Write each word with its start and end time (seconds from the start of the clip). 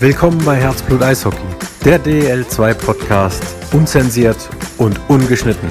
Willkommen 0.00 0.40
bei 0.44 0.54
Herzblut 0.54 1.02
Eishockey, 1.02 1.42
der 1.84 1.98
DL2 2.00 2.72
Podcast, 2.74 3.42
unzensiert 3.72 4.48
und 4.78 4.96
ungeschnitten. 5.08 5.68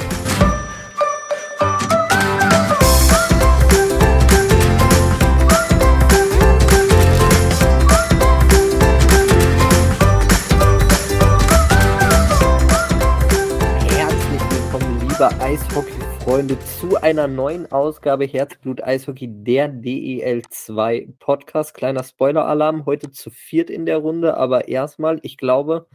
Eishockey-Freunde, 16.37 16.59
zu 16.59 17.01
einer 17.01 17.27
neuen 17.27 17.71
Ausgabe 17.71 18.25
Herzblut 18.25 18.83
Eishockey, 18.83 19.27
der 19.27 19.73
DEL2 19.73 21.17
Podcast. 21.17 21.73
Kleiner 21.73 22.03
Spoiler-Alarm, 22.03 22.85
heute 22.85 23.09
zu 23.09 23.31
viert 23.31 23.71
in 23.71 23.87
der 23.87 23.97
Runde, 23.97 24.37
aber 24.37 24.67
erstmal, 24.67 25.19
ich 25.23 25.37
glaube, 25.37 25.87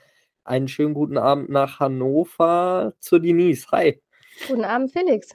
einen 0.42 0.66
schönen 0.66 0.94
guten 0.94 1.16
Abend 1.16 1.48
nach 1.48 1.78
Hannover 1.78 2.92
zu 2.98 3.20
Denise. 3.20 3.68
Hi. 3.70 4.02
Guten 4.48 4.64
Abend, 4.64 4.90
Felix. 4.90 5.28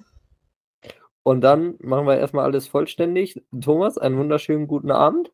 Und 1.24 1.40
dann 1.40 1.76
machen 1.80 2.06
wir 2.06 2.18
erstmal 2.18 2.44
alles 2.44 2.68
vollständig. 2.68 3.42
Thomas, 3.62 3.98
einen 3.98 4.18
wunderschönen 4.18 4.68
guten 4.68 4.92
Abend. 4.92 5.32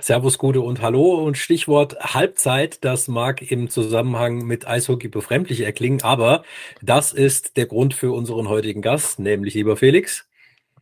Servus, 0.00 0.38
Gute 0.38 0.60
und 0.60 0.82
Hallo 0.82 1.24
und 1.24 1.38
Stichwort 1.38 1.96
Halbzeit. 2.00 2.84
Das 2.84 3.06
mag 3.06 3.48
im 3.52 3.70
Zusammenhang 3.70 4.38
mit 4.44 4.66
Eishockey 4.66 5.06
befremdlich 5.06 5.60
erklingen, 5.60 6.02
aber 6.02 6.42
das 6.82 7.12
ist 7.12 7.56
der 7.56 7.66
Grund 7.66 7.94
für 7.94 8.12
unseren 8.12 8.48
heutigen 8.48 8.82
Gast, 8.82 9.20
nämlich 9.20 9.54
lieber 9.54 9.76
Felix. 9.76 10.28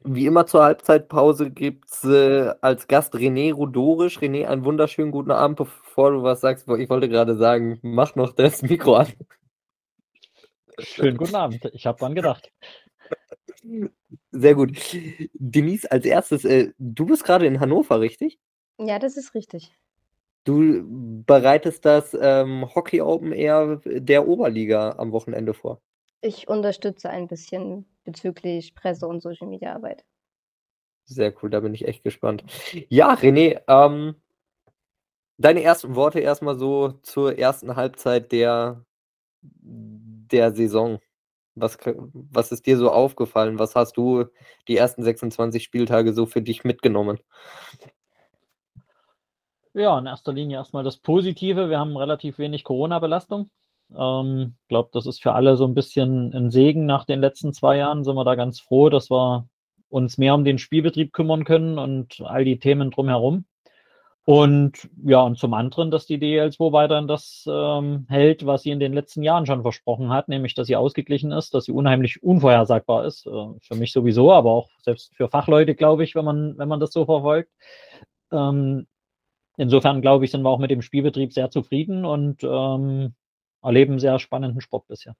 Wie 0.02 0.24
immer 0.24 0.46
zur 0.46 0.64
Halbzeitpause 0.64 1.50
gibt 1.50 1.90
es 1.90 2.04
äh, 2.04 2.54
als 2.62 2.88
Gast 2.88 3.14
René 3.14 3.52
Rudorisch. 3.52 4.18
René, 4.18 4.46
einen 4.46 4.64
wunderschönen 4.64 5.12
guten 5.12 5.30
Abend, 5.30 5.58
bevor 5.58 6.12
du 6.12 6.22
was 6.22 6.40
sagst. 6.40 6.66
Ich 6.66 6.88
wollte 6.88 7.10
gerade 7.10 7.36
sagen, 7.36 7.78
mach 7.82 8.14
noch 8.14 8.32
das 8.32 8.62
Mikro 8.62 8.96
an. 8.96 9.08
Schönen 10.78 11.18
guten 11.18 11.34
Abend. 11.34 11.70
Ich 11.74 11.86
habe 11.86 11.98
dran 11.98 12.14
gedacht. 12.14 12.50
Sehr 14.30 14.54
gut. 14.54 14.72
Denise, 15.34 15.92
als 15.92 16.06
erstes, 16.06 16.46
äh, 16.46 16.72
du 16.78 17.04
bist 17.04 17.24
gerade 17.24 17.46
in 17.46 17.60
Hannover, 17.60 18.00
richtig? 18.00 18.38
Ja, 18.84 18.98
das 18.98 19.16
ist 19.16 19.34
richtig. 19.34 19.72
Du 20.44 20.82
bereitest 21.24 21.84
das 21.84 22.16
ähm, 22.20 22.66
Hockey 22.74 23.00
Open 23.00 23.32
Air 23.32 23.80
der 23.84 24.26
Oberliga 24.26 24.96
am 24.98 25.12
Wochenende 25.12 25.54
vor. 25.54 25.80
Ich 26.20 26.48
unterstütze 26.48 27.10
ein 27.10 27.28
bisschen 27.28 27.86
bezüglich 28.04 28.74
Presse- 28.74 29.06
und 29.06 29.22
Social-Media-Arbeit. 29.22 30.04
Sehr 31.04 31.32
cool, 31.42 31.50
da 31.50 31.60
bin 31.60 31.74
ich 31.74 31.86
echt 31.86 32.02
gespannt. 32.02 32.44
Ja, 32.88 33.14
René, 33.14 33.60
ähm, 33.68 34.16
deine 35.36 35.62
ersten 35.62 35.94
Worte 35.94 36.20
erstmal 36.20 36.58
so 36.58 36.92
zur 37.02 37.38
ersten 37.38 37.76
Halbzeit 37.76 38.32
der, 38.32 38.84
der 39.42 40.52
Saison. 40.54 41.00
Was, 41.54 41.76
was 41.84 42.50
ist 42.50 42.66
dir 42.66 42.78
so 42.78 42.90
aufgefallen? 42.90 43.58
Was 43.58 43.74
hast 43.74 43.96
du 43.96 44.24
die 44.68 44.76
ersten 44.76 45.02
26 45.02 45.62
Spieltage 45.62 46.14
so 46.14 46.26
für 46.26 46.40
dich 46.40 46.64
mitgenommen? 46.64 47.18
Ja, 49.74 49.98
in 49.98 50.06
erster 50.06 50.34
Linie 50.34 50.58
erstmal 50.58 50.84
das 50.84 50.98
Positive. 50.98 51.70
Wir 51.70 51.78
haben 51.78 51.96
relativ 51.96 52.38
wenig 52.38 52.62
Corona-Belastung. 52.62 53.50
Ich 53.88 53.96
ähm, 53.98 54.54
glaube, 54.68 54.90
das 54.92 55.06
ist 55.06 55.22
für 55.22 55.32
alle 55.32 55.56
so 55.56 55.66
ein 55.66 55.74
bisschen 55.74 56.34
ein 56.34 56.50
Segen 56.50 56.84
nach 56.84 57.06
den 57.06 57.20
letzten 57.20 57.54
zwei 57.54 57.78
Jahren. 57.78 58.04
Sind 58.04 58.14
wir 58.14 58.24
da 58.24 58.34
ganz 58.34 58.60
froh, 58.60 58.90
dass 58.90 59.10
wir 59.10 59.48
uns 59.88 60.18
mehr 60.18 60.34
um 60.34 60.44
den 60.44 60.58
Spielbetrieb 60.58 61.12
kümmern 61.12 61.44
können 61.44 61.78
und 61.78 62.20
all 62.20 62.44
die 62.44 62.58
Themen 62.58 62.90
drumherum. 62.90 63.46
Und 64.24 64.88
ja, 65.04 65.20
und 65.22 65.38
zum 65.38 65.52
anderen, 65.54 65.90
dass 65.90 66.06
die 66.06 66.18
DL2 66.18 66.72
weiterhin 66.72 67.08
das 67.08 67.44
ähm, 67.48 68.06
hält, 68.08 68.46
was 68.46 68.62
sie 68.62 68.70
in 68.70 68.78
den 68.78 68.92
letzten 68.92 69.22
Jahren 69.22 69.46
schon 69.46 69.62
versprochen 69.62 70.10
hat, 70.10 70.28
nämlich, 70.28 70.54
dass 70.54 70.68
sie 70.68 70.76
ausgeglichen 70.76 71.32
ist, 71.32 71.54
dass 71.54 71.64
sie 71.64 71.72
unheimlich 71.72 72.22
unvorhersagbar 72.22 73.04
ist. 73.06 73.26
Äh, 73.26 73.30
für 73.60 73.74
mich 73.74 73.92
sowieso, 73.92 74.32
aber 74.32 74.50
auch 74.52 74.68
selbst 74.82 75.14
für 75.16 75.28
Fachleute, 75.28 75.74
glaube 75.74 76.04
ich, 76.04 76.14
wenn 76.14 76.24
man, 76.24 76.56
wenn 76.58 76.68
man 76.68 76.78
das 76.78 76.92
so 76.92 77.04
verfolgt. 77.04 77.50
Ähm, 78.30 78.86
insofern, 79.62 80.02
glaube 80.02 80.24
ich, 80.24 80.30
sind 80.30 80.42
wir 80.42 80.50
auch 80.50 80.58
mit 80.58 80.70
dem 80.70 80.82
Spielbetrieb 80.82 81.32
sehr 81.32 81.50
zufrieden 81.50 82.04
und 82.04 82.42
ähm, 82.44 83.14
erleben 83.62 83.98
sehr 83.98 84.18
spannenden 84.18 84.60
Sport 84.60 84.88
bisher. 84.88 85.14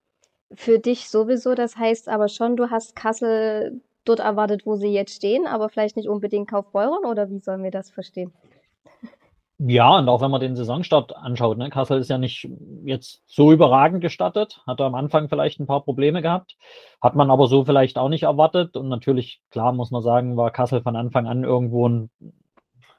Für 0.55 0.79
dich 0.79 1.09
sowieso, 1.09 1.55
das 1.55 1.77
heißt 1.77 2.09
aber 2.09 2.29
schon, 2.29 2.57
du 2.57 2.71
hast 2.71 2.95
Kassel 2.95 3.81
dort 4.05 4.21
erwartet, 4.21 4.67
wo 4.67 4.77
sie 4.77 4.89
jetzt 4.89 5.15
stehen, 5.15 5.47
aber 5.47 5.69
vielleicht 5.69 5.97
nicht 5.97 6.09
unbedingt 6.09 6.51
Kaufbeuren 6.51 7.05
oder 7.05 7.31
wie 7.31 7.39
sollen 7.39 7.63
wir 7.63 7.71
das 7.71 7.91
verstehen? 7.91 8.33
Ja, 9.65 9.97
und 9.97 10.09
auch 10.09 10.21
wenn 10.21 10.31
man 10.33 10.41
den 10.41 10.57
Saisonstart 10.57 11.15
anschaut, 11.15 11.57
ne, 11.57 11.71
Kassel 11.71 12.01
ist 12.01 12.11
ja 12.11 12.19
nicht 12.19 12.49
jetzt 12.85 13.23
so 13.27 13.53
überragend 13.53 14.01
gestattet, 14.01 14.61
hat 14.67 14.81
am 14.81 14.97
Anfang 14.97 15.29
vielleicht 15.29 15.61
ein 15.61 15.69
paar 15.69 15.85
Probleme 15.85 16.21
gehabt, 16.21 16.57
hat 17.01 17.15
man 17.15 17.31
aber 17.31 17.47
so 17.47 17.65
vielleicht 17.65 17.97
auch 17.97 18.09
nicht 18.09 18.25
erwartet. 18.25 18.77
Und 18.77 18.89
natürlich, 18.89 19.41
klar 19.51 19.73
muss 19.73 19.93
man 19.93 20.03
sagen, 20.03 20.37
war 20.37 20.51
Kassel 20.51 20.83
von 20.83 20.97
Anfang 20.97 21.29
an 21.29 21.45
irgendwo 21.45 21.89
ein 21.89 22.11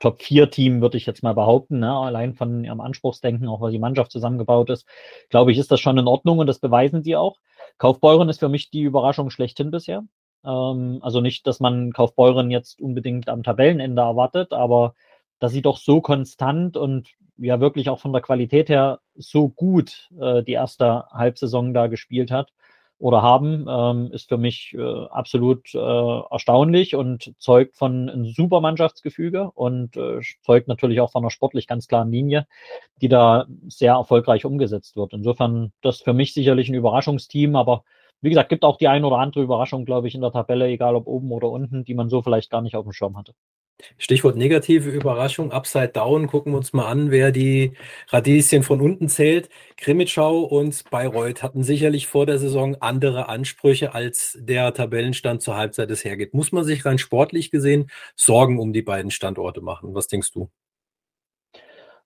Top-4-Team, 0.03 0.81
würde 0.81 0.97
ich 0.97 1.05
jetzt 1.05 1.23
mal 1.23 1.33
behaupten, 1.33 1.79
ne? 1.79 1.89
allein 1.89 2.33
von 2.33 2.65
ihrem 2.65 2.81
Anspruchsdenken, 2.81 3.47
auch 3.47 3.61
weil 3.61 3.71
die 3.71 3.79
Mannschaft 3.79 4.11
zusammengebaut 4.11 4.69
ist, 4.69 4.85
glaube 5.29 5.53
ich, 5.53 5.57
ist 5.57 5.71
das 5.71 5.79
schon 5.79 5.97
in 5.97 6.07
Ordnung 6.07 6.39
und 6.39 6.47
das 6.47 6.59
beweisen 6.59 7.03
sie 7.03 7.15
auch. 7.15 7.37
Kaufbeuren 7.77 8.27
ist 8.27 8.41
für 8.41 8.49
mich 8.49 8.69
die 8.69 8.81
Überraschung 8.81 9.29
schlechthin 9.29 9.71
bisher. 9.71 10.03
Ähm, 10.43 10.99
also 11.01 11.21
nicht, 11.21 11.47
dass 11.47 11.61
man 11.61 11.93
Kaufbeuren 11.93 12.51
jetzt 12.51 12.81
unbedingt 12.81 13.29
am 13.29 13.43
Tabellenende 13.43 14.01
erwartet, 14.01 14.51
aber 14.51 14.93
dass 15.39 15.53
sie 15.53 15.61
doch 15.61 15.77
so 15.77 16.01
konstant 16.01 16.75
und 16.75 17.07
ja 17.37 17.61
wirklich 17.61 17.89
auch 17.89 18.01
von 18.01 18.11
der 18.11 18.21
Qualität 18.21 18.67
her 18.67 18.99
so 19.15 19.47
gut 19.47 20.09
äh, 20.19 20.43
die 20.43 20.51
erste 20.51 21.05
Halbsaison 21.11 21.73
da 21.73 21.87
gespielt 21.87 22.29
hat 22.29 22.51
oder 23.03 23.21
haben, 23.21 23.65
ähm, 23.67 24.11
ist 24.13 24.29
für 24.29 24.37
mich 24.37 24.73
äh, 24.79 25.05
absolut 25.07 25.75
äh, 25.75 25.77
erstaunlich 25.77 26.95
und 26.95 27.33
zeugt 27.37 27.75
von 27.75 28.09
einem 28.09 28.25
super 28.27 28.61
Mannschaftsgefüge 28.61 29.51
und 29.51 29.97
äh, 29.97 30.21
zeugt 30.41 30.69
natürlich 30.69 31.01
auch 31.01 31.11
von 31.11 31.21
einer 31.21 31.29
sportlich 31.29 31.67
ganz 31.67 31.89
klaren 31.89 32.13
Linie, 32.13 32.47
die 33.01 33.09
da 33.09 33.45
sehr 33.67 33.95
erfolgreich 33.95 34.45
umgesetzt 34.45 34.95
wird. 34.95 35.11
Insofern 35.11 35.73
das 35.81 35.99
für 35.99 36.13
mich 36.13 36.33
sicherlich 36.33 36.69
ein 36.69 36.75
Überraschungsteam, 36.75 37.57
aber 37.57 37.83
wie 38.21 38.29
gesagt, 38.29 38.47
gibt 38.47 38.63
auch 38.63 38.77
die 38.77 38.87
ein 38.87 39.03
oder 39.03 39.17
andere 39.17 39.43
Überraschung, 39.43 39.83
glaube 39.83 40.07
ich, 40.07 40.15
in 40.15 40.21
der 40.21 40.31
Tabelle, 40.31 40.67
egal 40.67 40.95
ob 40.95 41.05
oben 41.05 41.29
oder 41.33 41.49
unten, 41.49 41.83
die 41.83 41.95
man 41.95 42.07
so 42.07 42.21
vielleicht 42.21 42.49
gar 42.49 42.61
nicht 42.61 42.77
auf 42.77 42.85
dem 42.85 42.93
Schirm 42.93 43.17
hatte. 43.17 43.33
Stichwort 43.97 44.35
negative 44.35 44.89
Überraschung, 44.89 45.51
Upside 45.51 45.89
Down. 45.89 46.27
Gucken 46.27 46.53
wir 46.53 46.57
uns 46.57 46.73
mal 46.73 46.87
an, 46.87 47.11
wer 47.11 47.31
die 47.31 47.73
Radieschen 48.09 48.63
von 48.63 48.81
unten 48.81 49.09
zählt. 49.09 49.49
Krimitschau 49.77 50.41
und 50.41 50.89
Bayreuth 50.89 51.43
hatten 51.43 51.63
sicherlich 51.63 52.07
vor 52.07 52.25
der 52.25 52.37
Saison 52.37 52.75
andere 52.75 53.29
Ansprüche, 53.29 53.93
als 53.93 54.37
der 54.41 54.73
Tabellenstand 54.73 55.41
zur 55.41 55.57
Halbzeit 55.57 55.89
es 55.91 56.05
hergeht. 56.05 56.33
Muss 56.33 56.51
man 56.51 56.63
sich 56.63 56.85
rein 56.85 56.97
sportlich 56.97 57.51
gesehen 57.51 57.89
Sorgen 58.15 58.59
um 58.59 58.73
die 58.73 58.83
beiden 58.83 59.11
Standorte 59.11 59.61
machen? 59.61 59.93
Was 59.93 60.07
denkst 60.07 60.31
du? 60.31 60.49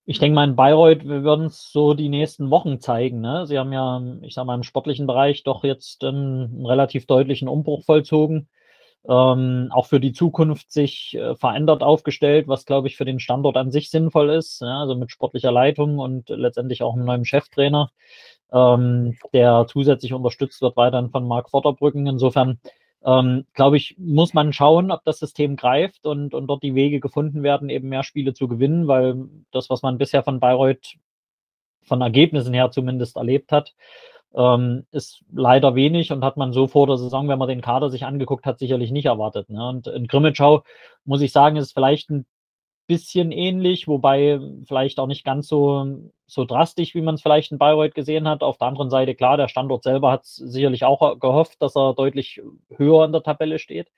Ich 0.05 0.19
denke 0.19 0.35
mal, 0.35 0.47
in 0.47 0.55
Bayreuth, 0.55 1.03
wir 1.03 1.23
würden 1.23 1.47
es 1.47 1.69
so 1.69 1.93
die 1.93 2.07
nächsten 2.07 2.49
Wochen 2.49 2.79
zeigen. 2.79 3.19
Ne? 3.19 3.45
Sie 3.45 3.59
haben 3.59 3.73
ja, 3.73 4.01
ich 4.21 4.33
sage 4.33 4.45
mal, 4.45 4.55
im 4.55 4.63
sportlichen 4.63 5.05
Bereich 5.05 5.43
doch 5.43 5.65
jetzt 5.65 6.01
einen 6.05 6.65
relativ 6.65 7.07
deutlichen 7.07 7.49
Umbruch 7.49 7.83
vollzogen 7.83 8.47
ähm, 9.07 9.69
auch 9.71 9.85
für 9.85 9.99
die 9.99 10.11
Zukunft 10.11 10.71
sich 10.71 11.15
äh, 11.15 11.35
verändert 11.35 11.81
aufgestellt, 11.81 12.47
was, 12.47 12.65
glaube 12.65 12.87
ich, 12.87 12.97
für 12.97 13.05
den 13.05 13.19
Standort 13.19 13.55
an 13.55 13.71
sich 13.71 13.89
sinnvoll 13.89 14.29
ist. 14.29 14.61
Ja, 14.61 14.81
also 14.81 14.95
mit 14.95 15.11
sportlicher 15.11 15.51
Leitung 15.51 15.97
und 15.99 16.29
letztendlich 16.29 16.83
auch 16.83 16.93
einem 16.93 17.05
neuen 17.05 17.25
Cheftrainer, 17.25 17.89
ähm, 18.51 19.17
der 19.33 19.65
zusätzlich 19.69 20.13
unterstützt 20.13 20.61
wird 20.61 20.75
weiterhin 20.75 21.09
von 21.09 21.25
Marc 21.25 21.49
Vorderbrücken. 21.49 22.05
Insofern, 22.05 22.59
ähm, 23.05 23.45
glaube 23.53 23.77
ich, 23.77 23.95
muss 23.97 24.33
man 24.33 24.51
schauen, 24.51 24.91
ob 24.91 25.03
das 25.05 25.19
System 25.19 25.55
greift 25.55 26.05
und, 26.05 26.33
und 26.33 26.47
dort 26.47 26.63
die 26.63 26.75
Wege 26.75 26.99
gefunden 26.99 27.43
werden, 27.43 27.69
eben 27.69 27.87
mehr 27.87 28.03
Spiele 28.03 28.33
zu 28.33 28.49
gewinnen, 28.49 28.87
weil 28.87 29.29
das, 29.51 29.69
was 29.69 29.83
man 29.83 29.97
bisher 29.97 30.23
von 30.23 30.41
Bayreuth 30.41 30.95
von 31.83 32.01
Ergebnissen 32.01 32.53
her 32.53 32.71
zumindest 32.71 33.15
erlebt 33.15 33.53
hat, 33.53 33.73
ähm, 34.35 34.85
ist 34.91 35.23
leider 35.31 35.75
wenig 35.75 36.11
und 36.11 36.23
hat 36.23 36.37
man 36.37 36.53
so 36.53 36.67
vor 36.67 36.87
der 36.87 36.97
Saison, 36.97 37.27
wenn 37.27 37.39
man 37.39 37.47
den 37.47 37.61
Kader 37.61 37.89
sich 37.89 38.05
angeguckt 38.05 38.45
hat, 38.45 38.59
sicherlich 38.59 38.91
nicht 38.91 39.05
erwartet. 39.05 39.49
Ne? 39.49 39.67
Und 39.67 39.87
in 39.87 40.07
Grimmitschau 40.07 40.63
muss 41.05 41.21
ich 41.21 41.31
sagen, 41.31 41.57
ist 41.57 41.73
vielleicht 41.73 42.09
ein 42.09 42.25
bisschen 42.87 43.31
ähnlich, 43.31 43.87
wobei 43.87 44.39
vielleicht 44.65 44.99
auch 44.99 45.07
nicht 45.07 45.25
ganz 45.25 45.47
so, 45.47 45.99
so 46.25 46.45
drastisch, 46.45 46.95
wie 46.95 47.01
man 47.01 47.15
es 47.15 47.21
vielleicht 47.21 47.51
in 47.51 47.57
Bayreuth 47.57 47.95
gesehen 47.95 48.27
hat. 48.27 48.43
Auf 48.43 48.57
der 48.57 48.67
anderen 48.67 48.89
Seite, 48.89 49.13
klar, 49.13 49.37
der 49.37 49.49
Standort 49.49 49.83
selber 49.83 50.11
hat 50.11 50.25
sicherlich 50.25 50.85
auch 50.85 51.19
gehofft, 51.19 51.61
dass 51.61 51.75
er 51.75 51.93
deutlich 51.93 52.41
höher 52.69 53.05
in 53.05 53.11
der 53.11 53.23
Tabelle 53.23 53.59
steht. 53.59 53.89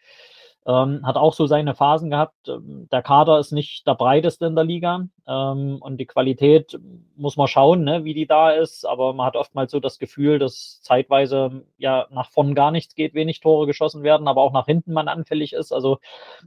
Ähm, 0.68 1.06
hat 1.06 1.16
auch 1.16 1.34
so 1.34 1.48
seine 1.48 1.74
Phasen 1.74 2.10
gehabt. 2.10 2.48
Ähm, 2.48 2.88
der 2.92 3.02
Kader 3.02 3.40
ist 3.40 3.52
nicht 3.52 3.88
der 3.88 3.96
breiteste 3.96 4.46
in 4.46 4.56
der 4.56 4.66
Liga 4.66 5.08
ähm, 5.26 5.78
und 5.80 5.98
die 5.98 6.06
Qualität 6.06 6.78
muss 7.16 7.38
man 7.38 7.48
schauen, 7.48 7.84
ne, 7.84 8.04
wie 8.04 8.14
die 8.14 8.28
da 8.28 8.52
ist. 8.52 8.86
Aber 8.86 9.14
man 9.14 9.26
hat 9.26 9.36
oftmals 9.36 9.72
so 9.72 9.80
das 9.80 10.00
Gefühl, 10.00 10.38
dass 10.38 10.82
zeitweise 10.82 11.64
ja 11.78 12.08
nach 12.12 12.30
vorn 12.30 12.56
gar 12.56 12.72
nichts 12.72 12.94
geht, 12.94 13.14
wenig 13.14 13.40
Tore 13.40 13.68
geschossen 13.68 14.04
werden, 14.04 14.28
aber 14.28 14.42
auch 14.42 14.52
nach 14.52 14.66
hinten 14.66 14.92
man 14.92 15.08
anfällig 15.08 15.54
ist. 15.54 15.72
Also 15.72 16.00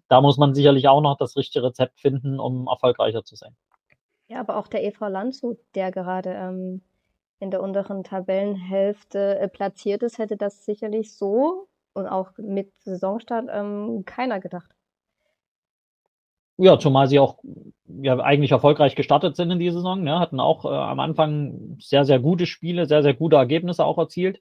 da 0.09 0.21
muss 0.21 0.37
man 0.37 0.55
sicherlich 0.55 0.89
auch 0.89 1.01
noch 1.01 1.17
das 1.17 1.37
richtige 1.37 1.65
Rezept 1.65 1.99
finden, 1.99 2.39
um 2.39 2.69
erfolgreicher 2.69 3.25
zu 3.25 3.35
sein. 3.35 3.57
Ja, 4.29 4.41
aber 4.41 4.57
auch 4.57 4.69
der 4.69 4.85
EV 4.85 5.09
Landshut, 5.09 5.59
der 5.75 5.91
gerade 5.91 6.31
ähm, 6.31 6.83
in 7.39 7.51
der 7.51 7.61
unteren 7.61 8.05
Tabellenhälfte 8.05 9.39
äh, 9.39 9.49
platziert 9.49 10.03
ist, 10.03 10.19
hätte 10.19 10.37
das 10.37 10.65
sicherlich 10.65 11.17
so 11.17 11.67
und 11.95 12.07
auch 12.07 12.31
mit 12.39 12.73
Saisonstart 12.81 13.47
ähm, 13.53 14.05
keiner 14.05 14.41
gedacht. 14.41 14.71
Ja, 16.59 16.79
zumal 16.79 17.09
sie 17.09 17.19
auch 17.19 17.39
ja, 17.87 18.19
eigentlich 18.19 18.53
erfolgreich 18.53 18.95
gestartet 18.95 19.37
sind 19.37 19.51
in 19.51 19.59
die 19.59 19.71
Saison, 19.71 20.03
ne? 20.03 20.19
hatten 20.19 20.39
auch 20.39 20.65
äh, 20.65 20.69
am 20.69 21.01
Anfang 21.01 21.77
sehr, 21.81 22.05
sehr 22.05 22.21
gute 22.21 22.47
Spiele, 22.47 22.87
sehr, 22.87 23.03
sehr 23.03 23.15
gute 23.15 23.37
Ergebnisse 23.37 23.85
auch 23.85 23.99
erzielt. 23.99 24.41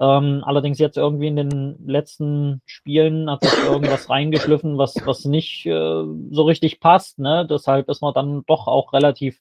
Ähm, 0.00 0.42
allerdings 0.44 0.78
jetzt 0.80 0.96
irgendwie 0.96 1.28
in 1.28 1.36
den 1.36 1.76
letzten 1.86 2.60
Spielen 2.66 3.30
hat 3.30 3.44
sich 3.44 3.64
irgendwas 3.64 4.10
reingeschliffen, 4.10 4.76
was, 4.76 4.96
was 5.06 5.24
nicht 5.24 5.66
äh, 5.66 6.04
so 6.30 6.42
richtig 6.42 6.80
passt. 6.80 7.20
Ne? 7.20 7.46
Deshalb 7.48 7.88
ist 7.88 8.02
man 8.02 8.12
dann 8.12 8.42
doch 8.46 8.66
auch 8.66 8.92
relativ 8.92 9.40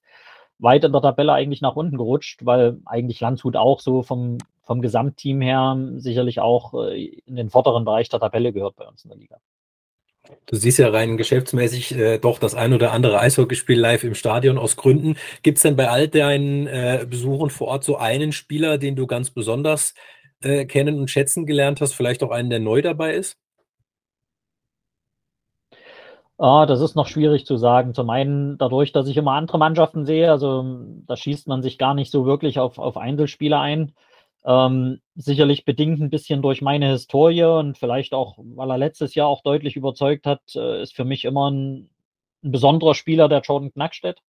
weit 0.60 0.84
in 0.84 0.92
der 0.92 1.02
Tabelle 1.02 1.34
eigentlich 1.34 1.62
nach 1.62 1.76
unten 1.76 1.98
gerutscht, 1.98 2.46
weil 2.46 2.78
eigentlich 2.86 3.20
Landshut 3.20 3.56
auch 3.56 3.80
so 3.80 4.04
vom, 4.04 4.38
vom 4.64 4.82
Gesamtteam 4.82 5.42
her 5.42 5.78
sicherlich 5.98 6.40
auch 6.40 6.74
äh, 6.74 7.06
in 7.26 7.36
den 7.36 7.50
vorderen 7.50 7.86
Bereich 7.86 8.10
der 8.10 8.20
Tabelle 8.20 8.54
gehört 8.54 8.76
bei 8.76 8.88
uns 8.88 9.04
in 9.04 9.10
der 9.10 9.18
Liga. 9.18 9.38
Du 10.46 10.56
siehst 10.56 10.80
ja 10.80 10.90
rein 10.90 11.18
geschäftsmäßig 11.18 11.96
äh, 11.98 12.18
doch 12.18 12.40
das 12.40 12.56
ein 12.56 12.74
oder 12.74 12.94
andere 12.94 13.20
Eishockeyspiel 13.20 13.78
live 13.78 14.06
im 14.06 14.16
Stadion 14.16 14.58
aus 14.58 14.78
Gründen. 14.78 15.18
Gibt 15.42 15.58
es 15.58 15.64
denn 15.64 15.76
bei 15.76 15.90
all 15.90 16.08
deinen 16.08 16.66
äh, 16.68 17.06
Besuchen 17.10 17.50
vor 17.50 17.68
Ort 17.68 17.84
so 17.84 17.98
einen 17.98 18.32
Spieler, 18.32 18.78
den 18.78 18.96
du 18.96 19.06
ganz 19.06 19.32
besonders 19.32 19.94
äh, 20.42 20.66
kennen 20.66 20.98
und 20.98 21.10
schätzen 21.10 21.46
gelernt 21.46 21.82
hast? 21.82 21.94
Vielleicht 21.94 22.24
auch 22.24 22.32
einen, 22.32 22.50
der 22.50 22.60
neu 22.60 22.82
dabei 22.82 23.16
ist? 23.16 23.38
Ah, 26.38 26.66
das 26.66 26.82
ist 26.82 26.96
noch 26.96 27.08
schwierig 27.08 27.46
zu 27.46 27.58
sagen. 27.58 27.94
Zum 27.94 28.10
einen 28.10 28.58
dadurch, 28.58 28.92
dass 28.92 29.08
ich 29.08 29.18
immer 29.18 29.34
andere 29.34 29.58
Mannschaften 29.58 30.06
sehe, 30.06 30.32
also 30.32 30.66
da 31.06 31.16
schießt 31.16 31.48
man 31.48 31.62
sich 31.62 31.78
gar 31.78 31.94
nicht 31.94 32.12
so 32.12 32.26
wirklich 32.26 32.60
auf, 32.60 32.80
auf 32.80 32.98
Einzelspieler 32.98 33.60
ein. 33.60 33.94
Ähm, 34.46 35.00
sicherlich 35.16 35.66
bedingt 35.66 36.02
ein 36.02 36.10
bisschen 36.10 36.42
durch 36.42 36.62
meine 36.62 36.90
Historie 36.90 37.44
und 37.44 37.78
vielleicht 37.78 38.14
auch, 38.14 38.38
weil 38.38 38.70
er 38.70 38.78
letztes 38.78 39.16
Jahr 39.16 39.28
auch 39.28 39.42
deutlich 39.42 39.76
überzeugt 39.76 40.26
hat, 40.26 40.42
äh, 40.56 40.82
ist 40.82 40.96
für 40.96 41.06
mich 41.06 41.26
immer 41.26 41.50
ein, 41.50 41.90
ein 42.44 42.52
besonderer 42.52 42.94
Spieler 42.96 43.30
der 43.30 43.42
Jordan 43.42 43.72
Knackstedt 43.72 44.22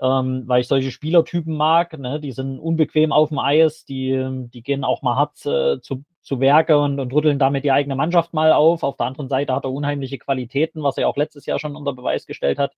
ähm, 0.00 0.44
weil 0.46 0.62
ich 0.62 0.68
solche 0.68 0.90
Spielertypen 0.90 1.54
mag. 1.54 1.96
Ne? 1.98 2.20
Die 2.20 2.32
sind 2.32 2.58
unbequem 2.58 3.12
auf 3.12 3.28
dem 3.28 3.38
Eis, 3.38 3.84
die, 3.84 4.48
die 4.52 4.62
gehen 4.62 4.84
auch 4.84 5.02
mal 5.02 5.16
hart 5.16 5.44
äh, 5.44 5.80
zu, 5.80 6.04
zu 6.22 6.40
Werke 6.40 6.78
und, 6.78 6.98
und 6.98 7.12
rütteln 7.12 7.38
damit 7.38 7.64
die 7.64 7.72
eigene 7.72 7.96
Mannschaft 7.96 8.32
mal 8.32 8.52
auf. 8.52 8.82
Auf 8.82 8.96
der 8.96 9.06
anderen 9.06 9.28
Seite 9.28 9.54
hat 9.54 9.64
er 9.64 9.72
unheimliche 9.72 10.18
Qualitäten, 10.18 10.82
was 10.82 10.96
er 10.96 11.08
auch 11.08 11.16
letztes 11.16 11.46
Jahr 11.46 11.58
schon 11.58 11.76
unter 11.76 11.92
Beweis 11.92 12.26
gestellt 12.26 12.58
hat. 12.58 12.72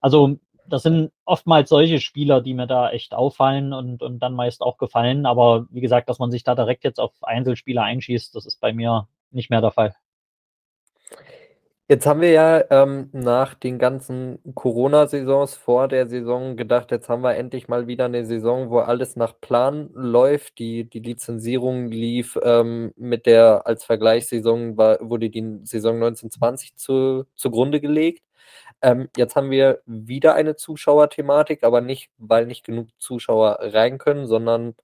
Also 0.00 0.38
das 0.68 0.82
sind 0.82 1.10
oftmals 1.24 1.68
solche 1.68 2.00
Spieler, 2.00 2.40
die 2.40 2.54
mir 2.54 2.66
da 2.66 2.90
echt 2.90 3.14
auffallen 3.14 3.72
und, 3.72 4.02
und 4.02 4.20
dann 4.20 4.34
meist 4.34 4.62
auch 4.62 4.78
gefallen. 4.78 5.26
Aber 5.26 5.66
wie 5.70 5.80
gesagt, 5.80 6.08
dass 6.08 6.18
man 6.18 6.30
sich 6.30 6.44
da 6.44 6.54
direkt 6.54 6.84
jetzt 6.84 7.00
auf 7.00 7.12
Einzelspieler 7.22 7.82
einschießt, 7.82 8.34
das 8.34 8.46
ist 8.46 8.60
bei 8.60 8.72
mir 8.72 9.08
nicht 9.30 9.50
mehr 9.50 9.60
der 9.60 9.72
Fall. 9.72 9.94
Jetzt 11.90 12.06
haben 12.06 12.20
wir 12.20 12.32
ja 12.32 12.64
ähm, 12.70 13.08
nach 13.12 13.54
den 13.54 13.78
ganzen 13.78 14.40
Corona-Saisons 14.54 15.54
vor 15.56 15.88
der 15.88 16.06
Saison 16.06 16.54
gedacht, 16.54 16.90
jetzt 16.90 17.08
haben 17.08 17.22
wir 17.22 17.34
endlich 17.34 17.66
mal 17.66 17.86
wieder 17.86 18.04
eine 18.04 18.26
Saison, 18.26 18.68
wo 18.68 18.80
alles 18.80 19.16
nach 19.16 19.40
Plan 19.40 19.88
läuft. 19.94 20.58
Die, 20.58 20.84
die 20.84 20.98
Lizenzierung 21.00 21.86
lief 21.90 22.38
ähm, 22.42 22.92
mit 22.96 23.24
der 23.24 23.66
als 23.66 23.84
Vergleichssaison, 23.84 24.76
war, 24.76 24.98
wurde 25.00 25.30
die 25.30 25.60
Saison 25.62 25.94
1920 25.94 26.76
zu, 26.76 27.24
zugrunde 27.34 27.80
gelegt. 27.80 28.22
Ähm, 28.82 29.08
jetzt 29.16 29.36
haben 29.36 29.50
wir 29.50 29.82
wieder 29.86 30.34
eine 30.34 30.56
Zuschauerthematik, 30.56 31.64
aber 31.64 31.80
nicht, 31.80 32.10
weil 32.18 32.46
nicht 32.46 32.64
genug 32.64 32.88
Zuschauer 32.98 33.58
rein 33.60 33.98
können, 33.98 34.26
sondern 34.26 34.74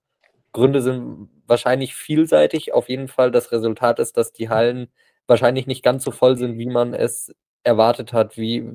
Gründe 0.52 0.82
sind 0.82 1.30
wahrscheinlich 1.46 1.94
vielseitig. 1.94 2.72
Auf 2.74 2.88
jeden 2.88 3.08
Fall 3.08 3.30
das 3.30 3.52
Resultat 3.52 3.98
ist, 4.00 4.16
dass 4.16 4.32
die 4.32 4.48
Hallen 4.48 4.88
wahrscheinlich 5.26 5.66
nicht 5.66 5.82
ganz 5.84 6.04
so 6.04 6.10
voll 6.10 6.36
sind, 6.36 6.58
wie 6.58 6.66
man 6.66 6.94
es 6.94 7.34
erwartet 7.64 8.12
hat. 8.12 8.36
Wie, 8.38 8.68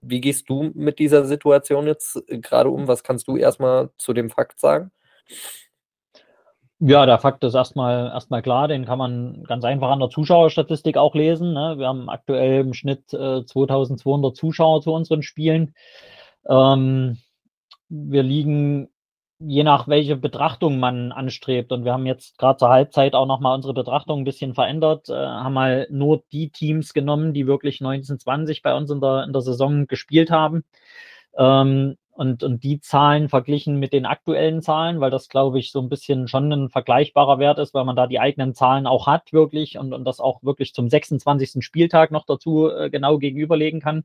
wie 0.00 0.20
gehst 0.20 0.48
du 0.48 0.70
mit 0.74 0.98
dieser 0.98 1.24
Situation 1.26 1.86
jetzt 1.86 2.22
äh, 2.28 2.38
gerade 2.38 2.70
um? 2.70 2.88
Was 2.88 3.04
kannst 3.04 3.28
du 3.28 3.36
erstmal 3.36 3.90
zu 3.98 4.12
dem 4.12 4.30
Fakt 4.30 4.60
sagen? 4.60 4.90
Ja, 6.80 7.06
der 7.06 7.18
Fakt 7.18 7.44
ist 7.44 7.54
erstmal 7.54 8.08
erstmal 8.08 8.42
klar, 8.42 8.68
den 8.68 8.84
kann 8.84 8.98
man 8.98 9.44
ganz 9.44 9.64
einfach 9.64 9.90
an 9.90 10.00
der 10.00 10.10
Zuschauerstatistik 10.10 10.96
auch 10.96 11.14
lesen. 11.14 11.52
Ne? 11.52 11.76
Wir 11.78 11.86
haben 11.86 12.08
aktuell 12.10 12.60
im 12.60 12.74
Schnitt 12.74 13.12
äh, 13.14 13.44
2200 13.44 14.36
Zuschauer 14.36 14.82
zu 14.82 14.92
unseren 14.92 15.22
Spielen. 15.22 15.74
Ähm, 16.48 17.18
wir 17.88 18.22
liegen 18.22 18.88
je 19.38 19.62
nach 19.62 19.88
welche 19.88 20.16
Betrachtung 20.16 20.78
man 20.78 21.12
anstrebt. 21.12 21.72
Und 21.72 21.84
wir 21.84 21.92
haben 21.92 22.06
jetzt 22.06 22.38
gerade 22.38 22.58
zur 22.58 22.68
Halbzeit 22.70 23.14
auch 23.14 23.26
nochmal 23.26 23.54
unsere 23.54 23.74
Betrachtung 23.74 24.20
ein 24.20 24.24
bisschen 24.24 24.54
verändert, 24.54 25.08
äh, 25.08 25.14
haben 25.14 25.54
mal 25.54 25.86
nur 25.90 26.22
die 26.32 26.50
Teams 26.50 26.94
genommen, 26.94 27.34
die 27.34 27.46
wirklich 27.46 27.80
1920 27.80 28.62
bei 28.62 28.74
uns 28.74 28.90
in 28.90 29.00
der, 29.00 29.24
in 29.24 29.32
der 29.32 29.42
Saison 29.42 29.86
gespielt 29.86 30.30
haben. 30.30 30.64
Ähm, 31.36 31.96
und, 32.14 32.44
und 32.44 32.62
die 32.62 32.80
Zahlen 32.80 33.28
verglichen 33.28 33.78
mit 33.78 33.92
den 33.92 34.06
aktuellen 34.06 34.62
Zahlen, 34.62 35.00
weil 35.00 35.10
das, 35.10 35.28
glaube 35.28 35.58
ich, 35.58 35.72
so 35.72 35.80
ein 35.80 35.88
bisschen 35.88 36.28
schon 36.28 36.52
ein 36.52 36.68
vergleichbarer 36.68 37.40
Wert 37.40 37.58
ist, 37.58 37.74
weil 37.74 37.84
man 37.84 37.96
da 37.96 38.06
die 38.06 38.20
eigenen 38.20 38.54
Zahlen 38.54 38.86
auch 38.86 39.08
hat, 39.08 39.32
wirklich, 39.32 39.78
und, 39.78 39.92
und 39.92 40.04
das 40.04 40.20
auch 40.20 40.42
wirklich 40.42 40.74
zum 40.74 40.88
26. 40.88 41.64
Spieltag 41.64 42.12
noch 42.12 42.24
dazu 42.24 42.70
äh, 42.70 42.88
genau 42.88 43.18
gegenüberlegen 43.18 43.80
kann. 43.80 44.04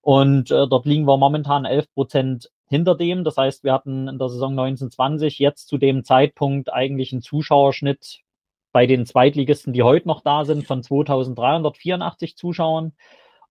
Und 0.00 0.50
äh, 0.50 0.66
dort 0.66 0.86
liegen 0.86 1.04
wir 1.04 1.18
momentan 1.18 1.66
11 1.66 1.92
Prozent 1.92 2.50
hinter 2.68 2.94
dem. 2.94 3.24
Das 3.24 3.36
heißt, 3.36 3.62
wir 3.62 3.72
hatten 3.74 4.08
in 4.08 4.18
der 4.18 4.30
Saison 4.30 4.52
1920 4.52 5.38
jetzt 5.38 5.68
zu 5.68 5.76
dem 5.76 6.02
Zeitpunkt 6.02 6.72
eigentlich 6.72 7.12
einen 7.12 7.22
Zuschauerschnitt 7.22 8.20
bei 8.72 8.86
den 8.86 9.06
Zweitligisten, 9.06 9.72
die 9.72 9.82
heute 9.82 10.08
noch 10.08 10.22
da 10.22 10.44
sind, 10.44 10.66
von 10.66 10.82
2384 10.82 12.36
Zuschauern 12.36 12.92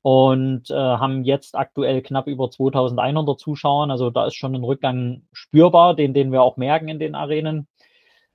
und 0.03 0.69
äh, 0.69 0.73
haben 0.75 1.23
jetzt 1.23 1.55
aktuell 1.55 2.01
knapp 2.01 2.27
über 2.27 2.51
2100 2.51 3.39
Zuschauern. 3.39 3.89
Also 3.89 4.09
da 4.09 4.27
ist 4.27 4.35
schon 4.35 4.53
ein 4.53 4.63
Rückgang 4.63 5.23
spürbar, 5.31 5.95
den, 5.95 6.13
den 6.13 6.33
wir 6.33 6.43
auch 6.43 6.57
merken 6.57 6.89
in 6.89 6.99
den 6.99 7.15
Arenen. 7.15 7.67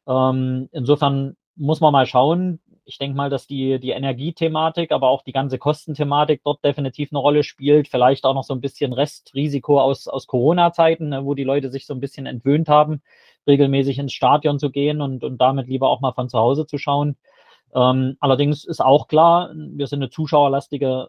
Ähm, 0.09 0.71
insofern 0.73 1.37
muss 1.57 1.81
man 1.81 1.93
mal 1.93 2.07
schauen, 2.07 2.61
ich 2.87 2.97
denke 2.97 3.19
mal, 3.19 3.29
dass 3.29 3.47
die, 3.47 3.79
die 3.79 3.91
Energiethematik, 3.91 4.93
aber 4.93 5.11
auch 5.11 5.23
die 5.23 5.33
ganze 5.33 5.59
Kostenthematik 5.59 6.41
dort 6.43 6.65
definitiv 6.65 7.13
eine 7.13 7.19
Rolle 7.19 7.43
spielt. 7.43 7.89
Vielleicht 7.89 8.25
auch 8.25 8.33
noch 8.33 8.45
so 8.45 8.55
ein 8.55 8.63
bisschen 8.63 8.95
Restrisiko 8.95 9.79
aus, 9.79 10.09
aus 10.09 10.27
Corona-Zeiten, 10.27 11.11
ne, 11.11 11.27
wo 11.27 11.35
die 11.35 11.45
Leute 11.45 11.71
sich 11.71 11.85
so 11.85 11.93
ein 11.93 12.01
bisschen 12.01 12.25
entwöhnt 12.25 12.71
haben, 12.71 13.03
regelmäßig 13.47 13.99
ins 13.99 14.15
Stadion 14.15 14.59
zu 14.59 14.71
gehen 14.71 15.03
und, 15.03 15.23
und 15.23 15.37
damit 15.39 15.69
lieber 15.69 15.91
auch 15.91 16.01
mal 16.01 16.13
von 16.13 16.31
zu 16.31 16.39
Hause 16.39 16.67
zu 16.67 16.79
schauen. 16.79 17.19
Ähm, 17.75 18.17
allerdings 18.21 18.65
ist 18.65 18.81
auch 18.81 19.07
klar, 19.07 19.53
wir 19.55 19.87
sind 19.87 20.01
eine 20.01 20.09
zuschauerlastige 20.09 21.09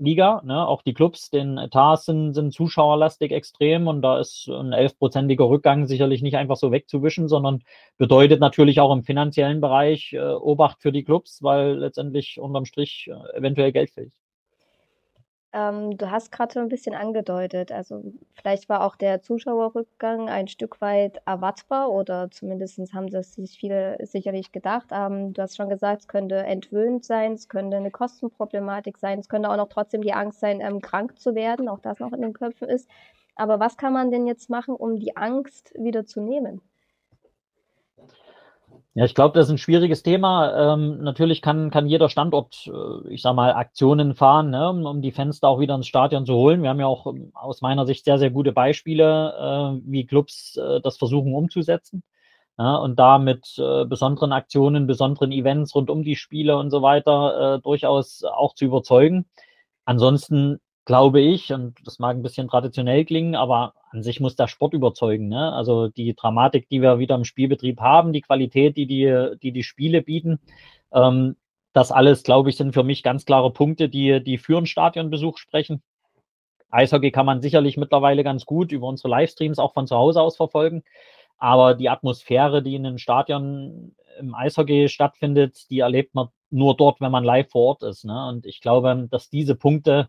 Liga. 0.00 0.42
Ne? 0.44 0.66
Auch 0.66 0.82
die 0.82 0.94
Clubs, 0.94 1.30
den 1.30 1.58
Etats 1.58 2.06
sind, 2.06 2.34
sind 2.34 2.52
zuschauerlastig 2.52 3.32
extrem 3.32 3.86
und 3.86 4.02
da 4.02 4.18
ist 4.18 4.48
ein 4.48 4.72
elfprozentiger 4.72 5.48
Rückgang 5.48 5.86
sicherlich 5.86 6.22
nicht 6.22 6.36
einfach 6.36 6.56
so 6.56 6.72
wegzuwischen, 6.72 7.28
sondern 7.28 7.62
bedeutet 7.98 8.40
natürlich 8.40 8.80
auch 8.80 8.92
im 8.92 9.04
finanziellen 9.04 9.60
Bereich 9.60 10.12
äh, 10.12 10.20
Obacht 10.20 10.80
für 10.80 10.92
die 10.92 11.04
Clubs, 11.04 11.42
weil 11.42 11.78
letztendlich 11.78 12.40
unterm 12.40 12.64
Strich 12.64 13.10
äh, 13.10 13.38
eventuell 13.38 13.72
Geld 13.72 13.90
fehlt. 13.90 14.12
Ähm, 15.52 15.96
du 15.98 16.10
hast 16.12 16.30
gerade 16.30 16.52
schon 16.52 16.62
ein 16.62 16.68
bisschen 16.68 16.94
angedeutet, 16.94 17.72
also 17.72 18.02
vielleicht 18.34 18.68
war 18.68 18.84
auch 18.84 18.94
der 18.94 19.20
Zuschauerrückgang 19.20 20.28
ein 20.28 20.46
Stück 20.46 20.80
weit 20.80 21.20
erwartbar 21.26 21.90
oder 21.90 22.30
zumindest 22.30 22.78
haben 22.94 23.08
das 23.08 23.34
sich 23.34 23.58
viele 23.58 23.98
sicherlich 24.06 24.52
gedacht. 24.52 24.90
Ähm, 24.92 25.32
du 25.32 25.42
hast 25.42 25.56
schon 25.56 25.68
gesagt, 25.68 26.02
es 26.02 26.08
könnte 26.08 26.36
entwöhnt 26.36 27.04
sein, 27.04 27.32
es 27.32 27.48
könnte 27.48 27.76
eine 27.78 27.90
Kostenproblematik 27.90 28.96
sein, 28.98 29.18
es 29.18 29.28
könnte 29.28 29.50
auch 29.50 29.56
noch 29.56 29.68
trotzdem 29.68 30.02
die 30.02 30.12
Angst 30.12 30.38
sein, 30.38 30.60
ähm, 30.60 30.80
krank 30.80 31.18
zu 31.18 31.34
werden, 31.34 31.68
auch 31.68 31.80
das 31.80 31.98
noch 31.98 32.12
in 32.12 32.22
den 32.22 32.32
Köpfen 32.32 32.68
ist. 32.68 32.88
Aber 33.34 33.58
was 33.58 33.76
kann 33.76 33.92
man 33.92 34.12
denn 34.12 34.26
jetzt 34.28 34.50
machen, 34.50 34.76
um 34.76 34.96
die 35.00 35.16
Angst 35.16 35.72
wieder 35.76 36.06
zu 36.06 36.20
nehmen? 36.20 36.60
Ja, 39.00 39.06
ich 39.06 39.14
glaube, 39.14 39.38
das 39.38 39.46
ist 39.46 39.52
ein 39.52 39.56
schwieriges 39.56 40.02
Thema. 40.02 40.74
Ähm, 40.74 41.02
natürlich 41.02 41.40
kann, 41.40 41.70
kann 41.70 41.86
jeder 41.86 42.10
Standort, 42.10 42.66
äh, 42.66 43.08
ich 43.08 43.22
sag 43.22 43.34
mal, 43.34 43.54
Aktionen 43.54 44.14
fahren, 44.14 44.50
ne, 44.50 44.68
um, 44.68 44.84
um 44.84 45.00
die 45.00 45.10
Fans 45.10 45.40
da 45.40 45.48
auch 45.48 45.58
wieder 45.58 45.74
ins 45.74 45.86
Stadion 45.86 46.26
zu 46.26 46.34
holen. 46.34 46.62
Wir 46.62 46.68
haben 46.68 46.80
ja 46.80 46.86
auch 46.86 47.06
ähm, 47.06 47.30
aus 47.32 47.62
meiner 47.62 47.86
Sicht 47.86 48.04
sehr, 48.04 48.18
sehr 48.18 48.28
gute 48.30 48.52
Beispiele, 48.52 49.80
äh, 49.80 49.90
wie 49.90 50.04
Clubs 50.04 50.58
äh, 50.58 50.82
das 50.82 50.98
versuchen 50.98 51.32
umzusetzen. 51.34 52.02
Ja, 52.58 52.76
und 52.76 52.98
da 52.98 53.18
mit 53.18 53.56
äh, 53.58 53.86
besonderen 53.86 54.32
Aktionen, 54.32 54.86
besonderen 54.86 55.32
Events 55.32 55.74
rund 55.74 55.88
um 55.88 56.04
die 56.04 56.16
Spiele 56.16 56.58
und 56.58 56.70
so 56.70 56.82
weiter 56.82 57.56
äh, 57.56 57.60
durchaus 57.62 58.22
auch 58.24 58.54
zu 58.54 58.66
überzeugen. 58.66 59.24
Ansonsten 59.86 60.60
glaube 60.84 61.22
ich, 61.22 61.54
und 61.54 61.78
das 61.86 62.00
mag 62.00 62.16
ein 62.16 62.22
bisschen 62.22 62.48
traditionell 62.48 63.06
klingen, 63.06 63.34
aber 63.34 63.72
an 63.90 64.02
sich 64.02 64.20
muss 64.20 64.36
der 64.36 64.48
Sport 64.48 64.72
überzeugen. 64.72 65.28
Ne? 65.28 65.52
Also 65.52 65.88
die 65.88 66.14
Dramatik, 66.14 66.68
die 66.68 66.80
wir 66.80 66.98
wieder 66.98 67.16
im 67.16 67.24
Spielbetrieb 67.24 67.80
haben, 67.80 68.12
die 68.12 68.22
Qualität, 68.22 68.76
die 68.76 68.86
die, 68.86 69.36
die, 69.42 69.52
die 69.52 69.62
Spiele 69.62 70.02
bieten, 70.02 70.40
ähm, 70.92 71.36
das 71.72 71.92
alles, 71.92 72.22
glaube 72.22 72.50
ich, 72.50 72.56
sind 72.56 72.72
für 72.72 72.82
mich 72.82 73.02
ganz 73.02 73.24
klare 73.24 73.52
Punkte, 73.52 73.88
die, 73.88 74.22
die 74.22 74.38
für 74.38 74.56
einen 74.56 74.66
Stadionbesuch 74.66 75.38
sprechen. 75.38 75.82
Eishockey 76.70 77.10
kann 77.10 77.26
man 77.26 77.42
sicherlich 77.42 77.76
mittlerweile 77.76 78.24
ganz 78.24 78.46
gut 78.46 78.72
über 78.72 78.86
unsere 78.86 79.08
Livestreams 79.08 79.58
auch 79.58 79.74
von 79.74 79.86
zu 79.86 79.96
Hause 79.96 80.20
aus 80.20 80.36
verfolgen. 80.36 80.82
Aber 81.38 81.74
die 81.74 81.88
Atmosphäre, 81.88 82.62
die 82.62 82.74
in 82.74 82.84
den 82.84 82.98
Stadion 82.98 83.94
im 84.18 84.34
Eishockey 84.34 84.88
stattfindet, 84.88 85.70
die 85.70 85.80
erlebt 85.80 86.14
man 86.14 86.28
nur 86.50 86.76
dort, 86.76 87.00
wenn 87.00 87.12
man 87.12 87.24
live 87.24 87.50
vor 87.50 87.66
Ort 87.66 87.82
ist. 87.82 88.04
Ne? 88.04 88.28
Und 88.28 88.46
ich 88.46 88.60
glaube, 88.60 89.08
dass 89.10 89.30
diese 89.30 89.54
Punkte 89.54 90.08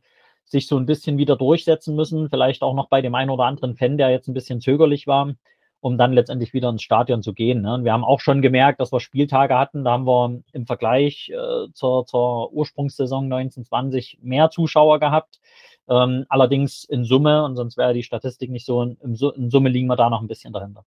sich 0.51 0.67
so 0.67 0.77
ein 0.77 0.85
bisschen 0.85 1.17
wieder 1.17 1.37
durchsetzen 1.37 1.95
müssen, 1.95 2.29
vielleicht 2.29 2.61
auch 2.61 2.73
noch 2.73 2.89
bei 2.89 3.01
dem 3.01 3.15
einen 3.15 3.29
oder 3.29 3.45
anderen 3.45 3.75
Fan, 3.75 3.97
der 3.97 4.09
jetzt 4.09 4.27
ein 4.27 4.33
bisschen 4.33 4.59
zögerlich 4.59 5.07
war, 5.07 5.33
um 5.79 5.97
dann 5.97 6.11
letztendlich 6.11 6.53
wieder 6.53 6.69
ins 6.69 6.83
Stadion 6.83 7.23
zu 7.23 7.33
gehen. 7.33 7.61
Ne? 7.61 7.79
Wir 7.83 7.93
haben 7.93 8.03
auch 8.03 8.19
schon 8.19 8.41
gemerkt, 8.41 8.81
dass 8.81 8.91
wir 8.91 8.99
Spieltage 8.99 9.57
hatten, 9.57 9.85
da 9.85 9.91
haben 9.91 10.05
wir 10.05 10.41
im 10.51 10.65
Vergleich 10.65 11.29
äh, 11.29 11.71
zur, 11.73 12.05
zur 12.05 12.51
Ursprungssaison 12.51 13.31
1920 13.31 14.19
mehr 14.21 14.49
Zuschauer 14.49 14.99
gehabt. 14.99 15.39
Ähm, 15.89 16.25
allerdings 16.27 16.83
in 16.83 17.05
Summe, 17.05 17.43
und 17.45 17.55
sonst 17.55 17.77
wäre 17.77 17.93
die 17.93 18.03
Statistik 18.03 18.51
nicht 18.51 18.65
so, 18.65 18.81
in, 18.81 18.97
in 19.01 19.49
Summe 19.49 19.69
liegen 19.69 19.87
wir 19.87 19.95
da 19.95 20.09
noch 20.09 20.21
ein 20.21 20.27
bisschen 20.27 20.53
dahinter. 20.53 20.85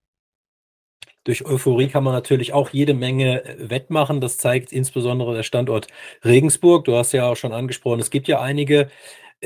Durch 1.24 1.46
Euphorie 1.46 1.88
kann 1.88 2.04
man 2.04 2.12
natürlich 2.12 2.52
auch 2.52 2.68
jede 2.68 2.92
Menge 2.92 3.44
äh, 3.44 3.70
wettmachen. 3.70 4.20
Das 4.20 4.36
zeigt 4.36 4.72
insbesondere 4.72 5.34
der 5.34 5.42
Standort 5.42 5.86
Regensburg. 6.22 6.84
Du 6.84 6.96
hast 6.96 7.12
ja 7.12 7.30
auch 7.30 7.36
schon 7.36 7.52
angesprochen, 7.52 8.00
es 8.00 8.10
gibt 8.10 8.28
ja 8.28 8.42
einige 8.42 8.90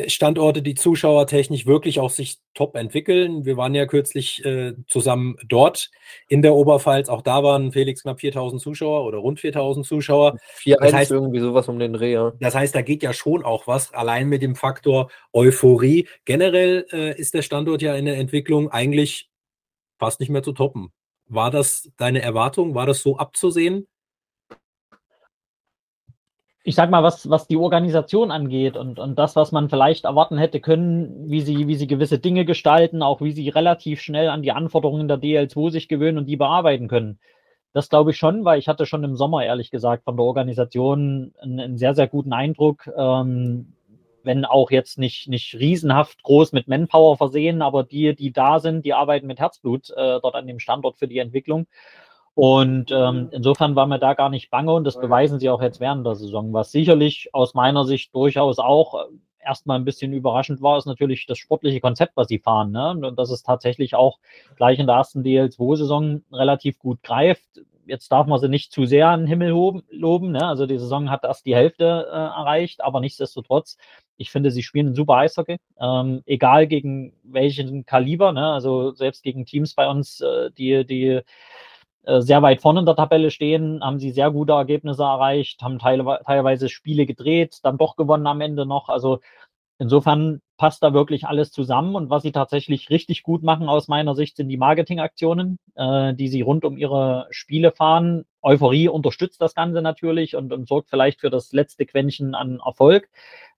Standorte, 0.07 0.63
die 0.63 0.75
zuschauertechnisch 0.75 1.67
wirklich 1.67 2.01
auch 2.01 2.11
sich 2.11 2.39
top 2.55 2.77
entwickeln. 2.77 3.45
Wir 3.45 3.57
waren 3.57 3.75
ja 3.75 3.87
kürzlich 3.87 4.45
äh, 4.45 4.75
zusammen 4.87 5.37
dort 5.47 5.91
in 6.29 6.43
der 6.43 6.55
Oberpfalz. 6.55 7.09
Auch 7.09 7.23
da 7.23 7.43
waren 7.43 7.73
Felix 7.73 8.03
knapp 8.03 8.21
4000 8.21 8.61
Zuschauer 8.61 9.05
oder 9.05 9.19
rund 9.19 9.41
4000 9.41 9.87
Zuschauer. 9.87 10.37
4 10.57 10.77
das 10.77 10.93
heißt, 10.93 11.11
irgendwie 11.11 11.41
sowas 11.41 11.69
um 11.69 11.79
den 11.79 11.93
Dreh, 11.93 12.13
ja. 12.13 12.33
Das 12.41 12.55
heißt, 12.55 12.75
da 12.75 12.83
geht 12.83 13.03
ja 13.03 13.13
schon 13.13 13.45
auch 13.45 13.67
was, 13.67 13.93
allein 13.93 14.29
mit 14.29 14.43
dem 14.43 14.55
Faktor 14.55 15.11
Euphorie. 15.33 16.07
Generell 16.25 16.87
äh, 16.93 17.19
ist 17.19 17.35
der 17.35 17.43
Standort 17.43 17.83
ja 17.83 17.95
in 17.95 18.05
der 18.05 18.19
Entwicklung 18.19 18.71
eigentlich 18.71 19.29
fast 19.99 20.21
nicht 20.21 20.31
mehr 20.31 20.43
zu 20.43 20.53
toppen. 20.53 20.93
War 21.27 21.51
das 21.51 21.91
deine 21.97 22.23
Erwartung? 22.23 22.75
War 22.75 22.87
das 22.87 23.03
so 23.03 23.19
abzusehen? 23.19 23.87
Ich 26.69 26.75
sag 26.75 26.91
mal, 26.91 27.03
was, 27.03 27.31
was 27.31 27.47
die 27.47 27.57
Organisation 27.57 28.31
angeht 28.31 28.77
und, 28.77 28.99
und 28.99 29.19
das, 29.19 29.37
was 29.37 29.53
man 29.53 29.71
vielleicht 29.71 30.05
erwarten 30.05 30.37
hätte 30.37 30.61
können, 30.61 31.31
wie 31.31 31.41
sie, 31.41 31.67
wie 31.67 31.77
sie 31.77 31.87
gewisse 31.87 32.19
Dinge 32.19 32.45
gestalten, 32.45 33.03
auch 33.03 33.23
wie 33.23 33.33
sie 33.33 33.49
relativ 33.49 34.03
schnell 34.03 34.29
an 34.29 34.43
die 34.43 34.53
Anforderungen 34.53 35.09
der 35.09 35.17
DL2 35.17 35.71
sich 35.71 35.89
gewöhnen 35.89 36.19
und 36.19 36.27
die 36.27 36.37
bearbeiten 36.37 36.87
können. 36.87 37.21
Das 37.73 37.89
glaube 37.89 38.11
ich 38.11 38.19
schon, 38.19 38.45
weil 38.45 38.59
ich 38.59 38.69
hatte 38.69 38.85
schon 38.85 39.03
im 39.03 39.17
Sommer, 39.17 39.47
ehrlich 39.47 39.71
gesagt, 39.71 40.05
von 40.05 40.19
der 40.19 40.27
Organisation 40.27 41.33
einen, 41.41 41.59
einen 41.59 41.79
sehr, 41.79 41.95
sehr 41.95 42.07
guten 42.07 42.35
Eindruck. 42.35 42.87
Ähm, 42.95 43.73
wenn 44.23 44.45
auch 44.45 44.71
jetzt 44.71 44.99
nicht, 44.99 45.27
nicht 45.27 45.55
riesenhaft 45.55 46.23
groß 46.23 46.53
mit 46.53 46.69
Manpower 46.69 47.17
versehen, 47.17 47.63
aber 47.63 47.83
die, 47.83 48.15
die 48.15 48.31
da 48.31 48.61
sind, 48.61 48.85
die 48.85 48.93
arbeiten 48.93 49.27
mit 49.27 49.41
Herzblut 49.41 49.89
äh, 49.89 50.21
dort 50.21 50.35
an 50.35 50.47
dem 50.47 50.59
Standort 50.59 50.99
für 50.99 51.09
die 51.09 51.19
Entwicklung. 51.19 51.67
Und 52.39 52.93
ähm, 52.93 53.31
insofern 53.33 53.75
war 53.75 53.89
mir 53.89 53.99
da 53.99 54.15
gar 54.15 54.29
nicht 54.29 54.49
bange 54.49 54.73
und 54.73 54.85
das 54.85 55.01
beweisen 55.01 55.41
sie 55.41 55.51
auch 55.51 55.61
jetzt 55.61 55.81
während 55.81 56.07
der 56.07 56.15
Saison. 56.15 56.53
Was 56.53 56.71
sicherlich 56.71 57.31
aus 57.33 57.53
meiner 57.55 57.85
Sicht 57.85 58.15
durchaus 58.15 58.61
auch 58.61 58.95
äh, 58.95 59.07
erstmal 59.45 59.77
ein 59.77 59.85
bisschen 59.85 60.13
überraschend 60.13 60.63
war, 60.63 60.79
ist 60.79 60.87
natürlich 60.87 61.27
das 61.27 61.37
sportliche 61.37 61.81
Konzept, 61.81 62.13
was 62.15 62.29
sie 62.29 62.39
fahren. 62.39 62.71
Ne? 62.71 62.91
Und 62.91 63.19
dass 63.19 63.31
es 63.31 63.43
tatsächlich 63.43 63.97
auch 63.97 64.21
gleich 64.55 64.79
in 64.79 64.87
der 64.87 64.95
ersten 64.95 65.23
DL2-Saison 65.23 66.23
relativ 66.33 66.79
gut 66.79 67.03
greift 67.03 67.43
jetzt 67.87 68.13
darf 68.13 68.27
man 68.27 68.39
sie 68.39 68.51
nicht 68.51 68.71
zu 68.71 68.85
sehr 68.85 69.09
an 69.09 69.21
den 69.21 69.29
Himmel 69.29 69.83
loben. 69.91 70.33
Ne? 70.33 70.47
Also 70.47 70.67
die 70.67 70.79
Saison 70.79 71.11
hat 71.11 71.25
erst 71.25 71.47
die 71.47 71.57
Hälfte 71.57 72.07
äh, 72.07 72.15
erreicht, 72.15 72.83
aber 72.83 73.01
nichtsdestotrotz, 73.01 73.79
ich 74.19 74.31
finde, 74.31 74.51
sie 74.51 74.63
spielen 74.63 74.95
super 74.95 75.15
Eishockey. 75.15 75.57
Ähm, 75.81 76.23
egal 76.27 76.67
gegen 76.67 77.15
welchen 77.23 77.87
Kaliber, 77.87 78.33
ne? 78.33 78.53
also 78.53 78.91
selbst 78.93 79.23
gegen 79.23 79.47
Teams 79.47 79.75
bei 79.75 79.89
uns, 79.89 80.21
äh, 80.21 80.51
die, 80.51 80.85
die 80.85 81.23
sehr 82.05 82.43
weit 82.43 82.63
vorne 82.63 82.81
in 82.81 82.87
der 82.87 82.97
Tabelle 82.97 83.31
stehen, 83.31 83.83
haben 83.83 83.99
sie 83.99 84.13
sehr 84.13 84.31
gute 84.31 84.53
Ergebnisse 84.53 85.03
erreicht, 85.03 85.61
haben 85.63 85.79
teilweise, 85.79 86.69
Spiele 86.69 87.05
gedreht, 87.07 87.59
dann 87.63 87.77
doch 87.77 87.97
gewonnen 87.97 88.27
am 88.27 88.41
Ende 88.41 88.65
noch. 88.65 88.89
Also 88.89 89.21
Insofern 89.81 90.41
passt 90.57 90.83
da 90.83 90.93
wirklich 90.93 91.27
alles 91.27 91.53
zusammen. 91.53 91.95
Und 91.95 92.11
was 92.11 92.23
sie 92.23 92.33
tatsächlich 92.33 92.91
richtig 92.91 93.23
gut 93.23 93.45
machen 93.45 93.69
aus 93.69 93.87
meiner 93.87 94.17
Sicht, 94.17 94.37
sind 94.37 94.49
die 94.49 94.57
Marketingaktionen, 94.57 95.59
äh, 95.77 96.15
die 96.15 96.29
sie 96.29 96.41
rund 96.41 96.65
um 96.65 96.77
ihre 96.77 97.29
Spiele 97.31 97.71
fahren. 97.71 98.25
Euphorie 98.43 98.89
unterstützt 98.89 99.41
das 99.41 99.55
Ganze 99.55 99.81
natürlich 99.81 100.35
und, 100.35 100.53
und 100.53 100.67
sorgt 100.69 100.91
vielleicht 100.91 101.21
für 101.21 101.31
das 101.31 101.53
letzte 101.53 101.87
Quäntchen 101.87 102.35
an 102.35 102.61
Erfolg. 102.65 103.09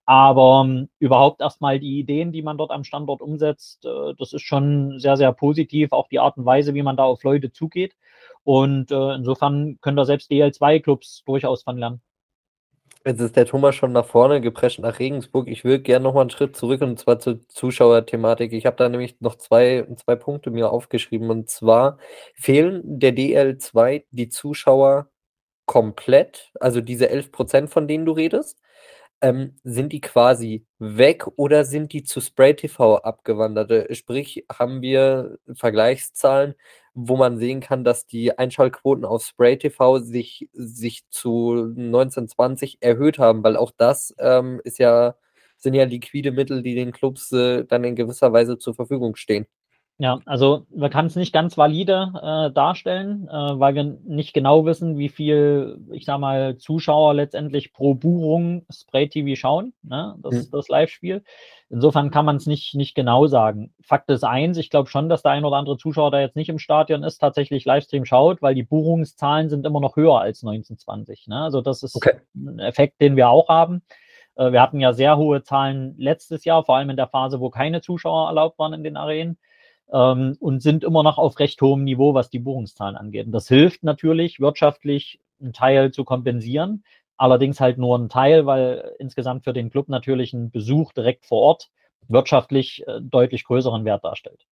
Aber 0.04 0.64
ähm, 0.66 0.90
überhaupt 0.98 1.40
erstmal 1.40 1.80
die 1.80 1.98
Ideen, 1.98 2.32
die 2.32 2.42
man 2.42 2.58
dort 2.58 2.70
am 2.70 2.84
Standort 2.84 3.22
umsetzt, 3.22 3.86
äh, 3.86 4.14
das 4.18 4.34
ist 4.34 4.42
schon 4.42 4.98
sehr, 4.98 5.16
sehr 5.16 5.32
positiv. 5.32 5.92
Auch 5.92 6.08
die 6.08 6.18
Art 6.18 6.36
und 6.36 6.44
Weise, 6.44 6.74
wie 6.74 6.82
man 6.82 6.96
da 6.98 7.04
auf 7.04 7.22
Leute 7.24 7.50
zugeht. 7.50 7.94
Und 8.44 8.90
äh, 8.90 9.14
insofern 9.14 9.78
können 9.80 9.96
da 9.96 10.04
selbst 10.04 10.30
DL2-Clubs 10.30 11.22
durchaus 11.24 11.62
von 11.62 11.78
lernen. 11.78 12.02
Jetzt 13.06 13.20
ist 13.20 13.36
der 13.36 13.46
Thomas 13.46 13.74
schon 13.76 13.92
nach 13.92 14.04
vorne 14.04 14.42
geprescht 14.42 14.78
nach 14.78 14.98
Regensburg. 14.98 15.48
Ich 15.48 15.64
will 15.64 15.78
gerne 15.78 16.02
noch 16.02 16.12
mal 16.12 16.20
einen 16.20 16.30
Schritt 16.30 16.54
zurück 16.54 16.82
und 16.82 16.98
zwar 16.98 17.18
zur 17.18 17.40
Zuschauerthematik. 17.48 18.52
Ich 18.52 18.66
habe 18.66 18.76
da 18.76 18.90
nämlich 18.90 19.18
noch 19.20 19.36
zwei, 19.36 19.86
zwei 19.96 20.16
Punkte 20.16 20.50
mir 20.50 20.70
aufgeschrieben. 20.70 21.30
Und 21.30 21.48
zwar 21.48 21.96
fehlen 22.34 22.82
der 22.84 23.14
DL2 23.16 24.04
die 24.10 24.28
Zuschauer 24.28 25.08
komplett, 25.64 26.52
also 26.60 26.80
diese 26.82 27.08
11 27.08 27.32
Prozent, 27.32 27.70
von 27.70 27.88
denen 27.88 28.04
du 28.04 28.12
redest. 28.12 28.58
Ähm, 29.22 29.56
sind 29.64 29.92
die 29.92 30.00
quasi 30.00 30.66
weg 30.78 31.26
oder 31.36 31.64
sind 31.64 31.92
die 31.92 32.04
zu 32.04 32.20
Spray 32.20 32.54
TV 32.54 32.96
abgewandert? 32.98 33.70
Äh, 33.70 33.94
sprich, 33.94 34.44
haben 34.52 34.82
wir 34.82 35.38
Vergleichszahlen, 35.54 36.54
wo 36.94 37.16
man 37.16 37.38
sehen 37.38 37.60
kann, 37.60 37.84
dass 37.84 38.06
die 38.06 38.36
Einschaltquoten 38.38 39.04
auf 39.04 39.24
Spray 39.24 39.58
TV 39.58 39.98
sich, 40.00 40.48
sich 40.52 41.08
zu 41.10 41.52
1920 41.76 42.78
erhöht 42.80 43.18
haben, 43.18 43.44
weil 43.44 43.56
auch 43.56 43.72
das 43.76 44.14
ähm, 44.18 44.60
ist 44.64 44.78
ja, 44.78 45.16
sind 45.56 45.74
ja 45.74 45.84
liquide 45.84 46.32
Mittel, 46.32 46.62
die 46.62 46.74
den 46.74 46.92
Clubs 46.92 47.32
äh, 47.32 47.64
dann 47.64 47.84
in 47.84 47.96
gewisser 47.96 48.32
Weise 48.32 48.58
zur 48.58 48.74
Verfügung 48.74 49.16
stehen. 49.16 49.46
Ja, 50.00 50.18
also 50.24 50.64
wir 50.70 50.88
kann 50.88 51.04
es 51.04 51.14
nicht 51.14 51.30
ganz 51.30 51.58
valide 51.58 52.10
äh, 52.22 52.50
darstellen, 52.50 53.28
äh, 53.28 53.32
weil 53.32 53.74
wir 53.74 53.84
nicht 53.84 54.32
genau 54.32 54.64
wissen, 54.64 54.96
wie 54.96 55.10
viel, 55.10 55.78
ich 55.92 56.06
sag 56.06 56.18
mal, 56.18 56.56
Zuschauer 56.56 57.12
letztendlich 57.12 57.74
pro 57.74 57.92
Buchung 57.92 58.64
Spray 58.72 59.10
TV 59.10 59.38
schauen, 59.38 59.74
ne? 59.82 60.14
das, 60.22 60.46
mhm. 60.46 60.50
das 60.52 60.68
Live-Spiel. 60.68 61.22
Insofern 61.68 62.10
kann 62.10 62.24
man 62.24 62.36
es 62.36 62.46
nicht, 62.46 62.74
nicht 62.74 62.94
genau 62.94 63.26
sagen. 63.26 63.74
Fakt 63.82 64.08
ist 64.08 64.24
eins, 64.24 64.56
ich 64.56 64.70
glaube 64.70 64.88
schon, 64.88 65.10
dass 65.10 65.20
der 65.20 65.32
ein 65.32 65.44
oder 65.44 65.58
andere 65.58 65.76
Zuschauer, 65.76 66.10
der 66.10 66.22
jetzt 66.22 66.34
nicht 66.34 66.48
im 66.48 66.58
Stadion 66.58 67.02
ist, 67.02 67.18
tatsächlich 67.18 67.66
Livestream 67.66 68.06
schaut, 68.06 68.40
weil 68.40 68.54
die 68.54 68.62
Buchungszahlen 68.62 69.50
sind 69.50 69.66
immer 69.66 69.80
noch 69.80 69.96
höher 69.96 70.18
als 70.18 70.42
1920. 70.42 71.26
Ne? 71.26 71.42
Also 71.42 71.60
das 71.60 71.82
ist 71.82 71.94
okay. 71.94 72.14
ein 72.34 72.58
Effekt, 72.58 73.02
den 73.02 73.16
wir 73.16 73.28
auch 73.28 73.50
haben. 73.50 73.82
Äh, 74.36 74.50
wir 74.52 74.62
hatten 74.62 74.80
ja 74.80 74.94
sehr 74.94 75.18
hohe 75.18 75.42
Zahlen 75.42 75.94
letztes 75.98 76.46
Jahr, 76.46 76.64
vor 76.64 76.76
allem 76.76 76.88
in 76.88 76.96
der 76.96 77.08
Phase, 77.08 77.38
wo 77.38 77.50
keine 77.50 77.82
Zuschauer 77.82 78.28
erlaubt 78.28 78.58
waren 78.58 78.72
in 78.72 78.82
den 78.82 78.96
Arenen 78.96 79.36
ähm, 79.92 80.36
und 80.40 80.62
sind 80.62 80.84
immer 80.84 81.02
noch 81.02 81.18
auf 81.18 81.38
recht 81.38 81.60
hohem 81.62 81.84
Niveau, 81.84 82.14
was 82.14 82.30
die 82.30 82.38
Buchungszahlen 82.38 82.96
angeht. 82.96 83.26
Und 83.26 83.32
das 83.32 83.48
hilft 83.48 83.82
natürlich 83.82 84.40
wirtschaftlich 84.40 85.20
einen 85.40 85.52
Teil 85.52 85.90
zu 85.90 86.04
kompensieren, 86.04 86.84
allerdings 87.16 87.60
halt 87.60 87.78
nur 87.78 87.98
ein 87.98 88.08
Teil, 88.08 88.46
weil 88.46 88.94
insgesamt 88.98 89.44
für 89.44 89.52
den 89.52 89.70
Club 89.70 89.88
natürlich 89.88 90.32
ein 90.32 90.50
Besuch 90.50 90.92
direkt 90.92 91.26
vor 91.26 91.40
Ort 91.42 91.70
wirtschaftlich 92.08 92.86
äh, 92.86 93.00
deutlich 93.00 93.44
größeren 93.44 93.84
Wert 93.84 94.04
darstellt. 94.04 94.46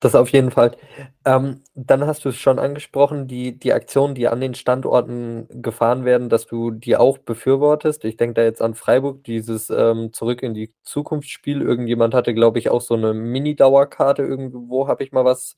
Das 0.00 0.14
auf 0.14 0.28
jeden 0.28 0.50
Fall. 0.50 0.76
Ähm, 1.24 1.62
dann 1.74 2.06
hast 2.06 2.24
du 2.26 2.28
es 2.28 2.36
schon 2.36 2.58
angesprochen, 2.58 3.26
die, 3.28 3.58
die 3.58 3.72
Aktionen, 3.72 4.14
die 4.14 4.28
an 4.28 4.40
den 4.42 4.54
Standorten 4.54 5.48
gefahren 5.62 6.04
werden, 6.04 6.28
dass 6.28 6.46
du 6.46 6.70
die 6.70 6.96
auch 6.98 7.16
befürwortest. 7.18 8.04
Ich 8.04 8.18
denke 8.18 8.34
da 8.34 8.42
jetzt 8.42 8.60
an 8.60 8.74
Freiburg, 8.74 9.24
dieses 9.24 9.70
ähm, 9.70 10.12
Zurück 10.12 10.42
in 10.42 10.52
die 10.52 10.74
Zukunftsspiel. 10.82 11.62
Irgendjemand 11.62 12.12
hatte, 12.14 12.34
glaube 12.34 12.58
ich, 12.58 12.68
auch 12.68 12.82
so 12.82 12.94
eine 12.94 13.14
Mini-Dauerkarte 13.14 14.22
irgendwo, 14.22 14.86
habe 14.86 15.02
ich 15.02 15.12
mal 15.12 15.24
was 15.24 15.56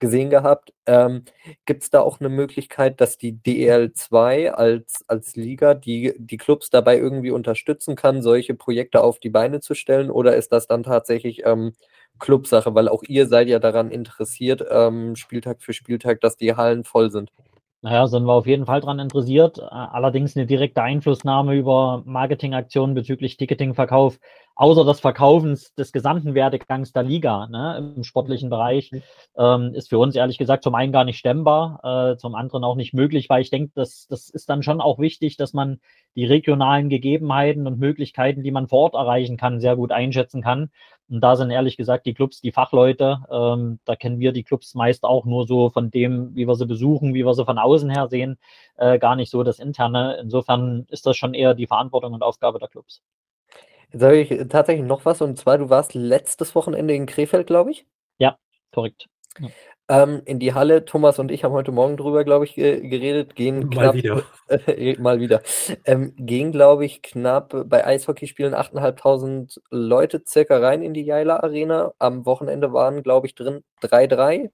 gesehen 0.00 0.30
gehabt. 0.30 0.72
Ähm, 0.86 1.24
Gibt 1.64 1.82
es 1.84 1.90
da 1.90 2.00
auch 2.00 2.20
eine 2.20 2.28
Möglichkeit, 2.28 3.00
dass 3.00 3.16
die 3.18 3.32
DL2 3.32 4.48
als, 4.50 5.04
als 5.08 5.36
Liga 5.36 5.74
die, 5.74 6.14
die 6.18 6.36
Clubs 6.36 6.70
dabei 6.70 6.98
irgendwie 6.98 7.30
unterstützen 7.30 7.96
kann, 7.96 8.22
solche 8.22 8.54
Projekte 8.54 9.02
auf 9.02 9.18
die 9.20 9.30
Beine 9.30 9.60
zu 9.60 9.74
stellen? 9.74 10.10
Oder 10.10 10.36
ist 10.36 10.52
das 10.52 10.66
dann 10.68 10.82
tatsächlich 10.84 11.42
ähm, 11.46 11.74
Clubsache, 12.18 12.74
weil 12.74 12.88
auch 12.88 13.02
ihr 13.02 13.26
seid 13.26 13.48
ja 13.48 13.58
daran 13.58 13.90
interessiert, 13.90 14.64
ähm, 14.70 15.16
Spieltag 15.16 15.62
für 15.62 15.72
Spieltag, 15.72 16.20
dass 16.20 16.36
die 16.36 16.54
Hallen 16.54 16.84
voll 16.84 17.10
sind. 17.10 17.30
Naja, 17.80 18.08
sind 18.08 18.24
wir 18.24 18.32
auf 18.32 18.48
jeden 18.48 18.66
Fall 18.66 18.80
daran 18.80 18.98
interessiert. 18.98 19.60
Allerdings 19.60 20.36
eine 20.36 20.46
direkte 20.46 20.82
Einflussnahme 20.82 21.54
über 21.54 22.02
Marketingaktionen 22.06 22.96
bezüglich 22.96 23.36
Ticketingverkauf, 23.36 24.18
außer 24.56 24.84
des 24.84 24.98
Verkaufens 24.98 25.72
des 25.76 25.92
gesamten 25.92 26.34
Werdegangs 26.34 26.92
der 26.92 27.04
Liga 27.04 27.46
ne, 27.46 27.92
im 27.96 28.02
sportlichen 28.02 28.50
Bereich, 28.50 28.90
ähm, 29.36 29.74
ist 29.74 29.90
für 29.90 29.98
uns 30.00 30.16
ehrlich 30.16 30.38
gesagt 30.38 30.64
zum 30.64 30.74
einen 30.74 30.90
gar 30.90 31.04
nicht 31.04 31.18
stemmbar, 31.18 31.78
äh, 31.84 32.16
zum 32.16 32.34
anderen 32.34 32.64
auch 32.64 32.74
nicht 32.74 32.94
möglich, 32.94 33.30
weil 33.30 33.42
ich 33.42 33.50
denke, 33.50 33.70
das, 33.76 34.08
das 34.08 34.28
ist 34.28 34.50
dann 34.50 34.64
schon 34.64 34.80
auch 34.80 34.98
wichtig, 34.98 35.36
dass 35.36 35.52
man 35.52 35.78
die 36.16 36.24
regionalen 36.24 36.88
Gegebenheiten 36.88 37.68
und 37.68 37.78
Möglichkeiten, 37.78 38.42
die 38.42 38.50
man 38.50 38.66
vor 38.66 38.80
Ort 38.80 38.94
erreichen 38.94 39.36
kann, 39.36 39.60
sehr 39.60 39.76
gut 39.76 39.92
einschätzen 39.92 40.42
kann. 40.42 40.70
Und 41.10 41.20
da 41.22 41.36
sind 41.36 41.50
ehrlich 41.50 41.76
gesagt 41.76 42.04
die 42.04 42.12
Clubs, 42.12 42.40
die 42.40 42.52
Fachleute, 42.52 43.20
ähm, 43.30 43.78
da 43.84 43.96
kennen 43.96 44.18
wir 44.18 44.32
die 44.32 44.42
Clubs 44.42 44.74
meist 44.74 45.04
auch 45.04 45.24
nur 45.24 45.46
so 45.46 45.70
von 45.70 45.90
dem, 45.90 46.34
wie 46.34 46.46
wir 46.46 46.54
sie 46.54 46.66
besuchen, 46.66 47.14
wie 47.14 47.24
wir 47.24 47.34
sie 47.34 47.46
von 47.46 47.58
außen 47.58 47.88
her 47.88 48.08
sehen, 48.08 48.38
äh, 48.76 48.98
gar 48.98 49.16
nicht 49.16 49.30
so 49.30 49.42
das 49.42 49.58
Interne. 49.58 50.18
Insofern 50.20 50.86
ist 50.90 51.06
das 51.06 51.16
schon 51.16 51.32
eher 51.32 51.54
die 51.54 51.66
Verantwortung 51.66 52.12
und 52.12 52.22
Aufgabe 52.22 52.58
der 52.58 52.68
Clubs. 52.68 53.02
Jetzt 53.90 54.02
habe 54.02 54.18
ich 54.18 54.48
tatsächlich 54.48 54.86
noch 54.86 55.06
was 55.06 55.22
und 55.22 55.38
zwar, 55.38 55.56
du 55.56 55.70
warst 55.70 55.94
letztes 55.94 56.54
Wochenende 56.54 56.94
in 56.94 57.06
Krefeld, 57.06 57.46
glaube 57.46 57.70
ich. 57.70 57.86
Ja, 58.18 58.36
korrekt. 58.70 59.08
Ja. 59.40 59.48
Ähm, 59.90 60.20
in 60.26 60.38
die 60.38 60.52
Halle, 60.52 60.84
Thomas 60.84 61.18
und 61.18 61.30
ich 61.30 61.44
haben 61.44 61.52
heute 61.52 61.72
Morgen 61.72 61.96
drüber, 61.96 62.22
glaube 62.22 62.44
ich, 62.44 62.54
geredet, 62.54 63.34
gehen 63.34 63.68
mal 63.68 63.70
knapp, 63.70 63.94
wieder. 63.94 64.22
Äh, 64.48 64.98
mal 64.98 65.18
wieder, 65.18 65.42
ähm, 65.84 66.12
gehen, 66.16 66.52
glaube 66.52 66.84
ich, 66.84 67.00
knapp 67.00 67.54
bei 67.66 67.86
Eishockeyspielen 67.86 68.54
8.500 68.54 69.58
Leute 69.70 70.22
circa 70.26 70.58
rein 70.58 70.82
in 70.82 70.92
die 70.92 71.04
Jaila 71.04 71.40
Arena. 71.40 71.92
Am 71.98 72.26
Wochenende 72.26 72.72
waren, 72.74 73.02
glaube 73.02 73.26
ich, 73.26 73.34
drin 73.34 73.62
3-3, 73.82 74.50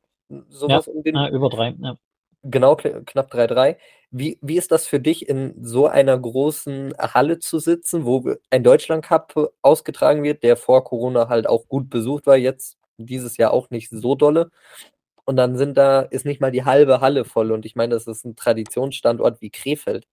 sowas 0.48 0.86
ja, 0.86 0.92
um 0.92 1.02
den. 1.02 1.16
Ja, 1.16 1.28
über 1.28 1.48
drei, 1.48 1.74
ja. 1.80 1.96
Genau, 2.44 2.76
knapp 2.76 3.32
3-3. 3.32 3.76
Wie, 4.10 4.38
wie 4.42 4.58
ist 4.58 4.70
das 4.70 4.86
für 4.86 5.00
dich, 5.00 5.28
in 5.28 5.54
so 5.64 5.86
einer 5.88 6.16
großen 6.16 6.94
Halle 6.98 7.38
zu 7.40 7.58
sitzen, 7.58 8.04
wo 8.04 8.34
ein 8.50 8.62
Deutschland 8.62 9.04
Cup 9.04 9.34
ausgetragen 9.62 10.22
wird, 10.22 10.42
der 10.42 10.56
vor 10.56 10.84
Corona 10.84 11.28
halt 11.28 11.48
auch 11.48 11.66
gut 11.66 11.90
besucht 11.90 12.26
war, 12.26 12.36
jetzt 12.36 12.76
dieses 12.98 13.38
Jahr 13.38 13.52
auch 13.52 13.70
nicht 13.70 13.90
so 13.90 14.14
dolle. 14.14 14.50
Und 15.24 15.36
dann 15.36 15.56
sind 15.56 15.76
da, 15.76 16.00
ist 16.00 16.26
nicht 16.26 16.40
mal 16.40 16.50
die 16.50 16.64
halbe 16.64 17.00
Halle 17.00 17.24
voll. 17.24 17.50
Und 17.52 17.64
ich 17.64 17.76
meine, 17.76 17.94
das 17.94 18.06
ist 18.06 18.24
ein 18.24 18.36
Traditionsstandort 18.36 19.40
wie 19.40 19.50
Krefeld. 19.50 20.06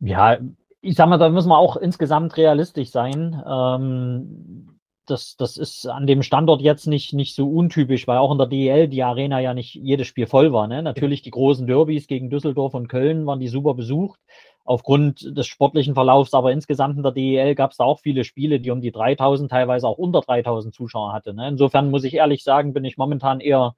Ja, 0.00 0.38
ich 0.82 0.94
sag 0.94 1.08
mal, 1.08 1.18
da 1.18 1.30
müssen 1.30 1.48
wir 1.48 1.58
auch 1.58 1.76
insgesamt 1.76 2.36
realistisch 2.36 2.90
sein. 2.90 3.42
Ähm, 3.48 4.78
das, 5.06 5.36
das 5.36 5.56
ist 5.56 5.86
an 5.86 6.06
dem 6.06 6.22
Standort 6.22 6.60
jetzt 6.60 6.86
nicht, 6.86 7.12
nicht 7.14 7.34
so 7.34 7.48
untypisch, 7.48 8.06
weil 8.06 8.18
auch 8.18 8.32
in 8.32 8.38
der 8.38 8.48
DEL 8.48 8.88
die 8.88 9.02
Arena 9.02 9.40
ja 9.40 9.54
nicht 9.54 9.74
jedes 9.74 10.06
Spiel 10.06 10.26
voll 10.26 10.52
war. 10.52 10.66
Ne? 10.66 10.82
Natürlich 10.82 11.22
die 11.22 11.30
großen 11.30 11.66
Derbys 11.66 12.08
gegen 12.08 12.28
Düsseldorf 12.28 12.74
und 12.74 12.88
Köln 12.88 13.24
waren 13.26 13.40
die 13.40 13.48
super 13.48 13.74
besucht 13.74 14.20
aufgrund 14.66 15.36
des 15.36 15.46
sportlichen 15.46 15.94
Verlaufs, 15.94 16.34
aber 16.34 16.52
insgesamt 16.52 16.96
in 16.96 17.02
der 17.02 17.12
DEL 17.12 17.54
gab 17.54 17.70
es 17.70 17.78
da 17.78 17.84
auch 17.84 18.00
viele 18.00 18.24
Spiele, 18.24 18.60
die 18.60 18.70
um 18.70 18.80
die 18.80 18.92
3000, 18.92 19.50
teilweise 19.50 19.86
auch 19.86 19.98
unter 19.98 20.20
3000 20.20 20.74
Zuschauer 20.74 21.12
hatte. 21.12 21.32
Ne? 21.32 21.48
Insofern 21.48 21.90
muss 21.90 22.04
ich 22.04 22.14
ehrlich 22.14 22.42
sagen, 22.42 22.74
bin 22.74 22.84
ich 22.84 22.98
momentan 22.98 23.40
eher, 23.40 23.76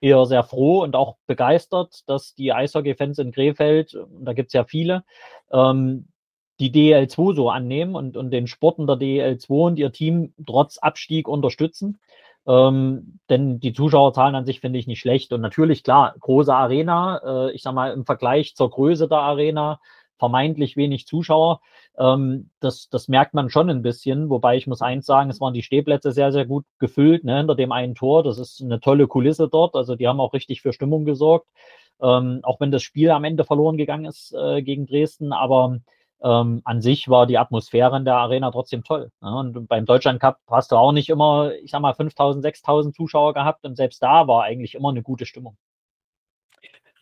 eher 0.00 0.24
sehr 0.26 0.44
froh 0.44 0.82
und 0.82 0.94
auch 0.94 1.16
begeistert, 1.26 2.08
dass 2.08 2.34
die 2.34 2.52
Eishockey-Fans 2.52 3.18
in 3.18 3.32
Krefeld, 3.32 3.98
da 4.20 4.32
gibt 4.32 4.48
es 4.48 4.52
ja 4.52 4.64
viele, 4.64 5.04
ähm, 5.52 6.06
die 6.60 6.70
DEL2 6.70 7.34
so 7.34 7.50
annehmen 7.50 7.94
und, 7.94 8.16
und 8.16 8.30
den 8.30 8.46
Sport 8.46 8.78
in 8.78 8.86
der 8.86 8.96
DEL2 8.96 9.48
und 9.48 9.78
ihr 9.78 9.92
Team 9.92 10.34
trotz 10.46 10.78
Abstieg 10.78 11.28
unterstützen. 11.28 11.98
Ähm, 12.46 13.18
denn 13.28 13.60
die 13.60 13.74
Zuschauerzahlen 13.74 14.34
an 14.34 14.46
sich 14.46 14.60
finde 14.60 14.78
ich 14.78 14.86
nicht 14.86 15.00
schlecht. 15.00 15.32
Und 15.32 15.42
natürlich, 15.42 15.84
klar, 15.84 16.14
große 16.18 16.54
Arena, 16.54 17.48
äh, 17.48 17.52
ich 17.52 17.62
sag 17.62 17.74
mal, 17.74 17.92
im 17.92 18.06
Vergleich 18.06 18.56
zur 18.56 18.70
Größe 18.70 19.06
der 19.06 19.18
Arena 19.18 19.80
vermeintlich 20.18 20.76
wenig 20.76 21.06
Zuschauer. 21.06 21.60
Ähm, 21.98 22.50
das, 22.60 22.88
das 22.90 23.08
merkt 23.08 23.34
man 23.34 23.50
schon 23.50 23.70
ein 23.70 23.82
bisschen, 23.82 24.30
wobei 24.30 24.56
ich 24.56 24.66
muss 24.66 24.82
eins 24.82 25.06
sagen, 25.06 25.30
es 25.30 25.40
waren 25.40 25.54
die 25.54 25.62
Stehplätze 25.62 26.12
sehr, 26.12 26.32
sehr 26.32 26.46
gut 26.46 26.64
gefüllt, 26.78 27.24
ne, 27.24 27.38
hinter 27.38 27.54
dem 27.54 27.72
einen 27.72 27.94
Tor. 27.94 28.22
Das 28.22 28.38
ist 28.38 28.62
eine 28.62 28.80
tolle 28.80 29.06
Kulisse 29.06 29.48
dort. 29.48 29.74
Also 29.74 29.96
die 29.96 30.08
haben 30.08 30.20
auch 30.20 30.32
richtig 30.32 30.62
für 30.62 30.72
Stimmung 30.72 31.04
gesorgt. 31.04 31.48
Ähm, 32.00 32.40
auch 32.42 32.60
wenn 32.60 32.70
das 32.70 32.82
Spiel 32.82 33.10
am 33.10 33.24
Ende 33.24 33.44
verloren 33.44 33.76
gegangen 33.76 34.04
ist 34.04 34.32
äh, 34.32 34.62
gegen 34.62 34.86
Dresden, 34.86 35.32
aber 35.32 35.78
ähm, 36.22 36.62
an 36.64 36.80
sich 36.82 37.08
war 37.08 37.26
die 37.26 37.38
Atmosphäre 37.38 37.96
in 37.96 38.04
der 38.04 38.16
Arena 38.16 38.50
trotzdem 38.50 38.84
toll. 38.84 39.10
Ne? 39.20 39.36
Und 39.36 39.68
beim 39.68 39.84
Deutschland 39.86 40.20
Cup 40.20 40.38
hast 40.48 40.72
du 40.72 40.76
auch 40.76 40.92
nicht 40.92 41.08
immer, 41.10 41.52
ich 41.62 41.70
sag 41.70 41.80
mal, 41.80 41.94
5000, 41.94 42.42
6000 42.42 42.94
Zuschauer 42.94 43.34
gehabt 43.34 43.64
und 43.64 43.76
selbst 43.76 44.02
da 44.02 44.26
war 44.26 44.44
eigentlich 44.44 44.74
immer 44.74 44.90
eine 44.90 45.02
gute 45.02 45.26
Stimmung. 45.26 45.56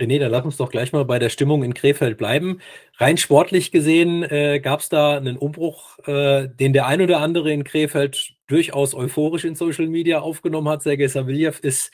René, 0.00 0.18
dann 0.18 0.30
lass 0.30 0.44
uns 0.44 0.56
doch 0.58 0.70
gleich 0.70 0.92
mal 0.92 1.04
bei 1.04 1.18
der 1.18 1.30
Stimmung 1.30 1.64
in 1.64 1.72
Krefeld 1.72 2.18
bleiben. 2.18 2.60
Rein 2.98 3.16
sportlich 3.16 3.72
gesehen 3.72 4.22
äh, 4.24 4.60
gab 4.60 4.80
es 4.80 4.88
da 4.88 5.16
einen 5.16 5.38
Umbruch, 5.38 5.98
äh, 6.06 6.48
den 6.48 6.72
der 6.72 6.86
ein 6.86 7.00
oder 7.00 7.20
andere 7.20 7.50
in 7.50 7.64
Krefeld 7.64 8.34
durchaus 8.46 8.94
euphorisch 8.94 9.44
in 9.44 9.54
Social 9.54 9.88
Media 9.88 10.20
aufgenommen 10.20 10.68
hat. 10.68 10.82
Sergei 10.82 11.08
Saviljev 11.08 11.60
ist 11.60 11.90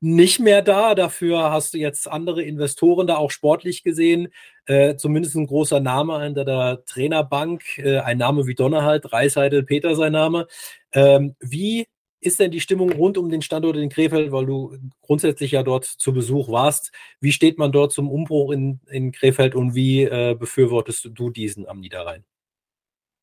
nicht 0.00 0.40
mehr 0.40 0.60
da. 0.60 0.94
Dafür 0.94 1.50
hast 1.50 1.74
du 1.74 1.78
jetzt 1.78 2.10
andere 2.10 2.42
Investoren 2.42 3.06
da 3.06 3.16
auch 3.16 3.30
sportlich 3.30 3.82
gesehen. 3.82 4.28
Äh, 4.66 4.96
zumindest 4.96 5.36
ein 5.36 5.46
großer 5.46 5.80
Name 5.80 6.20
hinter 6.22 6.44
der 6.44 6.84
Trainerbank. 6.84 7.78
Äh, 7.78 8.00
ein 8.00 8.18
Name 8.18 8.46
wie 8.46 8.54
Donner 8.54 8.82
halt, 8.82 9.12
Reisheidel, 9.12 9.62
Peter 9.62 9.94
sein 9.94 10.12
Name. 10.12 10.48
Ähm, 10.92 11.36
wie 11.40 11.86
ist 12.20 12.40
denn 12.40 12.50
die 12.50 12.60
Stimmung 12.60 12.92
rund 12.92 13.18
um 13.18 13.28
den 13.28 13.42
Standort 13.42 13.76
in 13.76 13.88
Krefeld, 13.88 14.32
weil 14.32 14.46
du 14.46 14.76
grundsätzlich 15.02 15.52
ja 15.52 15.62
dort 15.62 15.84
zu 15.84 16.12
Besuch 16.12 16.48
warst? 16.48 16.92
Wie 17.20 17.32
steht 17.32 17.58
man 17.58 17.72
dort 17.72 17.92
zum 17.92 18.10
Umbruch 18.10 18.50
in, 18.52 18.80
in 18.90 19.12
Krefeld 19.12 19.54
und 19.54 19.74
wie 19.74 20.02
äh, 20.02 20.34
befürwortest 20.38 21.10
du 21.12 21.30
diesen 21.30 21.68
am 21.68 21.80
Niederrhein? 21.80 22.24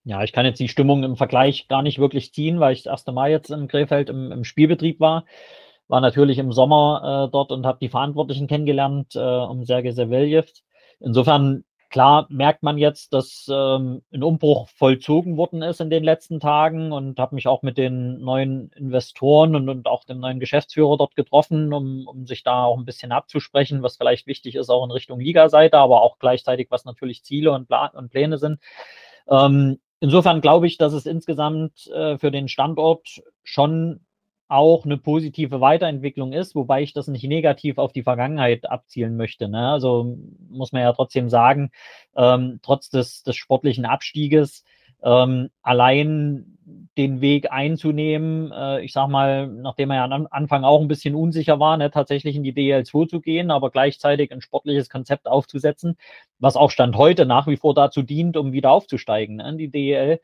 Ja, 0.05 0.23
ich 0.23 0.33
kann 0.33 0.45
jetzt 0.45 0.59
die 0.59 0.67
Stimmung 0.67 1.03
im 1.03 1.15
Vergleich 1.15 1.67
gar 1.69 1.81
nicht 1.81 1.97
wirklich 1.97 2.33
ziehen, 2.33 2.59
weil 2.59 2.73
ich 2.73 2.83
das 2.83 2.91
erste 2.91 3.13
Mal 3.13 3.31
jetzt 3.31 3.51
in 3.51 3.67
Krefeld 3.67 4.09
im, 4.09 4.31
im 4.31 4.43
Spielbetrieb 4.43 4.99
war. 4.99 5.25
War 5.87 6.01
natürlich 6.01 6.37
im 6.37 6.51
Sommer 6.51 7.27
äh, 7.27 7.31
dort 7.31 7.51
und 7.51 7.65
habe 7.65 7.79
die 7.81 7.89
Verantwortlichen 7.89 8.47
kennengelernt 8.47 9.15
äh, 9.15 9.19
um 9.19 9.63
Sergei 9.63 9.91
Saveljev. 9.91 10.51
Insofern 10.99 11.63
Klar 11.93 12.25
merkt 12.31 12.63
man 12.63 12.79
jetzt, 12.79 13.13
dass 13.13 13.47
ähm, 13.53 14.01
ein 14.11 14.23
Umbruch 14.23 14.67
vollzogen 14.69 15.37
worden 15.37 15.61
ist 15.61 15.79
in 15.79 15.91
den 15.91 16.03
letzten 16.03 16.39
Tagen 16.39 16.91
und 16.91 17.19
habe 17.19 17.35
mich 17.35 17.47
auch 17.47 17.61
mit 17.61 17.77
den 17.77 18.19
neuen 18.19 18.71
Investoren 18.71 19.55
und, 19.55 19.69
und 19.69 19.85
auch 19.85 20.03
dem 20.03 20.19
neuen 20.19 20.39
Geschäftsführer 20.39 20.97
dort 20.97 21.15
getroffen, 21.15 21.71
um, 21.71 22.07
um 22.07 22.25
sich 22.25 22.41
da 22.41 22.63
auch 22.63 22.79
ein 22.79 22.85
bisschen 22.85 23.11
abzusprechen, 23.11 23.83
was 23.83 23.97
vielleicht 23.97 24.25
wichtig 24.25 24.55
ist, 24.55 24.71
auch 24.71 24.83
in 24.83 24.89
Richtung 24.89 25.19
Liga-Seite, 25.19 25.77
aber 25.77 26.01
auch 26.01 26.17
gleichzeitig, 26.17 26.71
was 26.71 26.83
natürlich 26.83 27.23
Ziele 27.23 27.51
und, 27.51 27.67
Plan 27.67 27.91
und 27.93 28.09
Pläne 28.09 28.39
sind. 28.39 28.59
Ähm, 29.29 29.77
insofern 29.99 30.41
glaube 30.41 30.65
ich, 30.65 30.79
dass 30.79 30.93
es 30.93 31.05
insgesamt 31.05 31.85
äh, 31.93 32.17
für 32.17 32.31
den 32.31 32.47
Standort 32.47 33.21
schon 33.43 33.99
auch 34.47 34.85
eine 34.85 34.97
positive 34.97 35.61
Weiterentwicklung 35.61 36.33
ist, 36.33 36.55
wobei 36.55 36.81
ich 36.83 36.93
das 36.93 37.07
nicht 37.07 37.23
negativ 37.23 37.77
auf 37.77 37.93
die 37.93 38.03
Vergangenheit 38.03 38.69
abzielen 38.69 39.15
möchte. 39.17 39.49
Ne? 39.49 39.69
Also 39.69 40.17
muss 40.49 40.71
man 40.71 40.81
ja 40.81 40.93
trotzdem 40.93 41.29
sagen, 41.29 41.71
ähm, 42.15 42.59
trotz 42.61 42.89
des, 42.89 43.23
des 43.23 43.35
sportlichen 43.35 43.85
Abstieges 43.85 44.63
ähm, 45.03 45.49
allein 45.61 46.57
den 46.97 47.21
Weg 47.21 47.51
einzunehmen, 47.51 48.51
äh, 48.51 48.81
ich 48.81 48.93
sag 48.93 49.07
mal, 49.09 49.47
nachdem 49.47 49.91
er 49.91 49.97
ja 49.97 50.05
am 50.05 50.27
Anfang 50.29 50.63
auch 50.63 50.79
ein 50.79 50.87
bisschen 50.87 51.15
unsicher 51.15 51.59
war, 51.59 51.75
ne, 51.75 51.91
tatsächlich 51.91 52.35
in 52.35 52.43
die 52.43 52.53
DL2 52.53 53.07
zu 53.09 53.19
gehen, 53.19 53.51
aber 53.51 53.69
gleichzeitig 53.69 54.31
ein 54.31 54.41
sportliches 54.41 54.89
Konzept 54.89 55.27
aufzusetzen, 55.27 55.97
was 56.39 56.55
auch 56.55 56.71
Stand 56.71 56.95
heute 56.95 57.25
nach 57.25 57.47
wie 57.47 57.57
vor 57.57 57.73
dazu 57.73 58.01
dient, 58.01 58.37
um 58.37 58.53
wieder 58.53 58.71
aufzusteigen 58.71 59.37
ne, 59.37 59.49
in 59.49 59.57
die 59.57 59.71
DL. 59.71 60.21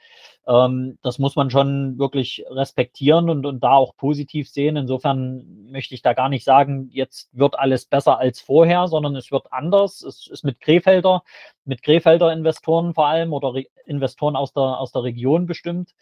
Ähm, 0.50 0.98
das 1.04 1.20
muss 1.20 1.36
man 1.36 1.52
schon 1.52 2.00
wirklich 2.00 2.44
respektieren 2.50 3.30
und, 3.30 3.46
und 3.46 3.64
da 3.64 3.74
auch 3.74 3.96
positiv 3.96 4.50
sehen. 4.50 4.76
Insofern 4.78 5.70
möchte 5.72 5.94
ich 5.94 6.02
da 6.02 6.14
gar 6.14 6.28
nicht 6.28 6.44
sagen, 6.44 6.90
jetzt 6.92 7.30
wird 7.34 7.60
alles 7.60 7.86
besser 7.86 8.18
als 8.18 8.42
vorher, 8.42 8.88
sondern 8.88 9.16
es 9.16 9.32
wird 9.32 9.54
anders. 9.54 10.02
Es 10.02 10.28
ist 10.28 10.44
mit 10.44 10.60
Krefelder, 10.60 11.24
mit 11.66 11.84
Krefelder 11.84 12.34
Investoren 12.34 12.96
vor 12.96 13.08
allem 13.08 13.32
oder 13.32 13.54
Re 13.54 13.66
Investoren 13.86 14.36
aus 14.36 14.54
der, 14.54 14.80
aus 14.80 14.92
der 14.92 15.04
Region 15.04 15.46
bestimmt 15.46 15.94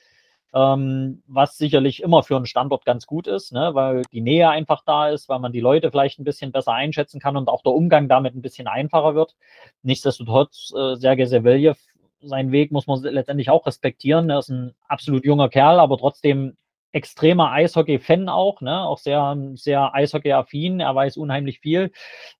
ähm, 0.54 1.24
was 1.28 1.58
sicherlich 1.58 2.02
immer 2.02 2.24
für 2.24 2.36
einen 2.36 2.46
Standort 2.46 2.86
ganz 2.86 3.06
gut 3.06 3.28
ist, 3.28 3.52
ne, 3.52 3.72
weil 3.74 4.04
die 4.12 4.22
Nähe 4.22 4.50
einfach 4.50 4.82
da 4.86 5.10
ist, 5.10 5.30
weil 5.30 5.40
man 5.40 5.52
die 5.52 5.60
Leute 5.60 5.92
vielleicht 5.92 6.20
ein 6.20 6.24
bisschen 6.24 6.52
besser 6.52 6.74
einschätzen 6.74 7.20
kann 7.20 7.38
und 7.38 7.50
auch 7.50 7.62
der 7.64 7.74
Umgang 7.74 8.08
damit 8.08 8.36
ein 8.36 8.42
bisschen 8.42 8.68
einfacher 8.68 9.14
wird. 9.14 9.36
Nichtsdestotrotz, 9.84 10.74
äh, 10.76 10.96
Sergei 10.96 11.26
Seveljev, 11.26 11.78
seinen 12.22 12.52
Weg 12.52 12.72
muss 12.72 12.88
man 12.88 13.02
letztendlich 13.02 13.50
auch 13.50 13.66
respektieren. 13.66 14.30
Er 14.30 14.40
ist 14.40 14.50
ein 14.50 14.74
absolut 14.88 15.26
junger 15.26 15.50
Kerl, 15.50 15.80
aber 15.80 15.98
trotzdem 15.98 16.58
extremer 16.92 17.52
Eishockey-Fan 17.52 18.30
auch, 18.30 18.62
ne? 18.62 18.82
auch 18.82 18.98
sehr, 18.98 19.38
sehr 19.56 19.94
Eishockey-affin. 19.94 20.80
Er 20.80 20.96
weiß 20.96 21.18
unheimlich 21.18 21.60
viel. 21.60 21.92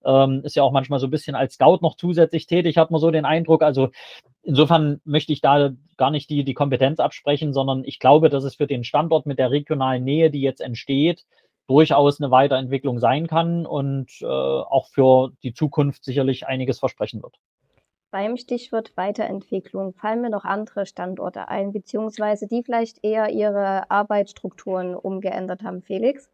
Ähm, 0.04 0.42
ist 0.44 0.56
ja 0.56 0.64
auch 0.64 0.72
manchmal 0.72 1.00
so 1.00 1.08
ein 1.08 1.12
bisschen 1.12 1.36
als 1.36 1.56
Scout 1.56 1.80
noch 1.82 1.96
zusätzlich 1.96 2.48
tätig, 2.48 2.78
hat 2.78 2.90
man 2.90 3.00
so 3.02 3.12
den 3.12 3.26
Eindruck. 3.26 3.62
Also 3.62 3.90
insofern 4.44 5.02
möchte 5.06 5.34
ich 5.34 5.42
da 5.42 5.72
gar 5.98 6.12
nicht 6.12 6.30
die, 6.30 6.44
die 6.44 6.54
Kompetenz 6.54 7.00
absprechen, 7.00 7.54
sondern 7.54 7.84
ich 7.86 8.00
glaube, 8.00 8.30
dass 8.30 8.44
es 8.44 8.56
für 8.56 8.68
den 8.68 8.84
Standort 8.84 9.26
mit 9.26 9.38
der 9.38 9.52
regionalen 9.52 10.04
Nähe, 10.04 10.32
die 10.32 10.42
jetzt 10.42 10.62
entsteht, 10.62 11.26
durchaus 11.68 12.22
eine 12.22 12.32
Weiterentwicklung 12.32 13.00
sein 13.00 13.28
kann 13.28 13.66
und 13.66 14.10
äh, 14.22 14.26
auch 14.26 14.88
für 14.88 15.34
die 15.44 15.54
Zukunft 15.54 16.04
sicherlich 16.06 16.48
einiges 16.48 16.80
versprechen 16.80 17.22
wird. 17.22 17.36
Beim 18.12 18.38
Stichwort 18.38 18.94
Weiterentwicklung 18.96 19.94
fallen 19.94 20.22
mir 20.22 20.30
noch 20.30 20.46
andere 20.46 20.86
Standorte 20.86 21.50
ein, 21.50 21.74
beziehungsweise 21.74 22.48
die 22.48 22.64
vielleicht 22.64 23.04
eher 23.04 23.30
ihre 23.30 23.92
Arbeitsstrukturen 23.92 24.96
umgeändert 24.96 25.64
haben. 25.64 25.82
Felix? 25.82 26.30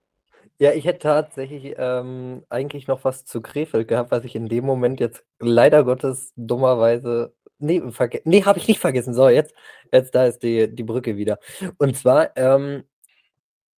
Ja, 0.59 0.71
ich 0.71 0.85
hätte 0.85 0.99
tatsächlich 0.99 1.75
ähm, 1.77 2.43
eigentlich 2.49 2.87
noch 2.87 3.03
was 3.03 3.25
zu 3.25 3.41
Krefeld 3.41 3.87
gehabt, 3.87 4.11
was 4.11 4.23
ich 4.23 4.35
in 4.35 4.47
dem 4.47 4.65
Moment 4.65 4.99
jetzt 4.99 5.25
leider 5.39 5.83
Gottes 5.83 6.31
dummerweise 6.35 7.33
nee, 7.63 7.81
nee 8.25 8.43
habe 8.43 8.59
ich 8.59 8.67
nicht 8.67 8.79
vergessen. 8.79 9.13
So, 9.13 9.29
jetzt, 9.29 9.53
jetzt 9.91 10.13
da 10.13 10.25
ist 10.25 10.43
die, 10.43 10.73
die 10.73 10.83
Brücke 10.83 11.17
wieder. 11.17 11.39
Und 11.77 11.97
zwar, 11.97 12.35
ähm, 12.37 12.83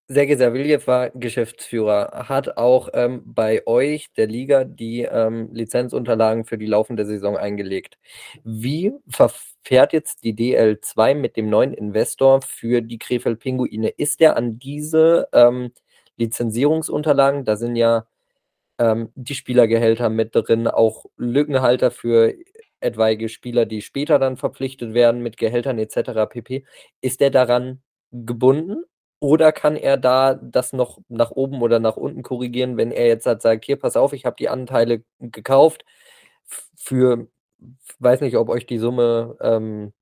Sergej 0.07 0.37
Saviljev 0.37 0.85
war 0.85 1.09
Geschäftsführer, 1.09 2.27
hat 2.29 2.57
auch 2.57 2.89
ähm, 2.93 3.23
bei 3.25 3.65
euch, 3.65 4.13
der 4.13 4.27
Liga, 4.27 4.63
die 4.63 5.01
ähm, 5.01 5.49
Lizenzunterlagen 5.51 6.45
für 6.45 6.59
die 6.59 6.67
laufende 6.67 7.05
Saison 7.07 7.35
eingelegt. 7.37 7.97
Wie 8.43 8.93
verfährt 9.09 9.93
jetzt 9.93 10.23
die 10.23 10.35
DL2 10.35 11.15
mit 11.15 11.35
dem 11.37 11.49
neuen 11.49 11.73
Investor 11.73 12.43
für 12.43 12.81
die 12.81 12.99
Krefeld 12.99 13.39
Pinguine? 13.39 13.89
Ist 13.89 14.19
der 14.19 14.37
an 14.37 14.59
diese 14.59 15.27
ähm, 15.33 15.71
Lizenzierungsunterlagen, 16.17 17.43
da 17.43 17.55
sind 17.55 17.75
ja 17.75 18.05
ähm, 18.79 19.11
die 19.15 19.35
Spielergehälter 19.35 20.09
mit 20.09 20.35
drin, 20.35 20.67
auch 20.67 21.05
Lückenhalter 21.17 21.91
für 21.91 22.35
etwaige 22.79 23.27
Spieler, 23.29 23.65
die 23.65 23.81
später 23.81 24.19
dann 24.19 24.37
verpflichtet 24.37 24.93
werden 24.93 25.23
mit 25.23 25.37
Gehältern 25.37 25.79
etc. 25.79 26.29
pp. 26.29 26.63
Ist 27.01 27.21
der 27.21 27.31
daran 27.31 27.81
gebunden 28.11 28.83
oder 29.19 29.51
kann 29.51 29.75
er 29.75 29.97
da 29.97 30.35
das 30.35 30.73
noch 30.73 30.99
nach 31.09 31.31
oben 31.31 31.61
oder 31.61 31.79
nach 31.79 31.97
unten 31.97 32.23
korrigieren, 32.23 32.77
wenn 32.77 32.91
er 32.91 33.07
jetzt 33.07 33.25
halt 33.25 33.41
sagt, 33.41 33.65
hier, 33.65 33.77
pass 33.77 33.97
auf, 33.97 34.13
ich 34.13 34.25
habe 34.25 34.35
die 34.37 34.49
Anteile 34.49 35.03
gekauft 35.19 35.85
für, 36.75 37.27
weiß 37.99 38.21
nicht, 38.21 38.37
ob 38.37 38.49
euch 38.49 38.65
die 38.67 38.77
Summe, 38.79 39.37
ähm, 39.41 39.93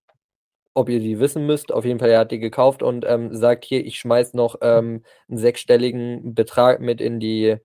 ob 0.74 0.90
ihr 0.90 1.00
die 1.00 1.20
wissen 1.20 1.46
müsst. 1.46 1.72
Auf 1.74 1.86
jeden 1.86 2.00
Fall, 2.00 2.10
er 2.10 2.20
hat 2.22 2.32
die 2.32 2.40
gekauft 2.40 2.84
und 2.84 3.06
ähm, 3.08 3.36
sagt, 3.36 3.66
hier, 3.66 3.86
ich 3.86 4.00
schmeiß 4.00 4.34
noch 4.34 4.58
ähm, 4.62 5.04
einen 5.30 5.38
sechsstelligen 5.38 6.34
Betrag 6.36 6.82
mit 6.82 7.02
in 7.02 7.20
die 7.20 7.58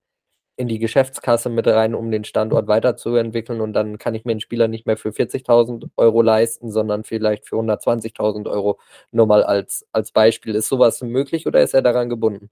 in 0.59 0.67
die 0.67 0.77
Geschäftskasse 0.77 1.49
mit 1.49 1.67
rein, 1.67 1.95
um 1.95 2.11
den 2.11 2.25
Standort 2.25 2.67
weiterzuentwickeln. 2.67 3.61
Und 3.61 3.71
dann 3.71 3.97
kann 3.97 4.13
ich 4.13 4.25
mir 4.25 4.31
einen 4.31 4.41
Spieler 4.41 4.67
nicht 4.67 4.85
mehr 4.85 4.97
für 4.97 5.11
40.000 5.11 5.89
Euro 5.95 6.21
leisten, 6.21 6.69
sondern 6.69 7.05
vielleicht 7.05 7.47
für 7.47 7.55
120.000 7.55 8.49
Euro. 8.49 8.77
Nur 9.13 9.25
mal 9.25 9.41
als, 9.41 9.87
als 9.93 10.11
Beispiel. 10.11 10.55
Ist 10.55 10.67
sowas 10.67 11.01
möglich 11.01 11.47
oder 11.47 11.61
ist 11.61 11.73
er 11.73 11.81
daran 11.81 12.09
gebunden? 12.09 12.49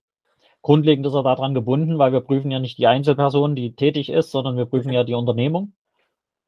Grundlegend 0.61 1.05
ist 1.05 1.15
er 1.15 1.23
daran 1.23 1.53
gebunden, 1.53 1.99
weil 1.99 2.13
wir 2.13 2.21
prüfen 2.21 2.49
ja 2.49 2.59
nicht 2.59 2.77
die 2.77 2.87
Einzelperson, 2.87 3.55
die 3.55 3.75
tätig 3.75 4.09
ist, 4.09 4.31
sondern 4.31 4.55
wir 4.55 4.67
prüfen 4.67 4.93
ja 4.93 5.03
die 5.03 5.13
Unternehmung. 5.13 5.73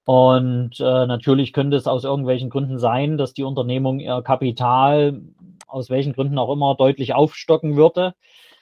Und 0.05 0.79
äh, 0.79 1.05
natürlich 1.07 1.51
könnte 1.51 1.75
es 1.75 1.87
aus 1.87 2.05
irgendwelchen 2.05 2.49
Gründen 2.49 2.79
sein, 2.79 3.17
dass 3.17 3.33
die 3.33 3.43
Unternehmung 3.43 3.99
ihr 3.99 4.21
Kapital 4.21 5.21
aus 5.67 5.89
welchen 5.89 6.13
Gründen 6.13 6.37
auch 6.37 6.53
immer 6.53 6.75
deutlich 6.75 7.13
aufstocken 7.13 7.75
würde 7.75 8.13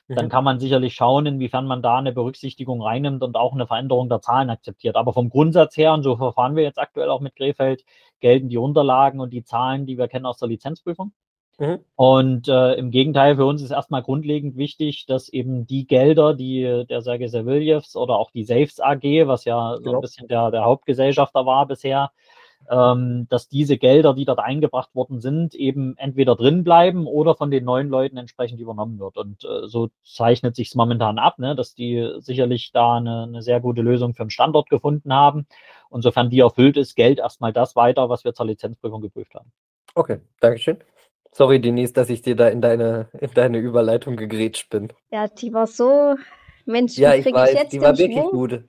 dann 0.07 0.25
mhm. 0.25 0.29
kann 0.29 0.43
man 0.43 0.59
sicherlich 0.59 0.95
schauen, 0.95 1.25
inwiefern 1.25 1.67
man 1.67 1.81
da 1.81 1.97
eine 1.97 2.13
Berücksichtigung 2.13 2.81
reinnimmt 2.81 3.23
und 3.23 3.35
auch 3.35 3.53
eine 3.53 3.67
Veränderung 3.67 4.07
der 4.07 4.21
Zahlen 4.21 4.49
akzeptiert. 4.49 4.95
Aber 4.95 5.13
vom 5.13 5.29
Grundsatz 5.29 5.75
her, 5.75 5.93
und 5.93 6.03
so 6.03 6.15
verfahren 6.15 6.55
wir 6.55 6.63
jetzt 6.63 6.79
aktuell 6.79 7.09
auch 7.09 7.19
mit 7.19 7.35
Krefeld, 7.35 7.83
gelten 8.19 8.47
die 8.47 8.57
Unterlagen 8.57 9.19
und 9.19 9.31
die 9.31 9.43
Zahlen, 9.43 9.85
die 9.85 9.97
wir 9.97 10.07
kennen 10.07 10.25
aus 10.25 10.37
der 10.37 10.47
Lizenzprüfung. 10.47 11.11
Mhm. 11.59 11.79
Und 11.95 12.47
äh, 12.47 12.75
im 12.75 12.91
Gegenteil, 12.91 13.35
für 13.35 13.45
uns 13.45 13.61
ist 13.61 13.71
erstmal 13.71 14.03
grundlegend 14.03 14.55
wichtig, 14.57 15.07
dass 15.07 15.27
eben 15.27 15.65
die 15.65 15.87
Gelder, 15.87 16.33
die 16.35 16.85
der 16.87 17.01
Sergei 17.01 17.27
Saviljevs 17.27 17.95
oder 17.95 18.15
auch 18.17 18.31
die 18.31 18.43
Safes 18.43 18.79
AG, 18.79 19.03
was 19.27 19.43
ja 19.43 19.71
so 19.71 19.77
ein 19.77 19.83
genau. 19.83 20.01
bisschen 20.01 20.27
der, 20.27 20.51
der 20.51 20.63
Hauptgesellschafter 20.63 21.45
war 21.45 21.65
bisher, 21.65 22.11
ähm, 22.69 23.27
dass 23.29 23.47
diese 23.47 23.77
Gelder, 23.77 24.13
die 24.13 24.25
dort 24.25 24.39
eingebracht 24.39 24.93
worden 24.93 25.21
sind, 25.21 25.55
eben 25.55 25.95
entweder 25.97 26.35
drin 26.35 26.63
bleiben 26.63 27.07
oder 27.07 27.35
von 27.35 27.49
den 27.49 27.63
neuen 27.63 27.89
Leuten 27.89 28.17
entsprechend 28.17 28.59
übernommen 28.59 28.99
wird. 28.99 29.17
Und 29.17 29.43
äh, 29.43 29.67
so 29.67 29.89
zeichnet 30.03 30.55
sich 30.55 30.69
es 30.69 30.75
momentan 30.75 31.17
ab, 31.17 31.39
ne, 31.39 31.55
dass 31.55 31.75
die 31.75 32.15
sicherlich 32.19 32.71
da 32.73 32.97
eine, 32.97 33.23
eine 33.23 33.41
sehr 33.41 33.59
gute 33.59 33.81
Lösung 33.81 34.13
für 34.13 34.25
den 34.25 34.29
Standort 34.29 34.69
gefunden 34.69 35.13
haben. 35.13 35.47
Und 35.89 36.01
sofern 36.01 36.29
die 36.29 36.39
erfüllt 36.39 36.77
ist, 36.77 36.95
Geld 36.95 37.19
erstmal 37.19 37.53
das 37.53 37.75
weiter, 37.75 38.09
was 38.09 38.25
wir 38.25 38.33
zur 38.33 38.47
Lizenzprüfung 38.47 39.01
geprüft 39.01 39.33
haben. 39.35 39.51
Okay, 39.95 40.19
Dankeschön. 40.41 40.77
Sorry, 41.31 41.61
Denise, 41.61 41.93
dass 41.93 42.09
ich 42.09 42.21
dir 42.21 42.35
da 42.35 42.49
in 42.49 42.61
deine, 42.61 43.09
in 43.19 43.29
deine 43.33 43.59
Überleitung 43.59 44.15
gegrätscht 44.15 44.69
bin. 44.69 44.91
Ja, 45.11 45.27
die 45.27 45.53
war 45.53 45.67
so, 45.67 46.15
Mensch, 46.65 46.97
ja, 46.97 47.13
ich 47.13 47.25
weiß, 47.25 47.51
ich 47.51 47.59
jetzt 47.59 47.73
die 47.73 47.81
war 47.81 47.97
wirklich 47.97 48.17
Schwung? 48.17 48.31
gut. 48.31 48.63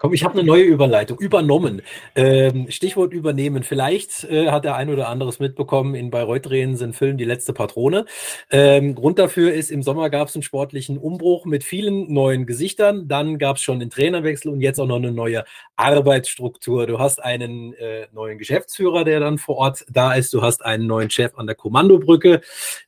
Komm, 0.00 0.14
ich 0.14 0.24
habe 0.24 0.32
eine 0.32 0.44
neue 0.44 0.62
Überleitung. 0.62 1.18
Übernommen. 1.18 1.82
Ähm, 2.14 2.70
Stichwort 2.70 3.12
übernehmen. 3.12 3.64
Vielleicht 3.64 4.24
äh, 4.24 4.50
hat 4.50 4.64
der 4.64 4.74
ein 4.74 4.88
oder 4.88 5.08
anderes 5.10 5.40
mitbekommen, 5.40 5.94
in 5.94 6.10
Bayreuth 6.10 6.46
drehen 6.46 6.74
sind 6.74 6.96
Film 6.96 7.18
Die 7.18 7.26
letzte 7.26 7.52
Patrone. 7.52 8.06
Ähm, 8.50 8.94
Grund 8.94 9.18
dafür 9.18 9.52
ist, 9.52 9.70
im 9.70 9.82
Sommer 9.82 10.08
gab 10.08 10.28
es 10.28 10.34
einen 10.34 10.42
sportlichen 10.42 10.96
Umbruch 10.96 11.44
mit 11.44 11.64
vielen 11.64 12.10
neuen 12.10 12.46
Gesichtern. 12.46 13.08
Dann 13.08 13.36
gab 13.36 13.56
es 13.56 13.62
schon 13.62 13.78
den 13.78 13.90
Trainerwechsel 13.90 14.50
und 14.50 14.62
jetzt 14.62 14.80
auch 14.80 14.86
noch 14.86 14.96
eine 14.96 15.12
neue 15.12 15.44
Arbeitsstruktur. 15.76 16.86
Du 16.86 16.98
hast 16.98 17.22
einen 17.22 17.74
äh, 17.74 18.06
neuen 18.10 18.38
Geschäftsführer, 18.38 19.04
der 19.04 19.20
dann 19.20 19.36
vor 19.36 19.58
Ort 19.58 19.84
da 19.90 20.14
ist. 20.14 20.32
Du 20.32 20.40
hast 20.40 20.64
einen 20.64 20.86
neuen 20.86 21.10
Chef 21.10 21.36
an 21.36 21.46
der 21.46 21.56
Kommandobrücke. 21.56 22.40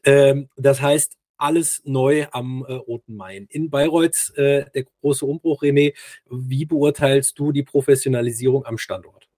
Ähm, 0.02 0.48
das 0.56 0.80
heißt, 0.80 1.18
alles 1.42 1.82
neu 1.84 2.26
am 2.30 2.64
äh, 2.66 2.74
Roten 2.74 3.16
Main. 3.16 3.46
In 3.50 3.68
Bayreuth 3.68 4.32
äh, 4.36 4.64
der 4.74 4.84
große 5.00 5.26
Umbruch, 5.26 5.62
René. 5.62 5.94
Wie 6.30 6.64
beurteilst 6.64 7.38
du 7.38 7.52
die 7.52 7.64
Professionalisierung 7.64 8.64
am 8.64 8.78
Standort? 8.78 9.28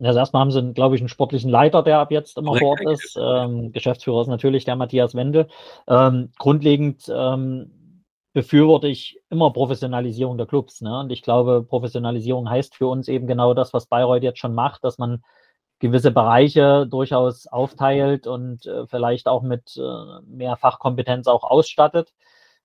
Also 0.00 0.18
erstmal 0.18 0.40
haben 0.40 0.50
sie, 0.50 0.72
glaube 0.74 0.96
ich, 0.96 1.00
einen 1.00 1.08
sportlichen 1.08 1.50
Leiter, 1.50 1.82
der 1.82 1.98
ab 1.98 2.10
jetzt 2.10 2.36
immer 2.36 2.56
vor 2.56 2.70
Ort 2.70 2.80
ist. 2.82 3.18
Ähm, 3.20 3.72
Geschäftsführer 3.72 4.22
ist 4.22 4.28
natürlich 4.28 4.64
der 4.64 4.76
Matthias 4.76 5.14
Wendel. 5.14 5.48
Ähm, 5.88 6.30
grundlegend 6.38 7.10
ähm, 7.12 8.02
befürworte 8.32 8.88
ich 8.88 9.20
immer 9.30 9.52
Professionalisierung 9.52 10.36
der 10.36 10.46
Clubs. 10.46 10.80
Ne? 10.80 10.98
Und 10.98 11.10
ich 11.10 11.22
glaube, 11.22 11.62
Professionalisierung 11.62 12.50
heißt 12.50 12.74
für 12.74 12.88
uns 12.88 13.08
eben 13.08 13.26
genau 13.26 13.54
das, 13.54 13.72
was 13.72 13.86
Bayreuth 13.86 14.22
jetzt 14.22 14.40
schon 14.40 14.54
macht, 14.54 14.84
dass 14.84 14.98
man 14.98 15.22
gewisse 15.78 16.10
Bereiche 16.10 16.86
durchaus 16.86 17.46
aufteilt 17.46 18.26
und 18.26 18.66
äh, 18.66 18.86
vielleicht 18.86 19.28
auch 19.28 19.42
mit 19.42 19.76
äh, 19.76 20.22
mehr 20.26 20.56
Fachkompetenz 20.56 21.26
auch 21.26 21.44
ausstattet. 21.44 22.12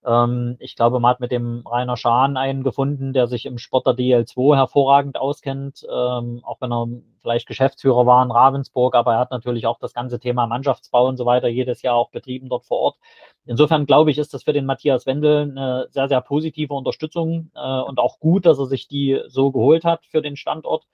Ähm, 0.06 0.56
ich 0.60 0.76
glaube, 0.76 1.00
man 1.00 1.12
hat 1.12 1.19
mit 1.19 1.32
dem 1.32 1.63
Rainer 1.67 1.98
Schahn 1.98 2.38
einen 2.38 2.63
gefunden, 2.63 3.12
der 3.12 3.28
sich 3.28 3.45
im 3.45 3.58
Sport 3.58 3.86
der 3.88 3.95
DL2 3.95 4.56
hervorragend 4.56 5.17
auskennt, 5.17 5.86
ähm, 5.89 6.41
auch 6.43 6.62
wenn 6.62 6.72
er 6.72 6.88
vielleicht 7.22 7.48
Geschäftsführer 7.48 8.06
war 8.06 8.24
in 8.24 8.32
Ravensburg, 8.32 8.95
aber 8.95 9.13
er 9.13 9.19
hat 9.19 9.32
natürlich 9.32 9.67
auch 9.67 9.78
das 9.80 9.93
ganze 9.93 10.19
Thema 10.19 10.48
Mannschaftsbau 10.48 11.08
und 11.08 11.17
so 11.17 11.26
weiter 11.26 11.50
jedes 11.50 11.82
Jahr 11.82 11.95
auch 11.95 12.12
betrieben 12.12 12.48
dort 12.48 12.65
vor 12.65 12.80
Ort. 12.80 12.98
Insofern 13.45 13.86
glaube 13.86 14.12
ich, 14.12 14.17
ist 14.17 14.34
das 14.34 14.43
für 14.43 14.54
den 14.54 14.65
Matthias 14.65 15.06
Wendel 15.06 15.52
eine 15.52 15.88
sehr, 15.89 16.08
sehr 16.08 16.22
positive 16.22 16.74
Unterstützung 16.74 17.52
äh, 17.56 17.82
und 17.82 18.00
auch 18.00 18.19
gut, 18.19 18.45
dass 18.45 18.58
er 18.58 18.67
sich 18.67 18.88
die 18.88 19.19
so 19.28 19.52
geholt 19.52 19.84
hat 19.84 20.06
für 20.06 20.22
den 20.22 20.38
Standort. 20.38 20.86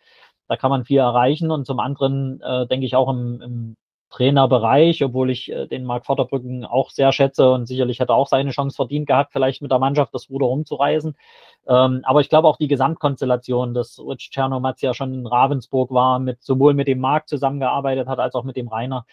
Da 0.47 0.57
kann 0.57 0.69
man 0.69 0.85
viel 0.85 0.99
erreichen 0.99 1.51
und 1.51 1.65
zum 1.65 1.79
anderen 1.79 2.41
äh, 2.41 2.67
denke 2.67 2.85
ich 2.85 2.95
auch 2.95 3.09
im, 3.09 3.41
im 3.41 3.75
Trainerbereich, 4.15 5.03
obwohl 5.03 5.29
ich 5.29 5.51
äh, 5.51 5.67
den 5.67 5.83
Marc 5.83 6.05
Vorderbrücken 6.05 6.63
auch 6.63 6.89
sehr 6.89 7.11
schätze 7.11 7.51
und 7.51 7.65
sicherlich 7.65 7.99
hätte 7.99 8.13
auch 8.13 8.27
seine 8.27 8.51
Chance 8.51 8.75
verdient 8.75 9.07
gehabt, 9.07 9.33
vielleicht 9.33 9.61
mit 9.61 9.71
der 9.71 9.79
Mannschaft 9.79 10.13
das 10.13 10.29
Ruder 10.29 10.45
rumzureisen. 10.45 11.17
Ähm, 11.67 12.01
aber 12.03 12.21
ich 12.21 12.29
glaube 12.29 12.47
auch 12.47 12.57
die 12.57 12.69
Gesamtkonstellation, 12.69 13.73
dass 13.73 13.99
Rich 13.99 14.29
Czernomatz 14.31 14.81
ja 14.81 14.93
schon 14.93 15.13
in 15.13 15.27
Ravensburg 15.27 15.91
war, 15.91 16.19
mit 16.19 16.41
sowohl 16.43 16.73
mit 16.73 16.87
dem 16.87 16.99
Marc 16.99 17.27
zusammengearbeitet 17.27 18.07
hat, 18.07 18.19
als 18.19 18.35
auch 18.35 18.43
mit 18.43 18.55
dem 18.55 18.69
Rainer. 18.69 19.05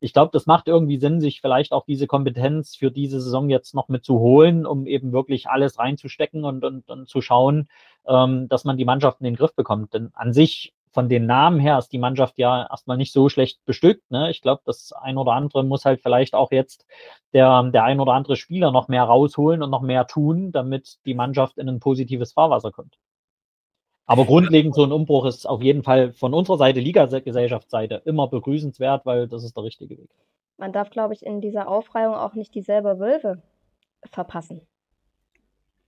Ich 0.00 0.12
glaube, 0.12 0.30
das 0.32 0.46
macht 0.46 0.66
irgendwie 0.66 0.98
Sinn, 0.98 1.20
sich 1.20 1.40
vielleicht 1.40 1.72
auch 1.72 1.84
diese 1.86 2.06
Kompetenz 2.06 2.76
für 2.76 2.90
diese 2.90 3.20
Saison 3.20 3.48
jetzt 3.50 3.74
noch 3.74 3.88
mit 3.88 4.04
zu 4.04 4.18
holen, 4.18 4.66
um 4.66 4.86
eben 4.86 5.12
wirklich 5.12 5.48
alles 5.48 5.78
reinzustecken 5.78 6.44
und, 6.44 6.64
und, 6.64 6.88
und 6.88 7.08
zu 7.08 7.20
schauen, 7.22 7.68
ähm, 8.06 8.48
dass 8.48 8.64
man 8.64 8.76
die 8.76 8.84
Mannschaft 8.84 9.20
in 9.20 9.24
den 9.24 9.36
Griff 9.36 9.54
bekommt. 9.54 9.94
Denn 9.94 10.10
an 10.14 10.32
sich 10.32 10.74
von 10.92 11.08
den 11.08 11.26
Namen 11.26 11.60
her 11.60 11.78
ist 11.78 11.92
die 11.92 11.98
Mannschaft 11.98 12.38
ja 12.38 12.66
erstmal 12.68 12.96
nicht 12.96 13.12
so 13.12 13.28
schlecht 13.28 13.64
bestückt. 13.64 14.10
Ne? 14.10 14.30
Ich 14.30 14.42
glaube, 14.42 14.62
das 14.64 14.92
ein 14.92 15.18
oder 15.18 15.32
andere 15.32 15.62
muss 15.64 15.84
halt 15.84 16.00
vielleicht 16.02 16.34
auch 16.34 16.50
jetzt 16.50 16.84
der, 17.32 17.62
der 17.64 17.84
ein 17.84 18.00
oder 18.00 18.12
andere 18.12 18.36
Spieler 18.36 18.72
noch 18.72 18.88
mehr 18.88 19.04
rausholen 19.04 19.62
und 19.62 19.70
noch 19.70 19.82
mehr 19.82 20.06
tun, 20.06 20.52
damit 20.52 20.98
die 21.04 21.14
Mannschaft 21.14 21.58
in 21.58 21.68
ein 21.68 21.80
positives 21.80 22.32
Fahrwasser 22.32 22.72
kommt. 22.72 22.98
Aber 24.06 24.24
grundlegend 24.24 24.74
so 24.74 24.82
ein 24.82 24.90
Umbruch 24.90 25.24
ist 25.26 25.46
auf 25.46 25.62
jeden 25.62 25.84
Fall 25.84 26.12
von 26.12 26.34
unserer 26.34 26.58
Seite, 26.58 26.80
Liga-Gesellschaftsseite, 26.80 28.02
immer 28.04 28.26
begrüßenswert, 28.26 29.06
weil 29.06 29.28
das 29.28 29.44
ist 29.44 29.56
der 29.56 29.62
richtige 29.62 29.96
Weg. 29.96 30.10
Man 30.56 30.72
darf, 30.72 30.90
glaube 30.90 31.14
ich, 31.14 31.24
in 31.24 31.40
dieser 31.40 31.68
Aufreihung 31.68 32.14
auch 32.14 32.34
nicht 32.34 32.52
dieselbe 32.54 32.98
Wölfe 32.98 33.40
verpassen. 34.10 34.62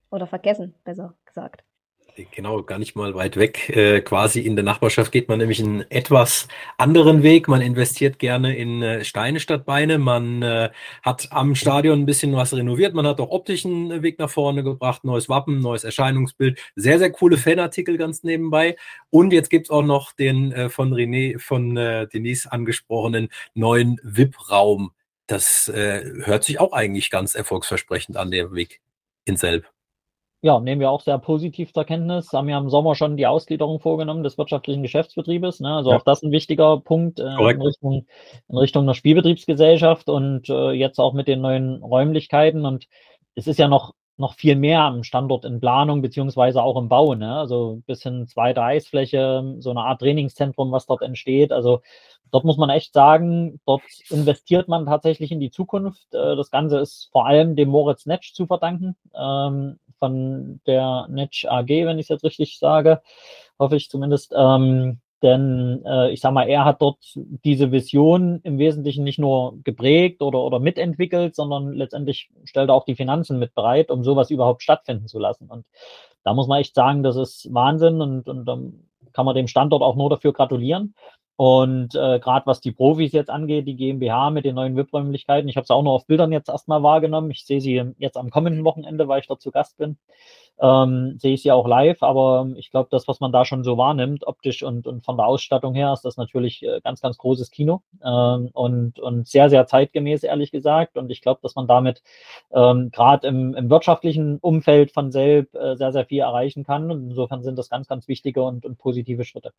Oder 0.09 0.25
vergessen, 0.25 0.73
besser 0.85 1.15
gesagt. 1.25 1.65
Genau, 2.15 2.61
gar 2.61 2.77
nicht 2.77 2.95
mal 2.95 3.15
weit 3.15 3.37
weg. 3.37 3.69
Äh, 3.69 4.01
quasi 4.01 4.41
in 4.41 4.55
der 4.55 4.63
Nachbarschaft 4.63 5.11
geht 5.11 5.29
man 5.29 5.39
nämlich 5.39 5.59
einen 5.59 5.89
etwas 5.89 6.47
anderen 6.77 7.23
Weg. 7.23 7.47
Man 7.47 7.61
investiert 7.61 8.19
gerne 8.19 8.55
in 8.55 8.83
äh, 8.83 9.03
Steine 9.03 9.39
statt 9.39 9.65
Beine. 9.65 9.97
Man 9.97 10.43
äh, 10.43 10.69
hat 11.01 11.29
am 11.31 11.55
Stadion 11.55 12.01
ein 12.01 12.05
bisschen 12.05 12.35
was 12.35 12.53
renoviert. 12.53 12.93
Man 12.93 13.07
hat 13.07 13.19
auch 13.19 13.31
optischen 13.31 14.03
Weg 14.03 14.19
nach 14.19 14.29
vorne 14.29 14.63
gebracht. 14.63 15.03
Neues 15.03 15.27
Wappen, 15.27 15.59
neues 15.59 15.83
Erscheinungsbild. 15.83 16.59
Sehr, 16.75 16.99
sehr 16.99 17.11
coole 17.11 17.37
Fanartikel 17.37 17.97
ganz 17.97 18.21
nebenbei. 18.21 18.75
Und 19.09 19.33
jetzt 19.33 19.49
gibt's 19.49 19.71
auch 19.71 19.81
noch 19.81 20.11
den 20.11 20.51
äh, 20.51 20.69
von 20.69 20.93
René, 20.93 21.39
von 21.39 21.75
äh, 21.77 22.07
Denise 22.07 22.45
angesprochenen 22.45 23.29
neuen 23.55 23.99
VIP-Raum. 24.03 24.91
Das 25.25 25.67
äh, 25.67 26.03
hört 26.25 26.43
sich 26.43 26.59
auch 26.59 26.73
eigentlich 26.73 27.09
ganz 27.09 27.33
erfolgsversprechend 27.33 28.17
an, 28.17 28.29
der 28.29 28.53
Weg 28.53 28.81
in 29.25 29.35
Selb. 29.35 29.72
Ja, 30.43 30.59
nehmen 30.59 30.81
wir 30.81 30.91
auch 30.91 30.99
sehr 30.99 31.17
positiv 31.19 31.73
zur 31.73 31.85
Kenntnis. 31.85 32.33
Haben 32.33 32.49
ja 32.49 32.57
im 32.57 32.69
Sommer 32.69 32.95
schon 32.95 33.15
die 33.15 33.27
Ausgliederung 33.27 33.79
vorgenommen 33.79 34.23
des 34.23 34.37
wirtschaftlichen 34.37 34.83
Geschäftsbetriebes. 34.83 35.61
Ne? 35.61 35.73
Also 35.73 35.91
ja. 35.91 35.97
auch 35.97 36.03
das 36.03 36.21
ein 36.21 36.31
wichtiger 36.31 36.81
Punkt 36.81 37.21
äh, 37.21 37.23
in, 37.23 37.61
Richtung, 37.61 38.05
in 38.49 38.57
Richtung 38.57 38.85
der 38.85 38.93
Spielbetriebsgesellschaft 38.93 40.09
und 40.09 40.49
äh, 40.49 40.71
jetzt 40.71 40.99
auch 40.99 41.13
mit 41.13 41.29
den 41.29 41.39
neuen 41.39 41.81
Räumlichkeiten. 41.81 42.65
Und 42.65 42.87
es 43.35 43.47
ist 43.47 43.57
ja 43.57 43.69
noch 43.69 43.93
noch 44.17 44.35
viel 44.35 44.55
mehr 44.55 44.81
am 44.81 45.03
Standort 45.03 45.45
in 45.45 45.59
Planung 45.59 46.01
beziehungsweise 46.01 46.61
auch 46.61 46.77
im 46.77 46.89
Bau. 46.89 47.15
Ne? 47.15 47.35
Also 47.35 47.81
bis 47.87 48.03
hin 48.03 48.27
zweite 48.27 48.61
Eisfläche, 48.61 49.55
so 49.59 49.71
eine 49.71 49.81
Art 49.81 50.01
Trainingszentrum, 50.01 50.71
was 50.71 50.85
dort 50.85 51.01
entsteht. 51.01 51.51
Also 51.51 51.81
dort 52.31 52.45
muss 52.45 52.57
man 52.57 52.69
echt 52.69 52.93
sagen, 52.93 53.59
dort 53.65 53.81
investiert 54.09 54.67
man 54.67 54.85
tatsächlich 54.85 55.31
in 55.31 55.39
die 55.39 55.51
Zukunft. 55.51 56.13
Äh, 56.13 56.35
das 56.35 56.51
Ganze 56.51 56.79
ist 56.79 57.09
vor 57.11 57.25
allem 57.25 57.55
dem 57.55 57.69
Moritz 57.69 58.05
Netsch 58.05 58.33
zu 58.33 58.45
verdanken, 58.45 58.95
ähm, 59.15 59.79
von 59.99 60.59
der 60.67 61.07
Netsch 61.09 61.45
AG, 61.45 61.69
wenn 61.69 61.97
ich 61.97 62.05
es 62.05 62.09
jetzt 62.09 62.23
richtig 62.23 62.59
sage, 62.59 63.01
hoffe 63.57 63.77
ich 63.77 63.89
zumindest. 63.89 64.33
Ähm, 64.35 64.99
denn 65.23 65.81
äh, 65.85 66.11
ich 66.11 66.19
sage 66.19 66.33
mal, 66.33 66.47
er 66.49 66.65
hat 66.65 66.81
dort 66.81 66.99
diese 67.15 67.71
Vision 67.71 68.41
im 68.43 68.57
Wesentlichen 68.57 69.03
nicht 69.03 69.19
nur 69.19 69.57
geprägt 69.63 70.21
oder, 70.21 70.39
oder 70.39 70.59
mitentwickelt, 70.59 71.33
sondern 71.33 71.71
letztendlich 71.71 72.29
stellt 72.43 72.69
er 72.69 72.75
auch 72.75 72.85
die 72.85 72.95
Finanzen 72.95 73.39
mit 73.39 73.55
bereit, 73.55 73.89
um 73.89 74.03
sowas 74.03 74.29
überhaupt 74.29 74.61
stattfinden 74.61 75.07
zu 75.07 75.19
lassen. 75.19 75.49
Und 75.49 75.65
da 76.23 76.33
muss 76.33 76.47
man 76.47 76.59
echt 76.59 76.75
sagen, 76.75 77.03
das 77.03 77.15
ist 77.15 77.53
Wahnsinn 77.53 78.01
und, 78.01 78.27
und 78.27 78.45
dann 78.45 78.83
kann 79.13 79.25
man 79.25 79.35
dem 79.35 79.47
Standort 79.47 79.81
auch 79.81 79.95
nur 79.95 80.09
dafür 80.09 80.33
gratulieren. 80.33 80.93
Und 81.35 81.95
äh, 81.95 82.19
gerade 82.19 82.45
was 82.45 82.61
die 82.61 82.71
Profis 82.71 83.11
jetzt 83.11 83.29
angeht, 83.29 83.67
die 83.67 83.75
GmbH 83.75 84.29
mit 84.29 84.45
den 84.45 84.55
neuen 84.55 84.75
VIP-Räumlichkeiten, 84.75 85.49
ich 85.49 85.57
habe 85.57 85.63
es 85.63 85.71
auch 85.71 85.83
nur 85.83 85.93
auf 85.93 86.05
Bildern 86.05 86.31
jetzt 86.31 86.49
erstmal 86.49 86.83
wahrgenommen. 86.83 87.31
Ich 87.31 87.45
sehe 87.45 87.61
sie 87.61 87.81
jetzt 87.97 88.17
am 88.17 88.29
kommenden 88.29 88.63
Wochenende, 88.63 89.07
weil 89.07 89.21
ich 89.21 89.27
dort 89.27 89.41
zu 89.41 89.51
Gast 89.51 89.77
bin 89.77 89.97
ähm, 90.59 91.17
sehe 91.19 91.33
ich 91.33 91.41
sie 91.43 91.51
auch 91.51 91.67
live, 91.67 92.03
aber 92.03 92.47
ich 92.55 92.69
glaube, 92.69 92.87
das, 92.91 93.07
was 93.07 93.19
man 93.19 93.31
da 93.31 93.43
schon 93.45 93.63
so 93.63 93.77
wahrnimmt, 93.77 94.25
optisch 94.27 94.63
und, 94.63 94.87
und 94.87 95.03
von 95.03 95.17
der 95.17 95.25
Ausstattung 95.25 95.73
her, 95.73 95.91
ist 95.93 96.05
das 96.05 96.17
natürlich 96.17 96.63
äh, 96.63 96.79
ganz, 96.83 97.01
ganz 97.01 97.17
großes 97.17 97.51
Kino 97.51 97.81
ähm, 98.03 98.49
und, 98.53 98.99
und 98.99 99.27
sehr, 99.27 99.49
sehr 99.49 99.65
zeitgemäß, 99.65 100.23
ehrlich 100.23 100.51
gesagt. 100.51 100.97
Und 100.97 101.09
ich 101.09 101.21
glaube, 101.21 101.39
dass 101.41 101.55
man 101.55 101.67
damit 101.67 102.03
ähm, 102.51 102.91
gerade 102.91 103.27
im, 103.27 103.55
im 103.55 103.69
wirtschaftlichen 103.69 104.37
Umfeld 104.39 104.91
von 104.91 105.11
Selb 105.11 105.53
äh, 105.55 105.75
sehr, 105.75 105.91
sehr 105.91 106.05
viel 106.05 106.21
erreichen 106.21 106.63
kann. 106.63 106.91
Und 106.91 107.09
insofern 107.09 107.43
sind 107.43 107.57
das 107.57 107.69
ganz, 107.69 107.87
ganz 107.87 108.07
wichtige 108.07 108.43
und, 108.43 108.65
und 108.65 108.77
positive 108.77 109.25
Schritte. 109.25 109.53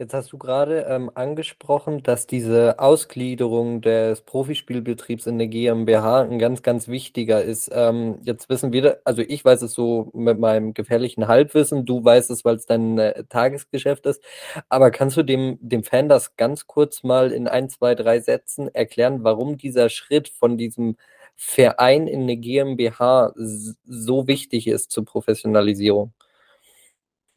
Jetzt 0.00 0.14
hast 0.14 0.32
du 0.32 0.38
gerade 0.38 0.86
ähm, 0.88 1.10
angesprochen, 1.14 2.02
dass 2.02 2.26
diese 2.26 2.78
Ausgliederung 2.78 3.82
des 3.82 4.22
Profispielbetriebs 4.22 5.26
in 5.26 5.36
der 5.36 5.46
GmbH 5.48 6.22
ein 6.22 6.38
ganz, 6.38 6.62
ganz 6.62 6.88
wichtiger 6.88 7.42
ist. 7.44 7.70
Ähm, 7.70 8.18
jetzt 8.22 8.48
wissen 8.48 8.72
wir, 8.72 9.02
also 9.04 9.20
ich 9.20 9.44
weiß 9.44 9.60
es 9.60 9.74
so 9.74 10.10
mit 10.14 10.38
meinem 10.38 10.72
gefährlichen 10.72 11.28
Halbwissen, 11.28 11.84
du 11.84 12.02
weißt 12.02 12.30
es, 12.30 12.46
weil 12.46 12.56
es 12.56 12.64
dein 12.64 12.98
äh, 12.98 13.24
Tagesgeschäft 13.28 14.06
ist. 14.06 14.22
Aber 14.70 14.90
kannst 14.90 15.18
du 15.18 15.22
dem, 15.22 15.58
dem 15.60 15.84
Fan 15.84 16.08
das 16.08 16.34
ganz 16.36 16.66
kurz 16.66 17.02
mal 17.02 17.30
in 17.30 17.46
ein, 17.46 17.68
zwei, 17.68 17.94
drei 17.94 18.20
Sätzen 18.20 18.74
erklären, 18.74 19.22
warum 19.22 19.58
dieser 19.58 19.90
Schritt 19.90 20.30
von 20.30 20.56
diesem 20.56 20.96
Verein 21.36 22.06
in 22.06 22.22
eine 22.22 22.38
GmbH 22.38 23.34
so 23.36 24.26
wichtig 24.26 24.66
ist 24.66 24.92
zur 24.92 25.04
Professionalisierung? 25.04 26.14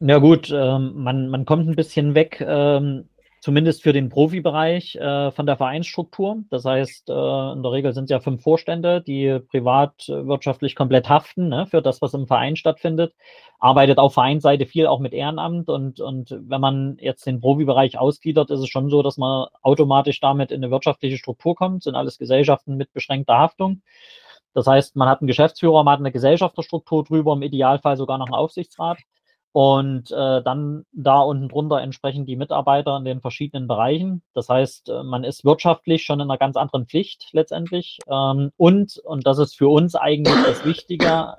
Ja 0.06 0.18
gut, 0.18 0.50
ähm, 0.54 1.02
man, 1.02 1.28
man 1.30 1.46
kommt 1.46 1.66
ein 1.66 1.76
bisschen 1.76 2.14
weg, 2.14 2.44
ähm, 2.46 3.08
zumindest 3.40 3.82
für 3.82 3.94
den 3.94 4.10
Profibereich, 4.10 4.96
äh, 4.96 5.30
von 5.30 5.46
der 5.46 5.56
Vereinsstruktur. 5.56 6.44
Das 6.50 6.66
heißt, 6.66 7.08
äh, 7.08 7.12
in 7.12 7.62
der 7.62 7.72
Regel 7.72 7.94
sind 7.94 8.04
es 8.04 8.10
ja 8.10 8.20
fünf 8.20 8.42
Vorstände, 8.42 9.00
die 9.00 9.38
privatwirtschaftlich 9.48 10.76
komplett 10.76 11.08
haften 11.08 11.48
ne, 11.48 11.66
für 11.66 11.80
das, 11.80 12.02
was 12.02 12.12
im 12.12 12.26
Verein 12.26 12.56
stattfindet. 12.56 13.14
Arbeitet 13.58 13.96
auf 13.96 14.12
Vereinsseite 14.12 14.66
viel 14.66 14.86
auch 14.86 15.00
mit 15.00 15.14
Ehrenamt 15.14 15.70
und, 15.70 16.00
und 16.00 16.36
wenn 16.38 16.60
man 16.60 16.98
jetzt 17.00 17.24
den 17.26 17.40
Profibereich 17.40 17.98
ausgliedert, 17.98 18.50
ist 18.50 18.60
es 18.60 18.68
schon 18.68 18.90
so, 18.90 19.02
dass 19.02 19.16
man 19.16 19.46
automatisch 19.62 20.20
damit 20.20 20.50
in 20.50 20.62
eine 20.62 20.70
wirtschaftliche 20.70 21.16
Struktur 21.16 21.54
kommt, 21.54 21.82
sind 21.82 21.94
alles 21.94 22.18
Gesellschaften 22.18 22.76
mit 22.76 22.92
beschränkter 22.92 23.38
Haftung. 23.38 23.80
Das 24.52 24.66
heißt, 24.66 24.96
man 24.96 25.08
hat 25.08 25.22
einen 25.22 25.28
Geschäftsführer, 25.28 25.82
man 25.82 25.92
hat 25.94 26.00
eine 26.00 26.12
Gesellschafterstruktur 26.12 27.04
drüber, 27.04 27.32
im 27.32 27.42
Idealfall 27.42 27.96
sogar 27.96 28.18
noch 28.18 28.26
einen 28.26 28.34
Aufsichtsrat 28.34 28.98
und 29.54 30.10
äh, 30.10 30.42
dann 30.42 30.84
da 30.92 31.20
unten 31.20 31.48
drunter 31.48 31.80
entsprechend 31.80 32.28
die 32.28 32.34
Mitarbeiter 32.34 32.96
in 32.96 33.04
den 33.04 33.20
verschiedenen 33.20 33.68
Bereichen. 33.68 34.20
Das 34.34 34.48
heißt, 34.48 34.88
äh, 34.88 35.04
man 35.04 35.22
ist 35.22 35.44
wirtschaftlich 35.44 36.02
schon 36.02 36.18
in 36.18 36.28
einer 36.28 36.38
ganz 36.38 36.56
anderen 36.56 36.86
Pflicht 36.86 37.28
letztendlich. 37.30 38.00
Ähm, 38.08 38.50
und, 38.56 38.98
und 39.04 39.24
das 39.28 39.38
ist 39.38 39.54
für 39.56 39.68
uns 39.68 39.94
eigentlich 39.94 40.34
das 40.44 40.64
Wichtige, 40.64 41.36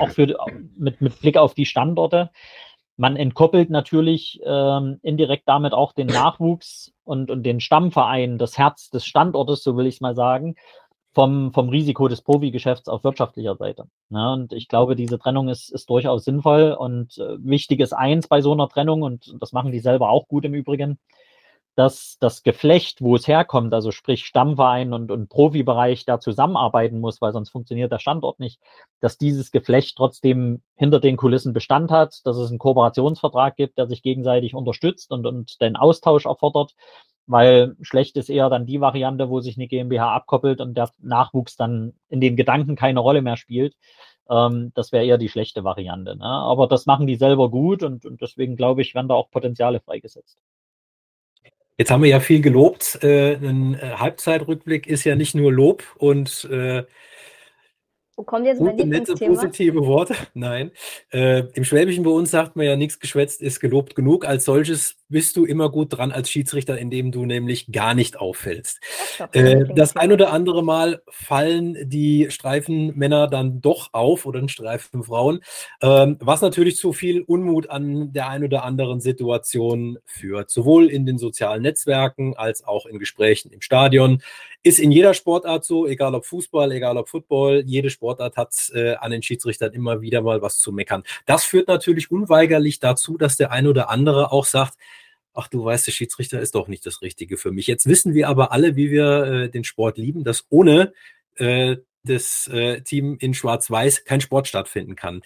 auch 0.00 0.08
für, 0.10 0.36
mit, 0.76 1.00
mit 1.00 1.20
Blick 1.20 1.36
auf 1.36 1.54
die 1.54 1.66
Standorte, 1.66 2.30
man 2.96 3.16
entkoppelt 3.16 3.68
natürlich 3.68 4.40
ähm, 4.44 5.00
indirekt 5.02 5.48
damit 5.48 5.74
auch 5.74 5.92
den 5.92 6.06
Nachwuchs 6.06 6.92
und, 7.04 7.32
und 7.32 7.42
den 7.42 7.60
Stammverein, 7.60 8.38
das 8.38 8.56
Herz 8.56 8.90
des 8.90 9.04
Standortes, 9.04 9.64
so 9.64 9.76
will 9.76 9.86
ich 9.86 9.96
es 9.96 10.00
mal 10.00 10.14
sagen, 10.14 10.54
vom, 11.16 11.50
vom 11.54 11.70
Risiko 11.70 12.08
des 12.08 12.20
Profigeschäfts 12.20 12.90
auf 12.90 13.02
wirtschaftlicher 13.02 13.56
Seite. 13.56 13.86
Ja, 14.10 14.34
und 14.34 14.52
ich 14.52 14.68
glaube, 14.68 14.96
diese 14.96 15.18
Trennung 15.18 15.48
ist, 15.48 15.72
ist 15.72 15.88
durchaus 15.88 16.24
sinnvoll 16.24 16.76
und 16.78 17.16
äh, 17.16 17.38
wichtig 17.38 17.80
ist 17.80 17.94
eins 17.94 18.28
bei 18.28 18.42
so 18.42 18.52
einer 18.52 18.68
Trennung, 18.68 19.00
und 19.00 19.34
das 19.40 19.52
machen 19.52 19.72
die 19.72 19.78
selber 19.80 20.10
auch 20.10 20.28
gut 20.28 20.44
im 20.44 20.52
Übrigen, 20.52 20.98
dass 21.74 22.18
das 22.20 22.42
Geflecht, 22.42 23.00
wo 23.00 23.16
es 23.16 23.26
herkommt, 23.26 23.72
also 23.72 23.92
sprich 23.92 24.26
Stammverein 24.26 24.92
und, 24.92 25.10
und 25.10 25.30
Profibereich, 25.30 26.04
da 26.04 26.20
zusammenarbeiten 26.20 27.00
muss, 27.00 27.22
weil 27.22 27.32
sonst 27.32 27.48
funktioniert 27.48 27.90
der 27.90 27.98
Standort 27.98 28.38
nicht, 28.38 28.60
dass 29.00 29.16
dieses 29.16 29.50
Geflecht 29.50 29.96
trotzdem 29.96 30.60
hinter 30.74 31.00
den 31.00 31.16
Kulissen 31.16 31.54
Bestand 31.54 31.90
hat, 31.90 32.26
dass 32.26 32.36
es 32.36 32.50
einen 32.50 32.58
Kooperationsvertrag 32.58 33.56
gibt, 33.56 33.78
der 33.78 33.86
sich 33.86 34.02
gegenseitig 34.02 34.54
unterstützt 34.54 35.10
und, 35.12 35.24
und 35.24 35.62
den 35.62 35.76
Austausch 35.76 36.26
erfordert 36.26 36.74
weil 37.26 37.76
schlecht 37.80 38.16
ist 38.16 38.30
eher 38.30 38.48
dann 38.48 38.66
die 38.66 38.80
Variante, 38.80 39.28
wo 39.28 39.40
sich 39.40 39.56
eine 39.56 39.68
GmbH 39.68 40.14
abkoppelt 40.14 40.60
und 40.60 40.76
der 40.76 40.90
Nachwuchs 41.00 41.56
dann 41.56 41.94
in 42.08 42.20
den 42.20 42.36
Gedanken 42.36 42.76
keine 42.76 43.00
Rolle 43.00 43.22
mehr 43.22 43.36
spielt. 43.36 43.74
Ähm, 44.30 44.72
das 44.74 44.92
wäre 44.92 45.04
eher 45.04 45.18
die 45.18 45.28
schlechte 45.28 45.64
Variante. 45.64 46.16
Ne? 46.16 46.24
Aber 46.24 46.66
das 46.66 46.86
machen 46.86 47.06
die 47.06 47.16
selber 47.16 47.50
gut 47.50 47.82
und, 47.82 48.06
und 48.06 48.20
deswegen 48.20 48.56
glaube 48.56 48.82
ich, 48.82 48.94
werden 48.94 49.08
da 49.08 49.14
auch 49.14 49.30
Potenziale 49.30 49.80
freigesetzt. 49.80 50.38
Jetzt 51.78 51.90
haben 51.90 52.02
wir 52.02 52.08
ja 52.08 52.20
viel 52.20 52.40
gelobt. 52.40 53.02
Äh, 53.02 53.34
ein 53.34 53.74
äh, 53.74 53.96
Halbzeitrückblick 53.96 54.86
ist 54.86 55.04
ja 55.04 55.14
nicht 55.14 55.34
nur 55.34 55.52
Lob 55.52 55.82
und 55.98 56.44
äh, 56.50 56.84
wo 58.16 58.22
kommt 58.22 58.46
jetzt 58.46 58.58
Gute, 58.58 58.86
nette, 58.86 59.14
positive 59.14 59.84
Worte. 59.84 60.14
Nein. 60.34 60.70
Äh, 61.12 61.40
Im 61.52 61.64
Schwäbischen 61.64 62.02
bei 62.02 62.10
uns 62.10 62.30
sagt 62.30 62.56
man 62.56 62.64
ja, 62.64 62.74
nichts 62.74 62.98
geschwätzt 62.98 63.42
ist 63.42 63.60
gelobt 63.60 63.94
genug. 63.94 64.24
Als 64.24 64.46
solches 64.46 64.96
bist 65.08 65.36
du 65.36 65.44
immer 65.44 65.70
gut 65.70 65.96
dran 65.96 66.12
als 66.12 66.30
Schiedsrichter, 66.30 66.78
indem 66.78 67.12
du 67.12 67.24
nämlich 67.26 67.70
gar 67.70 67.94
nicht 67.94 68.18
auffällst. 68.18 68.80
Das, 69.18 69.28
äh, 69.32 69.64
das 69.74 69.96
ein 69.96 70.12
oder 70.12 70.32
andere 70.32 70.64
Mal 70.64 71.02
fallen 71.08 71.76
die 71.88 72.26
Streifenmänner 72.30 73.28
dann 73.28 73.60
doch 73.60 73.90
auf 73.92 74.26
oder 74.26 74.46
Streifenfrauen, 74.48 75.40
ähm, 75.82 76.16
was 76.20 76.40
natürlich 76.40 76.76
zu 76.76 76.92
viel 76.92 77.22
Unmut 77.22 77.70
an 77.70 78.12
der 78.12 78.28
ein 78.28 78.44
oder 78.44 78.64
anderen 78.64 79.00
Situation 79.00 79.98
führt. 80.04 80.50
Sowohl 80.50 80.90
in 80.90 81.06
den 81.06 81.18
sozialen 81.18 81.62
Netzwerken 81.62 82.36
als 82.36 82.64
auch 82.64 82.86
in 82.86 82.98
Gesprächen 82.98 83.50
im 83.50 83.60
Stadion. 83.60 84.22
Ist 84.62 84.80
in 84.80 84.90
jeder 84.90 85.14
Sportart 85.14 85.64
so, 85.64 85.86
egal 85.86 86.16
ob 86.16 86.26
Fußball, 86.26 86.72
egal 86.72 86.96
ob 86.96 87.08
Football, 87.08 87.62
jede 87.66 87.88
Sportart 87.88 88.36
hat 88.36 88.52
äh, 88.74 88.94
an 88.96 89.12
den 89.12 89.22
Schiedsrichtern 89.22 89.72
immer 89.72 90.00
wieder 90.00 90.22
mal 90.22 90.42
was 90.42 90.58
zu 90.58 90.72
meckern. 90.72 91.04
Das 91.24 91.44
führt 91.44 91.68
natürlich 91.68 92.10
unweigerlich 92.10 92.80
dazu, 92.80 93.16
dass 93.16 93.36
der 93.36 93.52
ein 93.52 93.68
oder 93.68 93.90
andere 93.90 94.32
auch 94.32 94.44
sagt, 94.44 94.76
ach 95.36 95.48
du 95.48 95.64
weißt, 95.64 95.86
der 95.86 95.92
Schiedsrichter 95.92 96.40
ist 96.40 96.54
doch 96.54 96.68
nicht 96.68 96.86
das 96.86 97.02
Richtige 97.02 97.36
für 97.36 97.52
mich. 97.52 97.66
Jetzt 97.66 97.86
wissen 97.86 98.14
wir 98.14 98.28
aber 98.28 98.52
alle, 98.52 98.76
wie 98.76 98.90
wir 98.90 99.24
äh, 99.24 99.48
den 99.50 99.64
Sport 99.64 99.98
lieben, 99.98 100.24
dass 100.24 100.46
ohne 100.48 100.92
äh, 101.36 101.76
das 102.06 102.46
äh, 102.48 102.80
Team 102.82 103.16
in 103.20 103.34
Schwarz-Weiß 103.34 104.04
kein 104.04 104.20
Sport 104.20 104.48
stattfinden 104.48 104.96
kann. 104.96 105.22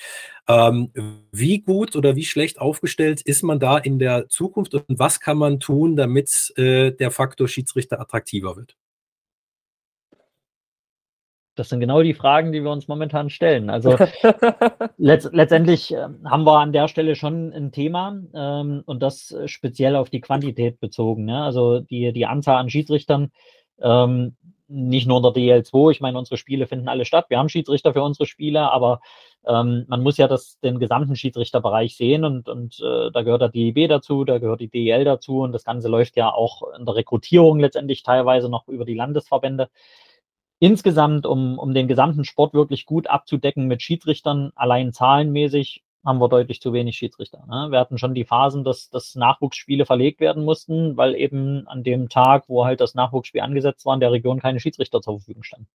Ähm, 0.49 0.91
wie 1.31 1.61
gut 1.61 1.95
oder 1.95 2.17
wie 2.17 2.25
schlecht 2.25 2.59
aufgestellt 2.59 3.21
ist 3.23 3.43
man 3.43 3.61
da 3.61 3.79
in 3.79 3.99
der 3.99 4.29
Zukunft 4.29 4.75
und 4.75 4.99
was 4.99 5.21
kann 5.21 5.39
man 5.39 5.61
tun, 5.61 5.97
damit 5.97 6.53
äh, 6.57 6.93
der 6.93 7.11
Faktor 7.11 7.49
Schiedsrichter 7.49 8.01
attraktiver 8.01 8.57
wird? 8.57 8.77
Das 11.57 11.69
sind 11.69 11.81
genau 11.81 12.03
die 12.03 12.15
Fragen, 12.15 12.53
die 12.53 12.63
wir 12.63 12.71
uns 12.71 12.89
momentan 12.89 13.29
stellen. 13.29 13.71
Also 13.71 13.97
letzt, 14.97 15.31
letztendlich 15.33 15.93
äh, 15.93 16.09
haben 16.25 16.45
wir 16.45 16.59
an 16.59 16.73
der 16.73 16.89
Stelle 16.89 17.17
schon 17.17 17.53
ein 17.53 17.73
Thema 17.73 18.19
ähm, 18.35 18.83
und 18.87 19.03
das 19.03 19.37
speziell 19.47 19.97
auf 19.97 20.11
die 20.11 20.21
Quantität 20.21 20.81
bezogen. 20.81 21.25
Ne? 21.25 21.43
Also 21.43 21.81
die, 21.81 22.13
die 22.13 22.27
Anzahl 22.27 22.57
an 22.57 22.71
Schiedsrichtern, 22.71 23.33
ähm, 23.81 24.37
nicht 24.69 25.09
nur 25.09 25.21
der 25.21 25.33
DL2, 25.33 25.91
ich 25.91 26.01
meine, 26.01 26.17
unsere 26.17 26.37
Spiele 26.37 26.67
finden 26.67 26.89
alle 26.89 27.05
statt. 27.05 27.27
Wir 27.29 27.39
haben 27.39 27.49
Schiedsrichter 27.49 27.93
für 27.93 28.03
unsere 28.03 28.27
Spiele, 28.27 28.71
aber 28.71 29.01
ähm, 29.47 29.85
man 29.89 30.03
muss 30.03 30.17
ja 30.17 30.29
das, 30.29 30.61
den 30.61 30.79
gesamten 30.79 31.17
Schiedsrichterbereich 31.17 31.97
sehen 31.97 32.25
und, 32.25 32.49
und 32.49 32.79
äh, 32.81 33.11
da 33.11 33.23
gehört 33.23 33.43
der 33.43 33.49
DEB 33.49 33.89
dazu, 33.89 34.25
da 34.25 34.39
gehört 34.39 34.61
die 34.61 34.69
DEL 34.69 35.05
dazu 35.05 35.41
und 35.41 35.53
das 35.53 35.65
Ganze 35.65 35.89
läuft 35.89 36.17
ja 36.17 36.33
auch 36.33 36.63
in 36.79 36.85
der 36.85 36.95
Rekrutierung 36.95 37.59
letztendlich 37.59 38.03
teilweise 38.03 38.49
noch 38.49 38.69
über 38.69 38.85
die 38.85 38.95
Landesverbände. 38.95 39.71
Insgesamt, 40.61 41.27
um, 41.27 41.59
um 41.59 41.75
den 41.75 41.89
gesamten 41.89 42.25
Sport 42.25 42.55
wirklich 42.55 42.87
gut 42.87 43.09
abzudecken 43.09 43.67
mit 43.67 43.83
Schiedsrichtern, 43.83 44.53
allein 44.55 44.93
zahlenmäßig, 44.93 45.83
haben 46.05 46.21
wir 46.21 46.29
deutlich 46.29 46.61
zu 46.61 46.73
wenig 46.73 46.97
Schiedsrichter. 46.97 47.45
Ne? 47.47 47.71
Wir 47.71 47.79
hatten 47.79 47.99
schon 47.99 48.15
die 48.15 48.25
Phasen, 48.25 48.65
dass, 48.65 48.89
dass 48.89 49.17
Nachwuchsspiele 49.17 49.85
verlegt 49.85 50.21
werden 50.21 50.45
mussten, 50.45 50.97
weil 50.97 51.15
eben 51.15 51.67
an 51.67 51.83
dem 51.83 52.09
Tag, 52.09 52.45
wo 52.49 52.65
halt 52.65 52.81
das 52.81 52.95
Nachwuchsspiel 52.95 53.41
angesetzt 53.41 53.85
war, 53.85 53.95
in 53.95 54.01
der 54.01 54.13
Region 54.13 54.41
keine 54.41 54.61
Schiedsrichter 54.61 55.03
zur 55.03 55.19
Verfügung 55.19 55.43
standen. 55.43 55.69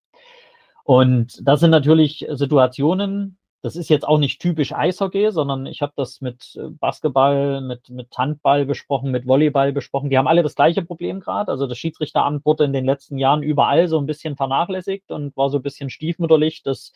Und 0.84 1.40
das 1.44 1.60
sind 1.60 1.72
natürlich 1.72 2.26
Situationen, 2.30 3.38
das 3.66 3.76
ist 3.76 3.90
jetzt 3.90 4.08
auch 4.08 4.20
nicht 4.20 4.40
typisch 4.40 4.74
Eishockey, 4.74 5.32
sondern 5.32 5.66
ich 5.66 5.82
habe 5.82 5.92
das 5.96 6.22
mit 6.22 6.56
äh, 6.56 6.70
Basketball, 6.70 7.62
mit, 7.62 7.90
mit 7.90 8.16
Handball 8.16 8.64
besprochen, 8.64 9.10
mit 9.10 9.26
Volleyball 9.26 9.74
besprochen. 9.74 10.12
Die 10.12 10.20
haben 10.20 10.28
alle 10.28 10.44
das 10.44 10.54
gleiche 10.54 10.84
Problem 10.84 11.20
gerade. 11.20 11.52
Also 11.52 11.66
das 11.66 11.76
Schiedsrichteramt 11.80 12.46
wurde 12.46 12.64
in 12.66 12.74
den 12.74 12.86
letzten 12.86 13.18
Jahren 13.18 13.42
überall 13.42 13.88
so 13.88 13.98
ein 13.98 14.06
bisschen 14.06 14.36
vernachlässigt 14.36 15.12
und 15.12 15.36
war 15.36 15.50
so 15.50 15.58
ein 15.58 15.64
bisschen 15.64 15.90
stiefmütterlich 15.90 16.62
das 16.62 16.94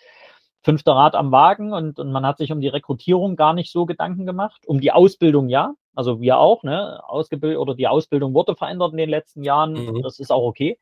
fünfte 0.61 0.91
Rad 0.91 1.15
am 1.15 1.31
Wagen 1.31 1.73
und, 1.73 1.97
und 1.99 2.11
man 2.11 2.23
hat 2.23 2.37
sich 2.37 2.51
um 2.51 2.61
die 2.61 2.67
Rekrutierung 2.67 3.35
gar 3.35 3.55
nicht 3.55 3.71
so 3.71 3.87
Gedanken 3.87 4.27
gemacht. 4.27 4.61
Um 4.67 4.79
die 4.79 4.91
Ausbildung 4.91 5.49
ja, 5.49 5.73
also 5.95 6.21
wir 6.21 6.37
auch, 6.37 6.61
ne? 6.61 7.01
Ausgebildet 7.03 7.57
oder 7.57 7.73
die 7.73 7.87
Ausbildung 7.87 8.35
wurde 8.35 8.55
verändert 8.55 8.91
in 8.91 8.97
den 8.97 9.09
letzten 9.09 9.43
Jahren. 9.43 9.73
Mhm. 9.73 10.03
Das 10.03 10.19
ist 10.19 10.31
auch 10.31 10.43
okay. 10.43 10.77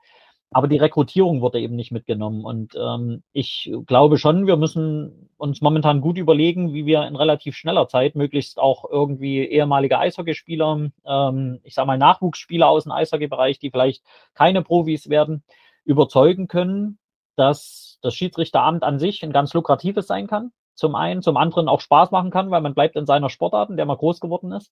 Aber 0.51 0.67
die 0.67 0.77
Rekrutierung 0.77 1.41
wurde 1.41 1.59
eben 1.59 1.75
nicht 1.75 1.91
mitgenommen. 1.91 2.45
Und 2.45 2.73
ähm, 2.75 3.23
ich 3.33 3.71
glaube 3.85 4.17
schon, 4.17 4.47
wir 4.47 4.55
müssen 4.55 5.29
uns 5.37 5.61
momentan 5.61 5.99
gut 5.99 6.17
überlegen, 6.17 6.73
wie 6.73 6.85
wir 6.85 7.05
in 7.05 7.17
relativ 7.17 7.55
schneller 7.55 7.87
Zeit 7.89 8.15
möglichst 8.15 8.57
auch 8.57 8.85
irgendwie 8.89 9.39
ehemalige 9.39 9.99
Eishockeyspieler, 9.99 10.89
ähm, 11.05 11.59
ich 11.63 11.73
sage 11.73 11.87
mal 11.87 11.97
Nachwuchsspieler 11.97 12.67
aus 12.67 12.83
dem 12.83 12.93
Eishockeybereich, 12.93 13.59
die 13.59 13.71
vielleicht 13.71 14.03
keine 14.33 14.61
Profis 14.61 15.09
werden, 15.09 15.43
überzeugen 15.83 16.47
können, 16.47 16.97
dass 17.35 17.99
das 18.01 18.15
Schiedsrichteramt 18.15 18.83
an 18.83 18.99
sich 18.99 19.23
ein 19.23 19.33
ganz 19.33 19.53
lukratives 19.53 20.07
sein 20.07 20.27
kann. 20.27 20.51
Zum 20.75 20.95
einen, 20.95 21.21
zum 21.23 21.37
anderen 21.37 21.67
auch 21.67 21.81
Spaß 21.81 22.11
machen 22.11 22.31
kann, 22.31 22.51
weil 22.51 22.61
man 22.61 22.73
bleibt 22.73 22.95
in 22.95 23.05
seiner 23.05 23.29
Sportart, 23.29 23.69
in 23.69 23.77
der 23.77 23.85
man 23.85 23.97
groß 23.97 24.19
geworden 24.19 24.51
ist 24.51 24.71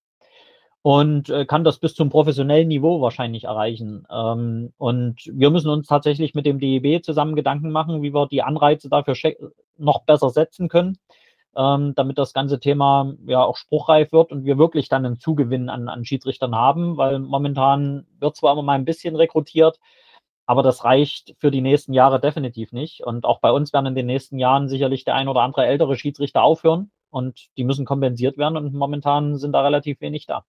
und 0.85 1.31
äh, 1.31 1.47
kann 1.47 1.63
das 1.63 1.79
bis 1.79 1.95
zum 1.95 2.11
professionellen 2.11 2.67
Niveau 2.67 3.01
wahrscheinlich 3.01 3.45
erreichen. 3.45 4.05
Ähm, 4.07 4.71
und 4.77 5.15
wir 5.33 5.49
müssen 5.49 5.69
uns 5.69 5.87
tatsächlich 5.87 6.35
mit 6.35 6.45
dem 6.45 6.59
DEB 6.59 7.03
zusammen 7.03 7.35
Gedanken 7.35 7.71
machen, 7.71 8.03
wie 8.03 8.13
wir 8.13 8.27
die 8.27 8.43
Anreize 8.43 8.87
dafür 8.87 9.15
noch 9.77 10.03
besser 10.03 10.29
setzen 10.29 10.69
können, 10.69 10.99
ähm, 11.57 11.93
damit 11.95 12.19
das 12.19 12.33
ganze 12.33 12.59
Thema 12.59 13.15
ja 13.25 13.43
auch 13.43 13.57
spruchreif 13.57 14.11
wird 14.11 14.31
und 14.31 14.45
wir 14.45 14.59
wirklich 14.59 14.87
dann 14.87 15.07
einen 15.07 15.19
Zugewinn 15.19 15.69
an, 15.69 15.89
an 15.89 16.05
Schiedsrichtern 16.05 16.53
haben, 16.53 16.97
weil 16.97 17.17
momentan 17.17 18.05
wird 18.19 18.35
zwar 18.35 18.53
immer 18.53 18.61
mal 18.61 18.73
ein 18.73 18.85
bisschen 18.85 19.15
rekrutiert, 19.15 19.79
aber 20.45 20.61
das 20.61 20.83
reicht 20.85 21.33
für 21.39 21.49
die 21.49 21.61
nächsten 21.61 21.93
Jahre 21.93 22.19
definitiv 22.19 22.73
nicht. 22.73 23.03
Und 23.03 23.25
auch 23.25 23.39
bei 23.39 23.51
uns 23.51 23.73
werden 23.73 23.87
in 23.87 23.95
den 23.95 24.05
nächsten 24.05 24.37
Jahren 24.37 24.69
sicherlich 24.69 25.03
der 25.03 25.15
ein 25.15 25.29
oder 25.29 25.41
andere 25.41 25.65
ältere 25.65 25.95
Schiedsrichter 25.95 26.43
aufhören 26.43 26.91
und 27.09 27.47
die 27.57 27.63
müssen 27.63 27.85
kompensiert 27.85 28.37
werden 28.37 28.55
und 28.55 28.75
momentan 28.75 29.37
sind 29.37 29.53
da 29.53 29.63
relativ 29.63 29.99
wenig 29.99 30.27
da. 30.27 30.45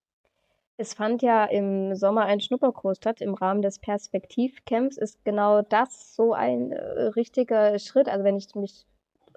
Es 0.77 0.93
fand 0.93 1.23
ja 1.23 1.45
im 1.45 1.95
Sommer 1.95 2.25
ein 2.25 2.39
Schnupperkurs 2.39 2.97
statt 2.97 3.19
im 3.21 3.33
Rahmen 3.33 3.63
des 3.63 3.79
Perspektivcamps. 3.79 4.97
Ist 4.97 5.25
genau 5.25 5.63
das 5.63 6.15
so 6.15 6.33
ein 6.33 6.71
äh, 6.71 7.01
richtiger 7.15 7.79
Schritt? 7.79 8.07
Also 8.07 8.23
wenn 8.23 8.37
ich 8.37 8.53
mich 8.53 8.85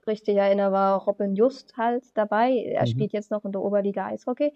richtig 0.06 0.36
erinnere, 0.36 0.72
war 0.72 1.02
Robin 1.04 1.34
Just 1.34 1.76
halt 1.78 2.04
dabei. 2.14 2.52
Er 2.52 2.82
mhm. 2.82 2.86
spielt 2.86 3.12
jetzt 3.12 3.30
noch 3.30 3.44
in 3.46 3.52
der 3.52 3.62
Oberliga 3.62 4.06
Eishockey. 4.06 4.52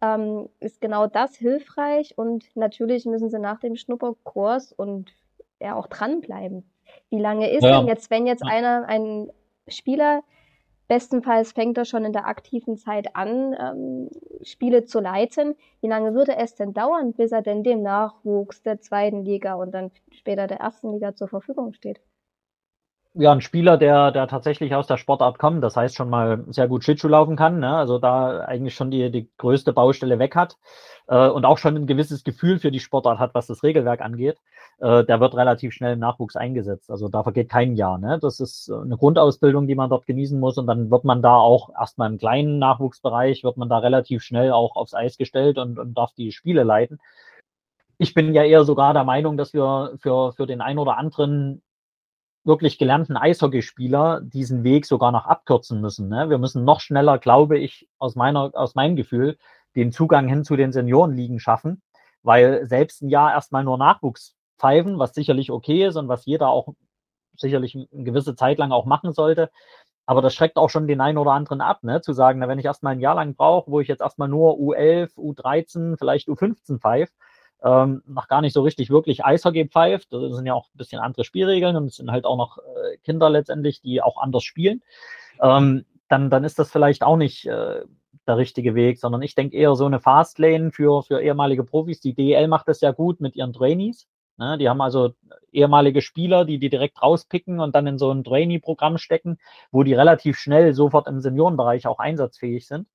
Ähm, 0.00 0.48
ist 0.60 0.80
genau 0.80 1.08
das 1.08 1.34
hilfreich? 1.34 2.16
Und 2.16 2.44
natürlich 2.54 3.06
müssen 3.06 3.28
sie 3.28 3.40
nach 3.40 3.58
dem 3.58 3.74
Schnupperkurs 3.74 4.72
und 4.72 5.12
ja 5.60 5.74
auch 5.74 5.88
dranbleiben. 5.88 6.64
Wie 7.10 7.20
lange 7.20 7.50
ist 7.50 7.64
ja. 7.64 7.78
denn 7.78 7.88
jetzt, 7.88 8.10
wenn 8.10 8.26
jetzt 8.26 8.44
einer, 8.44 8.86
ein 8.86 9.30
Spieler 9.68 10.22
Bestenfalls 10.90 11.52
fängt 11.52 11.78
er 11.78 11.84
schon 11.84 12.04
in 12.04 12.12
der 12.12 12.26
aktiven 12.26 12.76
Zeit 12.76 13.14
an, 13.14 13.54
ähm, 13.56 14.10
Spiele 14.42 14.84
zu 14.86 14.98
leiten. 14.98 15.54
Wie 15.80 15.86
lange 15.86 16.14
würde 16.14 16.36
es 16.36 16.56
denn 16.56 16.72
dauern, 16.72 17.12
bis 17.12 17.30
er 17.30 17.42
denn 17.42 17.62
dem 17.62 17.80
Nachwuchs 17.82 18.60
der 18.62 18.80
zweiten 18.80 19.24
Liga 19.24 19.54
und 19.54 19.70
dann 19.70 19.92
später 20.10 20.48
der 20.48 20.58
ersten 20.58 20.90
Liga 20.92 21.14
zur 21.14 21.28
Verfügung 21.28 21.74
steht? 21.74 22.00
Ja, 23.20 23.32
ein 23.32 23.42
Spieler, 23.42 23.76
der, 23.76 24.12
der 24.12 24.26
tatsächlich 24.28 24.74
aus 24.74 24.86
der 24.86 24.96
Sportart 24.96 25.38
kommt, 25.38 25.62
das 25.62 25.76
heißt 25.76 25.94
schon 25.94 26.08
mal 26.08 26.42
sehr 26.48 26.68
gut 26.68 26.84
Schlittschuh 26.84 27.08
laufen 27.08 27.36
kann, 27.36 27.60
ne? 27.60 27.76
also 27.76 27.98
da 27.98 28.40
eigentlich 28.40 28.74
schon 28.74 28.90
die, 28.90 29.10
die 29.10 29.30
größte 29.36 29.74
Baustelle 29.74 30.18
weg 30.18 30.34
hat 30.34 30.56
äh, 31.06 31.28
und 31.28 31.44
auch 31.44 31.58
schon 31.58 31.76
ein 31.76 31.86
gewisses 31.86 32.24
Gefühl 32.24 32.58
für 32.58 32.70
die 32.70 32.80
Sportart 32.80 33.18
hat, 33.18 33.34
was 33.34 33.46
das 33.46 33.62
Regelwerk 33.62 34.00
angeht, 34.00 34.38
äh, 34.78 35.04
der 35.04 35.20
wird 35.20 35.34
relativ 35.34 35.74
schnell 35.74 35.92
im 35.92 35.98
Nachwuchs 35.98 36.34
eingesetzt. 36.34 36.90
Also 36.90 37.08
da 37.08 37.22
vergeht 37.22 37.50
kein 37.50 37.76
Jahr. 37.76 37.98
Ne? 37.98 38.18
Das 38.22 38.40
ist 38.40 38.72
eine 38.72 38.96
Grundausbildung, 38.96 39.66
die 39.66 39.74
man 39.74 39.90
dort 39.90 40.06
genießen 40.06 40.40
muss 40.40 40.56
und 40.56 40.66
dann 40.66 40.90
wird 40.90 41.04
man 41.04 41.20
da 41.20 41.36
auch 41.36 41.68
erstmal 41.78 42.10
im 42.10 42.16
kleinen 42.16 42.58
Nachwuchsbereich, 42.58 43.44
wird 43.44 43.58
man 43.58 43.68
da 43.68 43.78
relativ 43.78 44.22
schnell 44.22 44.52
auch 44.52 44.76
aufs 44.76 44.94
Eis 44.94 45.18
gestellt 45.18 45.58
und, 45.58 45.78
und 45.78 45.92
darf 45.92 46.14
die 46.14 46.32
Spiele 46.32 46.62
leiten. 46.62 46.98
Ich 47.98 48.14
bin 48.14 48.32
ja 48.32 48.44
eher 48.44 48.64
sogar 48.64 48.94
der 48.94 49.04
Meinung, 49.04 49.36
dass 49.36 49.52
wir 49.52 49.92
für, 50.00 50.32
für 50.32 50.46
den 50.46 50.62
einen 50.62 50.78
oder 50.78 50.96
anderen 50.96 51.60
wirklich 52.44 52.78
gelernten 52.78 53.16
Eishockeyspieler 53.16 54.20
diesen 54.22 54.64
Weg 54.64 54.86
sogar 54.86 55.12
noch 55.12 55.26
abkürzen 55.26 55.80
müssen. 55.80 56.08
Ne? 56.08 56.30
Wir 56.30 56.38
müssen 56.38 56.64
noch 56.64 56.80
schneller, 56.80 57.18
glaube 57.18 57.58
ich, 57.58 57.88
aus 57.98 58.14
meiner, 58.14 58.50
aus 58.54 58.74
meinem 58.74 58.96
Gefühl, 58.96 59.36
den 59.76 59.92
Zugang 59.92 60.26
hin 60.26 60.44
zu 60.44 60.56
den 60.56 60.72
Seniorenligen 60.72 61.38
schaffen, 61.38 61.82
weil 62.22 62.66
selbst 62.66 63.02
ein 63.02 63.08
Jahr 63.08 63.32
erstmal 63.32 63.64
nur 63.64 63.78
Nachwuchs 63.78 64.34
pfeifen, 64.58 64.98
was 64.98 65.14
sicherlich 65.14 65.50
okay 65.50 65.86
ist 65.86 65.96
und 65.96 66.08
was 66.08 66.26
jeder 66.26 66.48
auch 66.48 66.74
sicherlich 67.36 67.74
eine 67.74 68.04
gewisse 68.04 68.34
Zeit 68.34 68.58
lang 68.58 68.72
auch 68.72 68.84
machen 68.84 69.12
sollte. 69.12 69.50
Aber 70.06 70.22
das 70.22 70.34
schreckt 70.34 70.56
auch 70.56 70.70
schon 70.70 70.88
den 70.88 71.00
einen 71.00 71.18
oder 71.18 71.32
anderen 71.32 71.60
ab, 71.60 71.84
ne? 71.84 72.00
zu 72.00 72.12
sagen, 72.12 72.40
na, 72.40 72.48
wenn 72.48 72.58
ich 72.58 72.64
erstmal 72.64 72.94
ein 72.94 73.00
Jahr 73.00 73.14
lang 73.14 73.36
brauche, 73.36 73.70
wo 73.70 73.80
ich 73.80 73.88
jetzt 73.88 74.00
erstmal 74.00 74.28
nur 74.28 74.54
U11, 74.54 75.14
U13, 75.14 75.96
vielleicht 75.98 76.28
U15 76.28 76.80
pfeife, 76.80 77.12
ähm, 77.62 78.02
noch 78.06 78.28
gar 78.28 78.40
nicht 78.40 78.52
so 78.52 78.62
richtig 78.62 78.90
wirklich 78.90 79.24
Eishockey 79.24 79.68
pfeift. 79.68 80.12
Das 80.12 80.34
sind 80.34 80.46
ja 80.46 80.54
auch 80.54 80.66
ein 80.66 80.78
bisschen 80.78 81.00
andere 81.00 81.24
Spielregeln 81.24 81.76
und 81.76 81.86
es 81.86 81.96
sind 81.96 82.10
halt 82.10 82.24
auch 82.24 82.36
noch 82.36 82.58
äh, 82.58 82.96
Kinder 82.98 83.30
letztendlich, 83.30 83.80
die 83.80 84.02
auch 84.02 84.20
anders 84.20 84.44
spielen. 84.44 84.82
Ähm, 85.40 85.84
dann, 86.08 86.30
dann 86.30 86.44
ist 86.44 86.58
das 86.58 86.70
vielleicht 86.70 87.02
auch 87.02 87.16
nicht 87.16 87.46
äh, 87.46 87.82
der 88.26 88.36
richtige 88.36 88.74
Weg, 88.74 88.98
sondern 88.98 89.22
ich 89.22 89.34
denke 89.34 89.56
eher 89.56 89.74
so 89.74 89.86
eine 89.86 90.00
Fastlane 90.00 90.72
für, 90.72 91.02
für 91.02 91.20
ehemalige 91.20 91.64
Profis. 91.64 92.00
Die 92.00 92.14
DEL 92.14 92.48
macht 92.48 92.68
das 92.68 92.80
ja 92.80 92.92
gut 92.92 93.20
mit 93.20 93.36
ihren 93.36 93.52
Trainees. 93.52 94.08
Ne? 94.36 94.56
Die 94.58 94.68
haben 94.68 94.80
also 94.80 95.12
ehemalige 95.52 96.00
Spieler, 96.00 96.44
die 96.44 96.58
die 96.58 96.70
direkt 96.70 97.02
rauspicken 97.02 97.60
und 97.60 97.74
dann 97.74 97.86
in 97.86 97.98
so 97.98 98.10
ein 98.10 98.24
Trainee-Programm 98.24 98.98
stecken, 98.98 99.38
wo 99.70 99.82
die 99.82 99.94
relativ 99.94 100.38
schnell 100.38 100.74
sofort 100.74 101.06
im 101.06 101.20
Seniorenbereich 101.20 101.86
auch 101.86 101.98
einsatzfähig 101.98 102.66
sind. 102.66 102.88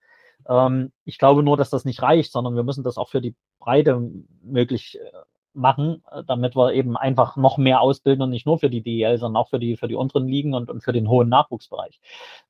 Ähm, 0.48 0.92
ich 1.06 1.18
glaube 1.18 1.44
nur, 1.44 1.58
dass 1.58 1.70
das 1.70 1.86
nicht 1.86 2.02
reicht, 2.02 2.32
sondern 2.32 2.56
wir 2.56 2.64
müssen 2.64 2.84
das 2.84 2.98
auch 2.98 3.10
für 3.10 3.22
die 3.22 3.36
Breite 3.60 4.02
möglich 4.44 5.00
äh, 5.00 5.18
machen, 5.54 6.04
äh, 6.12 6.24
damit 6.28 6.56
wir 6.56 6.74
eben 6.74 6.98
einfach 6.98 7.36
noch 7.36 7.58
mehr 7.58 7.82
ausbilden 7.82 8.24
und 8.24 8.30
nicht 8.30 8.46
nur 8.46 8.60
für 8.60 8.70
die 8.70 8.82
DEL, 8.82 9.18
sondern 9.18 9.42
auch 9.42 9.50
für 9.50 9.60
die, 9.60 9.78
für 9.78 9.88
die 9.88 9.96
unteren 9.96 10.28
Ligen 10.28 10.54
und, 10.54 10.70
und 10.70 10.84
für 10.84 10.94
den 10.94 11.10
hohen 11.10 11.30
Nachwuchsbereich. 11.30 12.00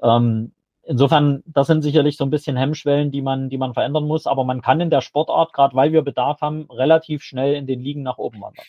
Ähm, 0.01 0.51
insofern, 0.83 1.43
das 1.45 1.67
sind 1.67 1.81
sicherlich 1.81 2.17
so 2.17 2.23
ein 2.23 2.29
bisschen 2.29 2.57
Hemmschwellen, 2.57 3.11
die 3.11 3.21
man, 3.21 3.49
die 3.49 3.57
man 3.57 3.73
verändern 3.73 4.07
muss, 4.07 4.27
aber 4.27 4.43
man 4.43 4.61
kann 4.61 4.81
in 4.81 4.89
der 4.89 5.01
Sportart, 5.01 5.53
gerade 5.53 5.75
weil 5.75 5.91
wir 5.91 6.01
Bedarf 6.01 6.41
haben, 6.41 6.67
relativ 6.69 7.23
schnell 7.23 7.55
in 7.55 7.67
den 7.67 7.79
Ligen 7.79 8.03
nach 8.03 8.17
oben 8.17 8.41
wandern. 8.41 8.65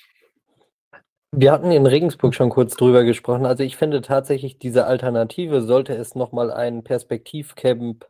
Wir 1.33 1.53
hatten 1.53 1.71
in 1.71 1.87
Regensburg 1.87 2.35
schon 2.35 2.49
kurz 2.49 2.77
drüber 2.77 3.05
gesprochen. 3.05 3.45
Also 3.45 3.63
ich 3.63 3.77
finde 3.77 4.01
tatsächlich 4.01 4.59
diese 4.59 4.87
Alternative, 4.87 5.61
sollte 5.61 5.95
es 5.95 6.15
nochmal 6.15 6.51
ein 6.51 6.83
Perspektivcamp 6.83 8.07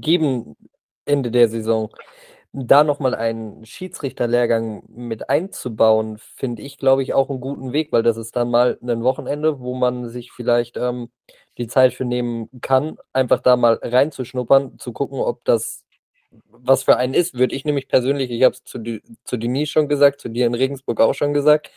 geben 0.00 0.56
Ende 1.04 1.30
der 1.30 1.48
Saison. 1.48 1.90
Da 2.52 2.84
nochmal 2.84 3.14
einen 3.14 3.66
Schiedsrichterlehrgang 3.66 4.84
mit 4.88 5.28
einzubauen, 5.28 6.18
finde 6.18 6.62
ich, 6.62 6.78
glaube 6.78 7.02
ich, 7.02 7.12
auch 7.12 7.28
einen 7.28 7.40
guten 7.40 7.72
Weg, 7.72 7.92
weil 7.92 8.02
das 8.02 8.16
ist 8.16 8.34
dann 8.36 8.50
mal 8.50 8.78
ein 8.82 9.02
Wochenende, 9.02 9.60
wo 9.60 9.74
man 9.74 10.08
sich 10.08 10.32
vielleicht 10.32 10.76
ähm, 10.78 11.10
die 11.58 11.66
Zeit 11.66 11.92
für 11.94 12.04
nehmen 12.04 12.48
kann, 12.62 12.96
einfach 13.12 13.40
da 13.40 13.56
mal 13.56 13.78
reinzuschnuppern, 13.82 14.78
zu 14.78 14.92
gucken, 14.92 15.20
ob 15.20 15.44
das 15.44 15.86
was 16.48 16.82
für 16.82 16.96
einen 16.96 17.14
ist, 17.14 17.34
würde 17.34 17.54
ich 17.54 17.64
nämlich 17.64 17.88
persönlich, 17.88 18.30
ich 18.30 18.42
habe 18.42 18.54
es 18.54 18.64
zu, 18.64 18.78
zu 19.24 19.36
Denise 19.36 19.70
schon 19.70 19.88
gesagt, 19.88 20.20
zu 20.20 20.28
dir 20.28 20.46
in 20.46 20.54
Regensburg 20.54 21.00
auch 21.00 21.14
schon 21.14 21.32
gesagt, 21.34 21.70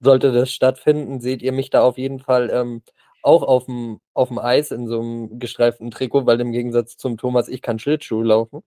sollte 0.00 0.32
das 0.32 0.52
stattfinden, 0.52 1.20
seht 1.20 1.42
ihr 1.42 1.52
mich 1.52 1.70
da 1.70 1.82
auf 1.82 1.98
jeden 1.98 2.20
Fall 2.20 2.50
ähm, 2.50 2.82
auch 3.24 3.42
auf 3.42 3.66
dem, 3.66 4.00
auf 4.12 4.28
dem 4.28 4.38
Eis 4.38 4.70
in 4.70 4.86
so 4.86 5.00
einem 5.00 5.38
gestreiften 5.38 5.90
Trikot, 5.90 6.26
weil 6.26 6.40
im 6.40 6.52
Gegensatz 6.52 6.96
zum 6.96 7.16
Thomas, 7.16 7.48
ich 7.48 7.62
kann 7.62 7.78
Schlittschuh 7.78 8.22
laufen. 8.22 8.62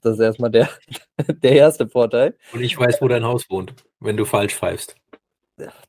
Das 0.00 0.14
ist 0.14 0.20
erstmal 0.20 0.50
der, 0.50 0.68
der 1.28 1.52
erste 1.52 1.88
Vorteil. 1.88 2.36
Und 2.52 2.62
ich 2.62 2.78
weiß, 2.78 3.02
wo 3.02 3.08
dein 3.08 3.24
Haus 3.24 3.50
wohnt, 3.50 3.74
wenn 4.00 4.16
du 4.16 4.24
falsch 4.24 4.54
pfeifst. 4.54 4.96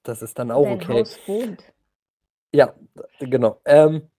Das 0.03 0.21
ist 0.21 0.39
dann 0.39 0.51
auch 0.51 0.63
Dein 0.63 0.73
okay. 0.75 0.93
Haus 0.93 1.19
wohnt. 1.27 1.63
Ja, 2.53 2.73
genau. 3.19 3.61
Ähm, 3.65 4.09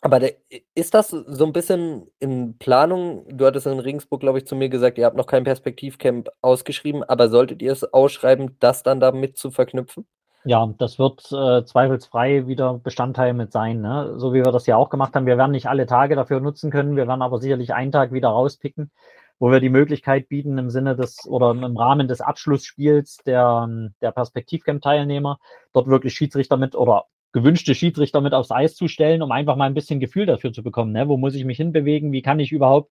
aber 0.00 0.20
der, 0.20 0.36
ist 0.74 0.94
das 0.94 1.10
so 1.10 1.44
ein 1.44 1.52
bisschen 1.52 2.10
in 2.18 2.56
Planung? 2.58 3.24
Du 3.28 3.46
hattest 3.46 3.66
in 3.66 3.78
Regensburg, 3.78 4.20
glaube 4.20 4.38
ich, 4.38 4.46
zu 4.46 4.56
mir 4.56 4.68
gesagt, 4.68 4.98
ihr 4.98 5.04
habt 5.04 5.16
noch 5.16 5.26
kein 5.26 5.44
Perspektivcamp 5.44 6.28
ausgeschrieben, 6.40 7.04
aber 7.04 7.28
solltet 7.28 7.62
ihr 7.62 7.72
es 7.72 7.84
ausschreiben, 7.84 8.56
das 8.60 8.82
dann 8.82 9.00
damit 9.00 9.36
zu 9.36 9.50
verknüpfen? 9.50 10.06
Ja, 10.48 10.66
das 10.78 10.98
wird 10.98 11.30
äh, 11.30 11.62
zweifelsfrei 11.66 12.46
wieder 12.46 12.78
Bestandteil 12.78 13.34
mit 13.34 13.52
sein, 13.52 13.82
ne? 13.82 14.14
so 14.16 14.32
wie 14.32 14.42
wir 14.42 14.50
das 14.50 14.66
ja 14.66 14.78
auch 14.78 14.88
gemacht 14.88 15.14
haben. 15.14 15.26
Wir 15.26 15.36
werden 15.36 15.50
nicht 15.50 15.66
alle 15.66 15.84
Tage 15.84 16.16
dafür 16.16 16.40
nutzen 16.40 16.70
können, 16.70 16.96
wir 16.96 17.06
werden 17.06 17.20
aber 17.20 17.38
sicherlich 17.38 17.74
einen 17.74 17.92
Tag 17.92 18.12
wieder 18.14 18.28
rauspicken, 18.28 18.90
wo 19.38 19.50
wir 19.50 19.60
die 19.60 19.68
Möglichkeit 19.68 20.30
bieten, 20.30 20.56
im 20.56 20.70
Sinne 20.70 20.96
des 20.96 21.26
oder 21.26 21.50
im 21.50 21.76
Rahmen 21.76 22.08
des 22.08 22.22
Abschlussspiels 22.22 23.18
der, 23.26 23.68
der 24.00 24.10
Perspektivcamp-Teilnehmer 24.12 25.38
dort 25.74 25.86
wirklich 25.86 26.14
Schiedsrichter 26.14 26.56
mit 26.56 26.74
oder 26.74 27.04
gewünschte 27.32 27.74
Schiedsrichter 27.74 28.22
mit 28.22 28.32
aufs 28.32 28.50
Eis 28.50 28.74
zu 28.74 28.88
stellen, 28.88 29.20
um 29.20 29.32
einfach 29.32 29.56
mal 29.56 29.66
ein 29.66 29.74
bisschen 29.74 30.00
Gefühl 30.00 30.24
dafür 30.24 30.54
zu 30.54 30.62
bekommen. 30.62 30.92
Ne? 30.92 31.08
Wo 31.08 31.18
muss 31.18 31.34
ich 31.34 31.44
mich 31.44 31.58
hinbewegen? 31.58 32.10
Wie 32.10 32.22
kann 32.22 32.40
ich 32.40 32.52
überhaupt 32.52 32.90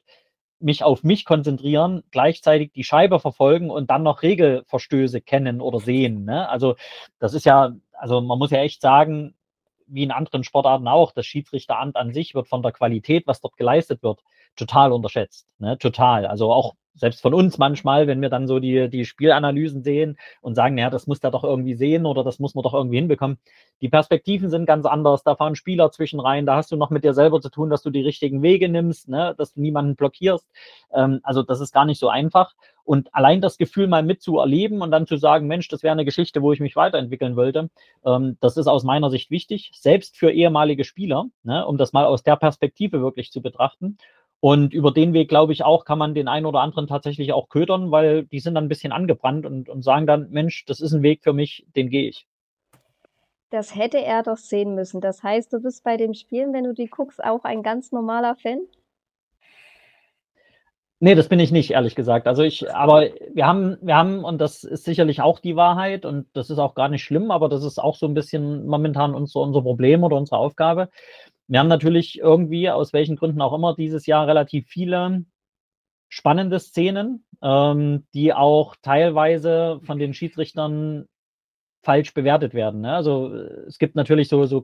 mich 0.60 0.84
auf 0.84 1.03
mich 1.03 1.26
konzentrieren, 1.26 2.03
gleichzeitig 2.12 2.72
die 2.74 2.84
Scheibe 2.84 3.20
verfolgen 3.20 3.70
und 3.70 3.89
dann 3.89 4.03
noch 4.03 4.24
Regelverstöße 4.24 5.22
kennen 5.22 5.62
oder 5.62 5.80
sehen. 5.80 6.26
Ne? 6.26 6.49
Also 6.49 6.76
das 7.20 7.34
ist 7.34 7.45
ja, 7.45 7.76
also 7.93 8.22
man 8.22 8.39
muss 8.39 8.51
ja 8.51 8.60
echt 8.60 8.82
sagen, 8.82 9.36
wie 9.88 10.03
in 10.03 10.12
anderen 10.12 10.43
Sportarten 10.43 10.88
auch, 10.88 11.12
das 11.12 11.26
Schiedsrichteramt 11.26 11.95
an 11.95 12.14
sich 12.14 12.36
wird 12.36 12.47
von 12.47 12.62
der 12.62 12.72
Qualität, 12.72 13.26
was 13.28 13.39
dort 13.41 13.55
geleistet 13.55 14.03
wird, 14.03 14.22
total 14.58 14.91
unterschätzt. 14.91 15.47
Ne? 15.60 15.78
Total. 15.78 16.26
Also 16.26 16.51
auch 16.51 16.76
selbst 16.97 17.22
von 17.22 17.34
uns 17.34 17.58
manchmal, 17.58 18.08
wenn 18.08 18.22
wir 18.22 18.30
dann 18.30 18.47
so 18.47 18.60
die, 18.60 18.89
die 18.89 19.05
Spielanalysen 19.05 19.84
sehen 19.84 20.18
und 20.41 20.55
sagen, 20.55 20.76
naja, 20.76 20.89
das 20.89 21.08
muss 21.08 21.20
der 21.20 21.32
doch 21.32 21.43
irgendwie 21.43 21.76
sehen 21.76 22.05
oder 22.05 22.24
das 22.24 22.39
muss 22.39 22.55
man 22.55 22.64
doch 22.64 22.74
irgendwie 22.74 22.97
hinbekommen. 22.97 23.38
Die 23.82 23.89
Perspektiven 23.89 24.49
sind 24.49 24.66
ganz 24.66 24.86
anders, 24.86 25.24
da 25.24 25.36
fahren 25.36 25.55
Spieler 25.55 25.91
zwischen 25.91 26.20
rein, 26.20 26.45
da 26.45 26.55
hast 26.55 26.72
du 26.72 26.76
noch 26.76 26.89
mit 26.89 27.03
dir 27.03 27.14
selber 27.14 27.39
zu 27.39 27.49
tun, 27.49 27.70
dass 27.70 27.84
du 27.84 27.91
die 27.91 28.01
richtigen 28.01 28.41
Wege 28.41 28.68
nimmst, 28.68 29.08
ne, 29.08 29.36
dass 29.38 29.53
du 29.53 29.62
niemanden 29.62 29.95
blockierst. 29.95 30.47
Ähm, 30.91 31.20
also 31.24 31.43
das 31.43 31.62
ist 31.62 31.72
gar 31.72 31.86
nicht 31.86 31.99
so 31.99 32.10
einfach. 32.10 32.55
Und 32.84 33.14
allein 33.14 33.41
das 33.41 33.58
Gefühl 33.58 33.88
mal 33.88 34.01
mitzuerleben 34.01 34.82
und 34.82 34.91
dann 34.91 35.08
zu 35.08 35.18
sagen, 35.18 35.47
Mensch, 35.47 35.68
das 35.68 35.84
wäre 35.84 35.91
eine 35.91 36.05
Geschichte, 36.05 36.41
wo 36.41 36.53
ich 36.53 36.62
mich 36.62 36.76
weiterentwickeln 36.76 37.36
wollte, 37.36 37.70
ähm, 38.05 38.38
das 38.39 38.58
ist 38.58 38.68
aus 38.68 38.84
meiner 38.84 39.12
Sicht 39.12 39.30
wichtig, 39.30 39.72
selbst 39.74 40.18
für 40.18 40.32
ehemalige 40.32 40.84
Spieler, 40.84 41.26
ne, 41.43 41.66
um 41.68 41.78
das 41.78 41.93
mal 41.93 42.05
aus 42.05 42.24
der 42.24 42.38
Perspektive 42.38 43.01
wirklich 43.01 43.32
zu 43.32 43.41
betrachten. 43.41 43.97
Und 44.39 44.73
über 44.73 44.91
den 44.91 45.13
Weg, 45.13 45.29
glaube 45.29 45.53
ich, 45.53 45.63
auch 45.63 45.83
kann 45.83 45.97
man 45.97 46.13
den 46.13 46.27
einen 46.27 46.45
oder 46.45 46.59
anderen 46.59 46.88
tatsächlich 46.88 47.33
auch 47.33 47.49
ködern, 47.49 47.91
weil 47.91 48.25
die 48.25 48.39
sind 48.39 48.55
dann 48.55 48.65
ein 48.65 48.69
bisschen 48.69 48.91
angebrannt 48.91 49.45
und, 49.45 49.67
und 49.67 49.83
sagen 49.83 50.05
dann, 50.05 50.29
Mensch, 50.29 50.65
das 50.65 50.79
ist 50.79 50.93
ein 50.93 51.01
Weg 51.01 51.23
für 51.23 51.33
mich, 51.33 51.65
den 51.75 51.89
gehe 51.89 52.09
ich. 52.09 52.27
Das 53.49 53.75
hätte 53.75 54.03
er 54.03 54.23
doch 54.23 54.38
sehen 54.38 54.75
müssen. 54.75 55.01
Das 55.01 55.23
heißt, 55.23 55.51
du 55.53 55.59
bist 55.61 55.83
bei 55.83 55.97
dem 55.97 56.13
Spielen, 56.13 56.53
wenn 56.53 56.65
du 56.65 56.73
die 56.73 56.88
guckst, 56.88 57.23
auch 57.23 57.45
ein 57.45 57.63
ganz 57.63 57.91
normaler 57.91 58.35
Fan? 58.35 58.59
Nee, 60.99 61.13
das 61.13 61.29
bin 61.29 61.39
ich 61.39 61.51
nicht, 61.51 61.71
ehrlich 61.71 61.93
gesagt. 61.95 62.27
Also 62.27 62.41
ich, 62.41 62.73
aber 62.73 63.09
wir 63.31 63.45
haben, 63.45 63.77
wir 63.81 63.95
haben, 63.95 64.23
und 64.23 64.39
das 64.39 64.63
ist 64.63 64.83
sicherlich 64.83 65.21
auch 65.21 65.39
die 65.39 65.55
Wahrheit, 65.55 66.05
und 66.05 66.27
das 66.33 66.49
ist 66.49 66.57
auch 66.57 66.73
gar 66.73 66.89
nicht 66.89 67.03
schlimm, 67.03 67.29
aber 67.29 67.49
das 67.49 67.63
ist 67.63 67.77
auch 67.77 67.95
so 67.95 68.07
ein 68.07 68.15
bisschen 68.15 68.65
momentan 68.65 69.13
unser, 69.13 69.41
unser 69.41 69.61
Problem 69.61 70.03
oder 70.03 70.17
unsere 70.17 70.39
Aufgabe. 70.39 70.89
Wir 71.47 71.59
haben 71.59 71.67
natürlich 71.67 72.19
irgendwie, 72.19 72.69
aus 72.69 72.93
welchen 72.93 73.15
Gründen 73.15 73.41
auch 73.41 73.53
immer, 73.53 73.75
dieses 73.75 74.05
Jahr 74.05 74.27
relativ 74.27 74.67
viele 74.67 75.25
spannende 76.09 76.59
Szenen, 76.59 77.25
ähm, 77.41 78.05
die 78.13 78.33
auch 78.33 78.75
teilweise 78.81 79.79
von 79.83 79.99
den 79.99 80.13
Schiedsrichtern 80.13 81.07
falsch 81.83 82.13
bewertet 82.13 82.53
werden. 82.53 82.81
Ne? 82.81 82.93
Also 82.93 83.33
es 83.33 83.77
gibt 83.77 83.95
natürlich 83.95 84.27
so, 84.27 84.45
so, 84.45 84.63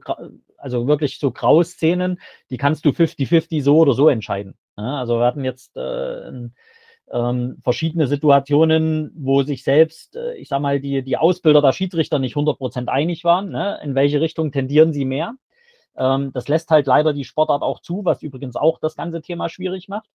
also 0.58 0.88
wirklich 0.88 1.20
so 1.20 1.32
graue 1.32 1.64
Szenen, 1.64 2.20
die 2.50 2.58
kannst 2.58 2.84
du 2.86 2.90
50-50 2.90 3.62
so 3.62 3.78
oder 3.78 3.94
so 3.94 4.10
entscheiden. 4.10 4.56
Ne? 4.76 4.98
Also 4.98 5.20
wir 5.20 5.26
hatten 5.26 5.46
jetzt 5.46 5.78
äh, 5.78 6.50
ähm, 7.12 7.58
verschiedene 7.64 8.08
Situationen, 8.08 9.12
wo 9.16 9.44
sich 9.44 9.64
selbst, 9.64 10.16
äh, 10.16 10.36
ich 10.36 10.50
sag 10.50 10.60
mal, 10.60 10.80
die, 10.80 11.04
die 11.04 11.18
Ausbilder 11.18 11.62
der 11.62 11.72
Schiedsrichter 11.72 12.20
nicht 12.20 12.36
100% 12.36 12.88
einig 12.88 13.24
waren. 13.24 13.52
Ne? 13.52 13.80
In 13.84 13.96
welche 13.96 14.20
Richtung 14.20 14.52
tendieren 14.52 14.92
sie 14.92 15.06
mehr? 15.06 15.36
Ähm, 15.98 16.32
das 16.34 16.48
lässt 16.48 16.70
halt 16.70 16.88
leider 16.88 17.14
die 17.14 17.24
Sportart 17.24 17.62
auch 17.62 17.80
zu, 17.80 18.06
was 18.06 18.22
übrigens 18.24 18.56
auch 18.56 18.80
das 18.80 18.96
ganze 18.96 19.22
Thema 19.22 19.50
schwierig 19.50 19.90
macht. 19.90 20.10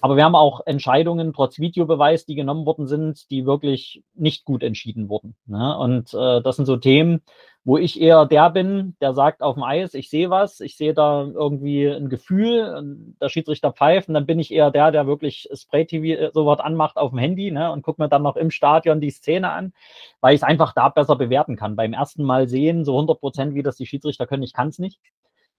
Aber 0.00 0.16
wir 0.16 0.24
haben 0.24 0.34
auch 0.34 0.60
Entscheidungen 0.66 1.32
trotz 1.32 1.58
Videobeweis, 1.58 2.26
die 2.26 2.34
genommen 2.34 2.66
worden 2.66 2.86
sind, 2.86 3.30
die 3.30 3.46
wirklich 3.46 4.02
nicht 4.14 4.44
gut 4.44 4.62
entschieden 4.62 5.08
wurden. 5.08 5.36
Ne? 5.46 5.78
Und 5.78 6.12
äh, 6.12 6.42
das 6.42 6.56
sind 6.56 6.66
so 6.66 6.76
Themen, 6.76 7.22
wo 7.64 7.78
ich 7.78 7.98
eher 7.98 8.26
der 8.26 8.50
bin, 8.50 8.96
der 9.00 9.14
sagt 9.14 9.40
auf 9.40 9.54
dem 9.54 9.62
Eis, 9.62 9.94
ich 9.94 10.10
sehe 10.10 10.28
was, 10.28 10.60
ich 10.60 10.76
sehe 10.76 10.92
da 10.92 11.22
irgendwie 11.22 11.86
ein 11.86 12.10
Gefühl, 12.10 13.14
der 13.18 13.30
Schiedsrichter 13.30 13.72
pfeift 13.72 14.08
und 14.08 14.14
dann 14.14 14.26
bin 14.26 14.38
ich 14.38 14.52
eher 14.52 14.70
der, 14.70 14.90
der 14.90 15.06
wirklich 15.06 15.48
Spray-TV 15.54 16.04
äh, 16.04 16.30
sowas 16.34 16.60
anmacht 16.60 16.98
auf 16.98 17.10
dem 17.10 17.18
Handy 17.18 17.50
ne? 17.50 17.72
und 17.72 17.82
guckt 17.82 17.98
mir 17.98 18.08
dann 18.08 18.22
noch 18.22 18.36
im 18.36 18.50
Stadion 18.50 19.00
die 19.00 19.10
Szene 19.10 19.50
an, 19.50 19.72
weil 20.20 20.34
ich 20.34 20.40
es 20.40 20.46
einfach 20.46 20.74
da 20.74 20.90
besser 20.90 21.16
bewerten 21.16 21.56
kann. 21.56 21.76
Beim 21.76 21.94
ersten 21.94 22.24
Mal 22.24 22.48
sehen, 22.48 22.84
so 22.84 22.92
100 22.92 23.18
Prozent, 23.18 23.54
wie 23.54 23.62
das 23.62 23.76
die 23.76 23.86
Schiedsrichter 23.86 24.26
können, 24.26 24.42
ich 24.42 24.52
kann 24.52 24.68
es 24.68 24.78
nicht. 24.78 25.00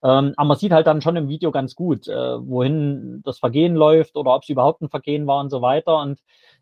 Ähm, 0.04 0.34
aber 0.36 0.48
man 0.50 0.58
sieht 0.58 0.72
halt 0.72 0.88
dann 0.88 1.02
schon 1.02 1.16
im 1.16 1.28
Video 1.28 1.52
ganz 1.52 1.76
gut, 1.76 2.08
äh, 2.08 2.14
wohin 2.14 3.22
das 3.24 3.40
Vergehen 3.40 3.76
läuft 3.76 4.16
oder 4.16 4.36
ob 4.36 4.44
es 4.44 4.50
überhaupt 4.50 4.82
ein 4.82 4.90
Vergehen 4.90 5.26
war 5.28 5.40
und 5.40 5.50
so 5.50 5.62
weiter. 5.62 6.00
Und 6.00 6.20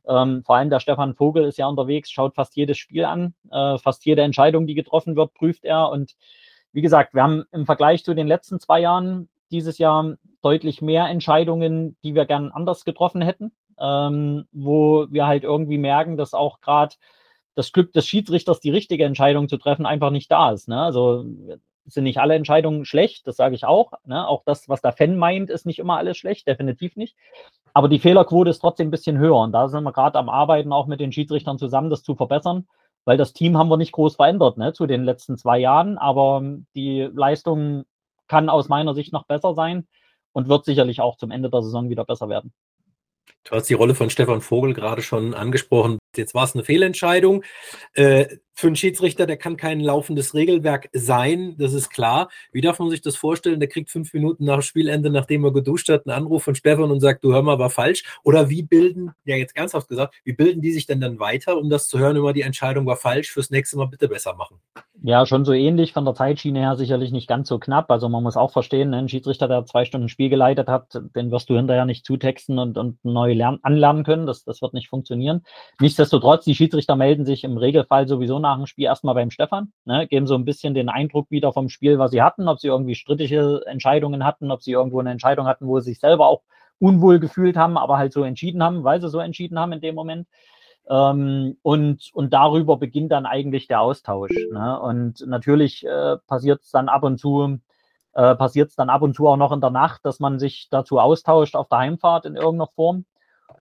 ähm, 0.07 0.43
vor 0.45 0.55
allem 0.55 0.69
der 0.69 0.79
Stefan 0.79 1.15
Vogel 1.15 1.45
ist 1.45 1.57
ja 1.57 1.67
unterwegs, 1.67 2.11
schaut 2.11 2.36
fast 2.36 2.55
jedes 2.55 2.77
Spiel 2.77 3.05
an, 3.05 3.34
äh, 3.51 3.77
fast 3.77 4.05
jede 4.05 4.21
Entscheidung, 4.21 4.67
die 4.67 4.75
getroffen 4.75 5.15
wird, 5.15 5.34
prüft 5.34 5.65
er. 5.65 5.89
Und 5.89 6.15
wie 6.71 6.81
gesagt, 6.81 7.13
wir 7.13 7.23
haben 7.23 7.43
im 7.51 7.65
Vergleich 7.65 8.03
zu 8.03 8.13
den 8.13 8.27
letzten 8.27 8.59
zwei 8.59 8.79
Jahren 8.79 9.29
dieses 9.51 9.77
Jahr 9.77 10.15
deutlich 10.41 10.81
mehr 10.81 11.07
Entscheidungen, 11.07 11.95
die 12.03 12.15
wir 12.15 12.25
gern 12.25 12.51
anders 12.51 12.86
getroffen 12.86 13.21
hätten, 13.21 13.51
ähm, 13.79 14.45
wo 14.51 15.07
wir 15.09 15.27
halt 15.27 15.43
irgendwie 15.43 15.77
merken, 15.77 16.17
dass 16.17 16.34
auch 16.34 16.61
gerade 16.61 16.95
das 17.55 17.71
Glück 17.71 17.93
des 17.93 18.07
Schiedsrichters, 18.07 18.59
die 18.59 18.71
richtige 18.71 19.05
Entscheidung 19.05 19.47
zu 19.47 19.57
treffen, 19.57 19.86
einfach 19.86 20.09
nicht 20.09 20.31
da 20.31 20.51
ist. 20.51 20.67
Ne? 20.67 20.81
Also 20.81 21.25
sind 21.86 22.05
nicht 22.05 22.19
alle 22.19 22.36
Entscheidungen 22.36 22.86
schlecht, 22.86 23.27
das 23.27 23.36
sage 23.36 23.55
ich 23.55 23.65
auch. 23.65 23.91
Ne? 24.05 24.27
Auch 24.27 24.43
das, 24.45 24.69
was 24.69 24.81
der 24.81 24.93
Fan 24.93 25.17
meint, 25.17 25.49
ist 25.49 25.65
nicht 25.65 25.79
immer 25.79 25.97
alles 25.97 26.17
schlecht, 26.17 26.47
definitiv 26.47 26.95
nicht. 26.95 27.15
Aber 27.73 27.89
die 27.89 27.99
Fehlerquote 27.99 28.49
ist 28.49 28.59
trotzdem 28.59 28.88
ein 28.88 28.91
bisschen 28.91 29.17
höher. 29.17 29.38
Und 29.38 29.51
da 29.51 29.67
sind 29.67 29.84
wir 29.84 29.91
gerade 29.91 30.17
am 30.19 30.29
Arbeiten, 30.29 30.71
auch 30.71 30.88
mit 30.88 30.99
den 30.99 31.11
Schiedsrichtern 31.11 31.57
zusammen, 31.57 31.89
das 31.89 32.03
zu 32.03 32.15
verbessern. 32.15 32.67
Weil 33.05 33.17
das 33.17 33.34
Team 33.34 33.57
haben 33.57 33.69
wir 33.69 33.77
nicht 33.77 33.91
groß 33.91 34.15
verändert 34.15 34.57
ne, 34.57 34.71
zu 34.73 34.86
den 34.86 35.03
letzten 35.03 35.38
zwei 35.38 35.59
Jahren. 35.59 35.97
Aber 35.97 36.41
die 36.75 37.09
Leistung 37.13 37.84
kann 38.27 38.49
aus 38.49 38.69
meiner 38.69 38.93
Sicht 38.93 39.11
noch 39.11 39.25
besser 39.25 39.53
sein 39.53 39.88
und 40.31 40.49
wird 40.49 40.65
sicherlich 40.65 41.01
auch 41.01 41.17
zum 41.17 41.31
Ende 41.31 41.49
der 41.49 41.61
Saison 41.61 41.89
wieder 41.89 42.05
besser 42.05 42.29
werden. 42.29 42.53
Du 43.43 43.55
hast 43.55 43.69
die 43.69 43.74
Rolle 43.74 43.93
von 43.93 44.09
Stefan 44.09 44.41
Vogel 44.41 44.74
gerade 44.74 45.01
schon 45.01 45.34
angesprochen. 45.34 45.99
Jetzt 46.15 46.34
war 46.34 46.45
es 46.45 46.53
eine 46.53 46.63
Fehlentscheidung. 46.63 47.43
Äh, 47.93 48.38
für 48.55 48.67
einen 48.67 48.76
Schiedsrichter, 48.76 49.26
der 49.26 49.38
kann 49.38 49.57
kein 49.57 49.80
laufendes 49.80 50.34
Regelwerk 50.36 50.89
sein, 50.93 51.55
das 51.57 51.74
ist 51.74 51.89
klar. 51.89 52.30
Wie 52.51 52.61
darf 52.61 52.80
man 52.80 52.89
sich 52.89 53.01
das 53.01 53.15
vorstellen? 53.15 53.59
Der 53.59 53.67
kriegt 53.67 53.89
fünf 53.89 54.13
Minuten 54.13 54.45
nach 54.45 54.61
Spielende, 54.61 55.09
nachdem 55.09 55.43
er 55.43 55.51
geduscht 55.51 55.89
hat, 55.89 56.05
einen 56.05 56.15
Anruf 56.15 56.43
von 56.43 56.55
Stefan 56.55 56.91
und 56.91 56.99
sagt, 56.99 57.24
du 57.24 57.34
hör 57.34 57.41
mal, 57.41 57.57
war 57.57 57.71
falsch. 57.71 58.03
Oder 58.24 58.49
wie 58.49 58.61
bilden, 58.61 59.11
ja 59.26 59.36
jetzt 59.36 59.57
ernsthaft 59.57 59.89
gesagt, 59.89 60.15
wie 60.24 60.34
bilden 60.34 60.61
die 60.61 60.71
sich 60.71 60.86
denn 60.86 61.01
dann 61.01 61.19
weiter, 61.19 61.57
um 61.57 61.69
das 61.69 61.88
zu 61.88 61.97
hören, 61.97 62.15
immer 62.15 62.34
die 62.34 62.41
Entscheidung 62.41 62.86
war 62.86 62.95
falsch, 62.95 63.32
fürs 63.32 63.49
nächste 63.49 63.78
Mal 63.78 63.88
bitte 63.88 64.07
besser 64.07 64.36
machen? 64.36 64.57
Ja, 65.01 65.26
schon 65.26 65.43
so 65.43 65.51
ähnlich 65.51 65.91
von 65.91 66.05
der 66.05 66.13
Zeitschiene 66.13 66.59
her 66.59 66.78
sicherlich 66.78 67.11
nicht 67.11 67.28
ganz 67.28 67.49
so 67.49 67.57
knapp. 67.59 67.89
Also 67.91 68.07
man 68.07 68.24
muss 68.24 68.38
auch 68.38 68.53
verstehen, 68.53 68.93
ein 68.93 69.09
Schiedsrichter, 69.09 69.47
der 69.47 69.65
zwei 69.65 69.84
Stunden 69.84 70.07
Spiel 70.07 70.30
geleitet 70.30 70.69
hat, 70.69 70.93
den 71.15 71.32
wirst 71.32 71.49
du 71.49 71.55
hinterher 71.55 71.86
nicht 71.86 72.05
zutexten 72.05 72.59
und, 72.59 72.78
und 72.78 73.03
neu 73.14 73.34
lernen, 73.34 73.59
anlernen 73.61 74.03
können. 74.03 74.26
Das, 74.26 74.43
das 74.43 74.61
wird 74.61 74.74
nicht 74.74 74.89
funktionieren. 74.89 75.43
Nichtsdestotrotz, 75.80 76.43
die 76.45 76.55
Schiedsrichter 76.55 76.95
melden 76.95 77.26
sich 77.26 77.43
im 77.43 77.57
Regelfall 77.57 78.07
sowieso 78.07 78.39
nach 78.39 78.57
dem 78.57 78.66
Spiel 78.66 78.86
erstmal 78.86 79.16
beim 79.16 79.32
Stefan, 79.32 79.72
ne, 79.86 80.07
geben 80.07 80.28
so 80.28 80.36
ein 80.36 80.45
bisschen 80.45 80.74
den 80.74 80.89
Eindruck 80.89 81.32
wieder 81.32 81.53
vom 81.53 81.70
Spiel, 81.70 81.99
was 81.99 82.11
sie 82.11 82.22
hatten, 82.22 82.47
ob 82.47 82.59
sie 82.59 82.68
irgendwie 82.68 82.95
strittige 82.95 83.61
Entscheidungen 83.66 84.26
hatten, 84.26 84.51
ob 84.51 84.61
sie 84.61 84.72
irgendwo 84.72 84.99
eine 84.99 85.11
Entscheidung 85.11 85.47
hatten, 85.47 85.68
wo 85.68 85.80
sie 85.80 85.91
sich 85.91 85.99
selber 85.99 86.28
auch 86.28 86.41
unwohl 86.80 87.20
gefühlt 87.20 87.55
haben, 87.55 87.78
aber 87.78 87.97
halt 87.97 88.11
so 88.11 88.24
entschieden 88.24 88.61
haben, 88.64 88.84
weil 88.84 88.99
sie 88.99 89.09
so 89.09 89.20
entschieden 89.20 89.57
haben 89.57 89.72
in 89.72 89.82
dem 89.82 89.95
Moment. 89.95 90.28
Ähm, 90.89 91.57
und, 91.61 92.09
und 92.14 92.34
darüber 92.34 92.78
beginnt 92.78 93.11
dann 93.11 93.26
eigentlich 93.26 93.68
der 93.68 93.80
Austausch. 93.82 94.32
Ne? 94.51 94.80
Und 94.82 95.26
natürlich 95.26 95.86
äh, 95.86 96.18
passiert 96.28 96.61
es 96.61 96.72
dann 96.72 96.89
ab 96.89 97.03
und 97.03 97.18
zu, 97.18 97.59
äh, 98.14 98.36
passiert 98.36 98.70
es 98.70 98.76
dann 98.76 98.89
ab 98.89 99.01
und 99.01 99.16
zu 99.16 99.28
auch 99.28 99.38
noch 99.38 99.51
in 99.51 99.61
der 99.61 99.70
Nacht, 99.70 100.05
dass 100.05 100.20
man 100.20 100.39
sich 100.39 100.68
dazu 100.70 100.99
austauscht 100.99 101.55
auf 101.55 101.68
der 101.70 101.80
Heimfahrt 101.80 102.26
in 102.26 102.36
irgendeiner 102.36 102.72
Form. 102.76 103.05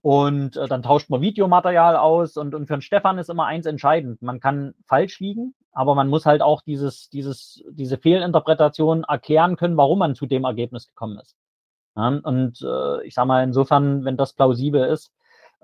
Und 0.00 0.56
äh, 0.56 0.68
dann 0.68 0.82
tauscht 0.82 1.10
man 1.10 1.20
Videomaterial 1.20 1.96
aus 1.96 2.36
und, 2.36 2.54
und 2.54 2.66
für 2.66 2.74
den 2.76 2.82
Stefan 2.82 3.18
ist 3.18 3.30
immer 3.30 3.46
eins 3.46 3.66
entscheidend. 3.66 4.20
Man 4.22 4.40
kann 4.40 4.74
falsch 4.86 5.20
liegen, 5.20 5.54
aber 5.72 5.94
man 5.94 6.08
muss 6.08 6.26
halt 6.26 6.42
auch 6.42 6.62
dieses, 6.62 7.08
dieses, 7.10 7.62
diese 7.70 7.98
Fehlinterpretation 7.98 9.04
erklären 9.04 9.56
können, 9.56 9.76
warum 9.76 10.00
man 10.00 10.14
zu 10.14 10.26
dem 10.26 10.44
Ergebnis 10.44 10.88
gekommen 10.88 11.18
ist. 11.18 11.36
Ja, 11.96 12.08
und 12.08 12.62
äh, 12.62 13.06
ich 13.06 13.14
sage 13.14 13.28
mal, 13.28 13.44
insofern, 13.44 14.04
wenn 14.04 14.16
das 14.16 14.32
plausibel 14.32 14.84
ist, 14.84 15.12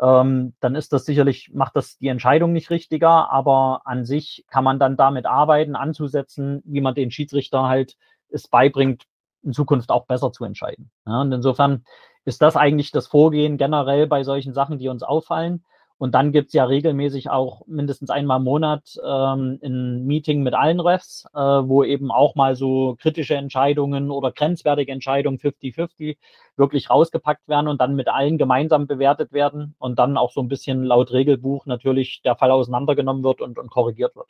ähm, 0.00 0.54
dann 0.60 0.74
ist 0.74 0.92
das 0.92 1.04
sicherlich, 1.04 1.50
macht 1.52 1.74
das 1.74 1.98
die 1.98 2.08
Entscheidung 2.08 2.52
nicht 2.52 2.70
richtiger, 2.70 3.30
aber 3.30 3.82
an 3.84 4.04
sich 4.04 4.44
kann 4.48 4.62
man 4.64 4.78
dann 4.78 4.96
damit 4.96 5.26
arbeiten, 5.26 5.74
anzusetzen, 5.74 6.62
wie 6.64 6.80
man 6.80 6.94
den 6.94 7.10
Schiedsrichter 7.10 7.66
halt 7.68 7.96
es 8.30 8.48
beibringt, 8.48 9.04
in 9.42 9.52
Zukunft 9.52 9.90
auch 9.90 10.06
besser 10.06 10.32
zu 10.32 10.44
entscheiden. 10.44 10.90
Ja, 11.06 11.20
und 11.22 11.32
insofern 11.32 11.84
ist 12.24 12.42
das 12.42 12.56
eigentlich 12.56 12.90
das 12.90 13.06
Vorgehen 13.06 13.56
generell 13.56 14.06
bei 14.06 14.22
solchen 14.24 14.52
Sachen, 14.52 14.78
die 14.78 14.88
uns 14.88 15.02
auffallen. 15.02 15.64
Und 15.98 16.14
dann 16.14 16.30
gibt 16.30 16.48
es 16.48 16.52
ja 16.52 16.64
regelmäßig 16.64 17.28
auch 17.28 17.66
mindestens 17.66 18.10
einmal 18.10 18.38
im 18.38 18.44
Monat 18.44 18.96
ähm, 19.04 19.58
ein 19.64 20.06
Meeting 20.06 20.44
mit 20.44 20.54
allen 20.54 20.78
Refs, 20.78 21.26
äh, 21.34 21.38
wo 21.38 21.82
eben 21.82 22.12
auch 22.12 22.36
mal 22.36 22.54
so 22.54 22.96
kritische 23.00 23.34
Entscheidungen 23.34 24.12
oder 24.12 24.30
grenzwertige 24.30 24.92
Entscheidungen 24.92 25.38
50-50 25.38 26.16
wirklich 26.56 26.88
rausgepackt 26.88 27.48
werden 27.48 27.66
und 27.66 27.80
dann 27.80 27.96
mit 27.96 28.06
allen 28.06 28.38
gemeinsam 28.38 28.86
bewertet 28.86 29.32
werden 29.32 29.74
und 29.78 29.98
dann 29.98 30.16
auch 30.16 30.30
so 30.30 30.40
ein 30.40 30.48
bisschen 30.48 30.84
laut 30.84 31.10
Regelbuch 31.12 31.66
natürlich 31.66 32.22
der 32.22 32.36
Fall 32.36 32.52
auseinandergenommen 32.52 33.24
wird 33.24 33.40
und, 33.40 33.58
und 33.58 33.68
korrigiert 33.68 34.14
wird. 34.14 34.28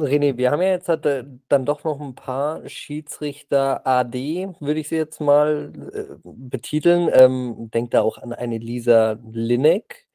René, 0.00 0.36
wir 0.36 0.50
haben 0.50 0.62
ja 0.62 0.70
jetzt 0.70 0.88
halt, 0.88 1.06
äh, 1.06 1.24
dann 1.48 1.64
doch 1.64 1.84
noch 1.84 2.00
ein 2.00 2.14
paar 2.14 2.68
Schiedsrichter 2.68 3.86
AD, 3.86 4.48
würde 4.60 4.80
ich 4.80 4.88
sie 4.88 4.96
jetzt 4.96 5.20
mal 5.20 5.72
äh, 5.92 6.16
betiteln. 6.24 7.10
Ähm, 7.12 7.70
denk 7.72 7.90
da 7.90 8.02
auch 8.02 8.18
an 8.18 8.32
eine 8.32 8.58
Lisa 8.58 9.18
Lineck. 9.30 10.06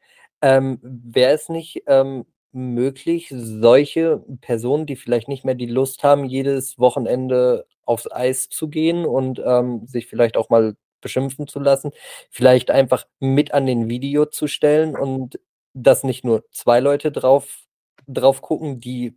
Ähm, 0.42 0.80
Wäre 0.82 1.34
es 1.34 1.50
nicht 1.50 1.84
ähm, 1.88 2.26
möglich, 2.52 3.30
solche 3.36 4.24
Personen, 4.42 4.86
die 4.86 4.96
vielleicht 4.96 5.28
nicht 5.28 5.46
mehr 5.46 5.56
die 5.56 5.66
Lust 5.68 6.04
haben, 6.04 6.26
jedes 6.26 6.80
Wochenende 6.80 7.66
aufs 7.86 8.12
Eis 8.12 8.50
zu 8.50 8.70
gehen 8.70 9.06
und 9.06 9.42
ähm, 9.46 9.86
sich 9.88 10.08
vielleicht 10.08 10.38
auch 10.38 10.50
mal 10.50 10.76
beschimpfen 11.02 11.48
zu 11.48 11.60
lassen, 11.60 11.92
vielleicht 12.30 12.72
einfach 12.72 13.06
mit 13.20 13.54
an 13.54 13.66
den 13.66 13.90
Video 13.90 14.26
zu 14.26 14.48
stellen 14.48 14.96
und 14.96 15.40
dass 15.74 16.04
nicht 16.04 16.26
nur 16.26 16.44
zwei 16.52 16.80
Leute 16.80 17.12
drauf 17.12 17.64
drauf 18.08 18.42
gucken, 18.42 18.80
die 18.80 19.16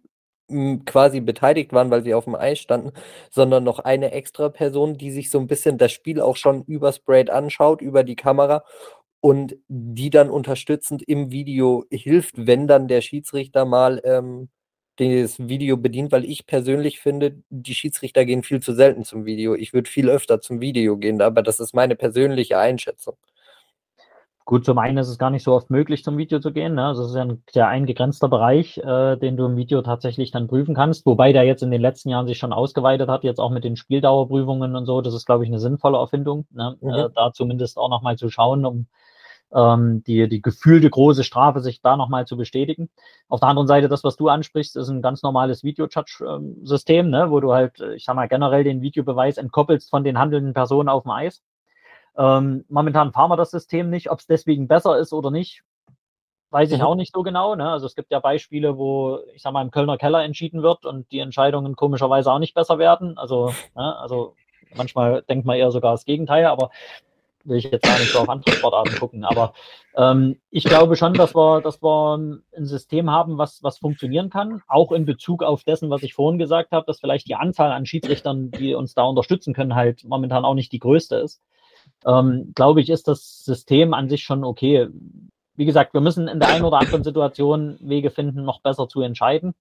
quasi 0.87 1.21
beteiligt 1.21 1.73
waren, 1.73 1.91
weil 1.91 2.03
sie 2.03 2.15
auf 2.15 2.25
dem 2.25 2.35
Eis 2.35 2.59
standen, 2.59 2.93
sondern 3.31 3.65
noch 3.65 3.79
eine 3.79 4.13
extra 4.13 4.49
Person, 4.49 4.99
die 4.99 5.11
sich 5.11 5.31
so 5.31 5.39
ein 5.39 5.47
bisschen 5.47 5.79
das 5.79 5.93
Spiel 5.93 6.21
auch 6.21 6.37
schon 6.37 6.63
übersprayt 6.65 7.31
anschaut, 7.31 7.81
über 7.81 8.05
die 8.05 8.17
Kamera 8.17 8.65
und 9.21 9.57
die 9.69 10.11
dann 10.11 10.31
unterstützend 10.31 11.03
im 11.05 11.31
Video 11.31 11.85
hilft, 11.91 12.47
wenn 12.47 12.67
dann 12.67 12.89
der 12.89 13.01
Schiedsrichter 13.03 13.65
mal 13.65 14.01
ähm, 14.05 14.49
das 14.97 15.39
Video 15.49 15.77
bedient, 15.77 16.13
weil 16.13 16.25
ich 16.25 16.47
persönlich 16.47 17.01
finde, 17.01 17.43
die 17.51 17.75
Schiedsrichter 17.75 18.25
gehen 18.27 18.43
viel 18.43 18.61
zu 18.61 18.75
selten 18.75 19.05
zum 19.05 19.25
Video. 19.25 19.55
Ich 19.55 19.73
würde 19.73 19.89
viel 19.91 20.11
öfter 20.11 20.41
zum 20.41 20.61
Video 20.61 20.99
gehen, 20.99 21.23
aber 21.23 21.43
das 21.43 21.61
ist 21.61 21.75
meine 21.75 21.97
persönliche 21.97 22.59
Einschätzung. 22.59 23.17
Gut, 24.45 24.65
zum 24.65 24.79
einen 24.79 24.99
ist 24.99 25.09
es 25.09 25.19
gar 25.19 25.31
nicht 25.31 25.45
so 25.45 25.53
oft 25.53 25.71
möglich, 25.71 26.03
zum 26.03 26.19
Video 26.19 26.41
zu 26.41 26.53
gehen. 26.53 26.75
Ne? 26.75 26.87
Also 26.87 27.03
es 27.03 27.11
ist 27.11 27.17
ja 27.17 27.23
ein 27.23 27.43
sehr 27.51 27.69
eingegrenzter 27.69 28.29
Bereich, 28.29 28.79
äh, 28.79 29.17
den 29.17 29.37
du 29.37 29.47
im 29.47 29.57
Video 29.57 29.83
tatsächlich 29.83 30.33
dann 30.33 30.49
prüfen 30.49 30.75
kannst, 30.75 31.07
wobei 31.07 31.33
der 31.33 31.45
jetzt 31.45 31.63
in 31.63 31.71
den 31.71 31.81
letzten 31.81 32.09
Jahren 32.09 32.27
sich 32.27 32.39
schon 32.39 32.53
ausgeweitet 32.53 33.09
hat, 33.09 33.23
jetzt 33.23 33.39
auch 33.39 33.51
mit 33.51 33.63
den 33.65 33.77
Spieldauerprüfungen 33.77 34.75
und 34.75 34.87
so. 34.87 35.01
Das 35.01 35.15
ist, 35.15 35.27
glaube 35.27 35.45
ich, 35.45 35.51
eine 35.51 35.61
sinnvolle 35.61 35.99
Erfindung, 35.99 36.47
ne? 36.51 36.77
Mhm. 36.81 36.91
Äh, 36.91 37.09
da 37.15 37.33
zumindest 37.33 37.79
auch 37.79 37.89
nochmal 37.89 38.17
zu 38.17 38.29
schauen, 38.31 38.65
um 38.67 38.87
ähm, 39.55 40.03
die, 40.05 40.29
die 40.29 40.43
gefühlte 40.43 40.91
große 40.91 41.25
Strafe 41.25 41.61
sich 41.61 41.81
da 41.81 41.97
nochmal 41.97 42.27
zu 42.27 42.37
bestätigen. 42.37 42.91
Auf 43.29 43.41
der 43.41 43.49
anderen 43.49 43.69
Seite, 43.69 43.89
das, 43.89 44.03
was 44.03 44.17
du 44.17 44.29
ansprichst, 44.29 44.77
ist 44.77 44.89
ein 44.89 45.03
ganz 45.03 45.23
normales 45.23 45.63
Video-Chat-System, 45.63 47.11
ne? 47.11 47.31
wo 47.31 47.41
du 47.41 47.53
halt, 47.53 47.81
ich 47.95 48.05
sag 48.05 48.17
mal, 48.17 48.29
generell 48.29 48.65
den 48.65 48.81
Videobeweis 48.83 49.37
entkoppelst 49.37 49.91
von 49.91 50.05
den 50.05 50.19
handelnden 50.19 50.55
Personen 50.55 50.89
auf 50.89 51.03
dem 51.05 51.13
Eis. 51.13 51.43
Ähm, 52.17 52.65
momentan 52.69 53.13
fahren 53.13 53.31
wir 53.31 53.37
das 53.37 53.51
System 53.51 53.91
nicht. 53.91 54.11
Ob 54.11 54.21
es 54.21 54.27
deswegen 54.27 54.69
besser 54.69 54.99
ist 54.99 55.13
oder 55.13 55.31
nicht, 55.31 55.63
weiß 56.51 56.71
ich 56.71 56.79
mhm. 56.79 56.85
auch 56.85 56.95
nicht 56.95 57.15
so 57.15 57.23
genau. 57.23 57.55
Ne? 57.55 57.69
Also 57.69 57.87
es 57.87 57.95
gibt 57.95 58.13
ja 58.13 58.21
Beispiele, 58.21 58.77
wo, 58.77 59.21
ich 59.35 59.43
sag 59.43 59.53
mal, 59.53 59.63
im 59.63 59.71
Kölner 59.71 59.97
Keller 59.97 60.23
entschieden 60.23 60.63
wird 60.63 60.85
und 60.85 61.11
die 61.11 61.19
Entscheidungen 61.19 61.77
komischerweise 61.77 62.31
auch 62.31 62.39
nicht 62.39 62.55
besser 62.55 62.79
werden. 62.79 63.17
Also, 63.17 63.55
ne? 63.75 63.97
also 63.99 64.35
manchmal 64.75 65.23
denkt 65.23 65.47
man 65.47 65.57
eher 65.57 65.71
sogar 65.71 65.93
das 65.93 66.05
Gegenteil, 66.05 66.47
aber 66.47 66.71
will 67.45 67.57
ich 67.57 67.65
jetzt 67.65 67.83
gar 67.83 67.99
nicht 67.99 68.13
so 68.13 68.21
auf 68.21 68.29
andere 68.29 68.53
Sportarten 68.53 68.95
gucken. 68.97 69.25
Aber 69.25 69.55
ähm, 69.97 70.39
ich 70.51 70.65
glaube 70.65 70.95
schon, 70.95 71.15
dass 71.15 71.35
wir, 71.35 71.61
dass 71.61 71.83
wir 71.83 72.17
ein 72.17 72.67
System 72.67 73.11
haben, 73.11 73.39
was, 73.39 73.63
was 73.63 73.79
funktionieren 73.79 74.31
kann, 74.31 74.63
auch 74.69 74.93
in 74.93 75.07
Bezug 75.07 75.43
auf 75.43 75.65
dessen, 75.65 75.91
was 75.91 76.03
ich 76.03 76.15
vorhin 76.15 76.39
gesagt 76.39 76.71
habe, 76.71 76.87
dass 76.87 77.01
vielleicht 77.01 77.27
die 77.27 77.35
Anzahl 77.35 77.73
an 77.73 77.87
Schiedsrichtern, 77.87 78.51
die 78.53 78.75
uns 78.75 78.95
da 78.95 79.03
unterstützen 79.03 79.55
können, 79.55 79.75
halt 79.75 80.05
momentan 80.05 80.45
auch 80.45 80.55
nicht 80.55 80.71
die 80.71 80.79
größte 80.79 81.17
ist 81.17 81.43
ähm, 82.07 82.53
glaube 82.55 82.81
ich, 82.81 82.91
ist 82.91 83.09
das 83.09 83.45
System 83.45 83.95
an 83.95 84.09
sich 84.09 84.23
schon 84.23 84.45
okay. 84.45 84.89
Wie 85.55 85.65
gesagt, 85.65 85.95
wir 85.95 86.01
müssen 86.01 86.29
in 86.29 86.41
der 86.41 86.49
einen 86.49 86.65
oder 86.65 86.79
anderen 86.79 87.05
Situation 87.05 87.79
Wege 87.81 88.11
finden, 88.11 88.45
noch 88.45 88.61
besser 88.61 88.89
zu 88.89 89.03
entscheiden. 89.03 89.55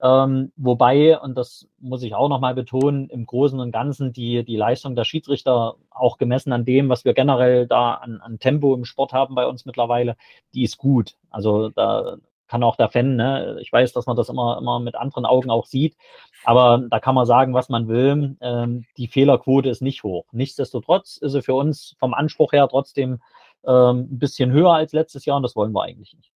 Ähm, 0.00 0.52
wobei, 0.56 1.18
und 1.18 1.36
das 1.36 1.66
muss 1.80 2.02
ich 2.02 2.14
auch 2.14 2.28
nochmal 2.28 2.54
betonen, 2.54 3.08
im 3.08 3.26
Großen 3.26 3.58
und 3.58 3.72
Ganzen 3.72 4.12
die, 4.12 4.44
die 4.44 4.56
Leistung 4.56 4.94
der 4.94 5.04
Schiedsrichter, 5.04 5.74
auch 5.90 6.18
gemessen 6.18 6.52
an 6.52 6.64
dem, 6.64 6.88
was 6.88 7.04
wir 7.04 7.14
generell 7.14 7.66
da 7.66 7.94
an, 7.94 8.20
an 8.20 8.38
Tempo 8.38 8.74
im 8.74 8.84
Sport 8.84 9.12
haben 9.12 9.34
bei 9.34 9.46
uns 9.46 9.66
mittlerweile, 9.66 10.16
die 10.54 10.62
ist 10.62 10.78
gut. 10.78 11.16
Also 11.30 11.70
da 11.70 12.18
kann 12.48 12.62
auch 12.62 12.76
der 12.76 12.88
Fan, 12.88 13.16
ne? 13.16 13.58
ich 13.60 13.72
weiß, 13.72 13.92
dass 13.92 14.06
man 14.06 14.16
das 14.16 14.28
immer, 14.28 14.58
immer 14.58 14.80
mit 14.80 14.96
anderen 14.96 15.26
Augen 15.26 15.50
auch 15.50 15.66
sieht, 15.66 15.96
aber 16.44 16.82
da 16.90 16.98
kann 16.98 17.14
man 17.14 17.26
sagen, 17.26 17.54
was 17.54 17.68
man 17.68 17.88
will. 17.88 18.36
Ähm, 18.40 18.84
die 18.96 19.08
Fehlerquote 19.08 19.68
ist 19.68 19.82
nicht 19.82 20.02
hoch. 20.02 20.26
Nichtsdestotrotz 20.32 21.18
ist 21.18 21.32
sie 21.32 21.42
für 21.42 21.54
uns 21.54 21.94
vom 21.98 22.14
Anspruch 22.14 22.52
her 22.52 22.68
trotzdem 22.68 23.20
ähm, 23.66 24.08
ein 24.10 24.18
bisschen 24.18 24.50
höher 24.50 24.72
als 24.72 24.92
letztes 24.92 25.24
Jahr 25.24 25.36
und 25.36 25.42
das 25.42 25.56
wollen 25.56 25.72
wir 25.72 25.82
eigentlich 25.82 26.14
nicht. 26.14 26.32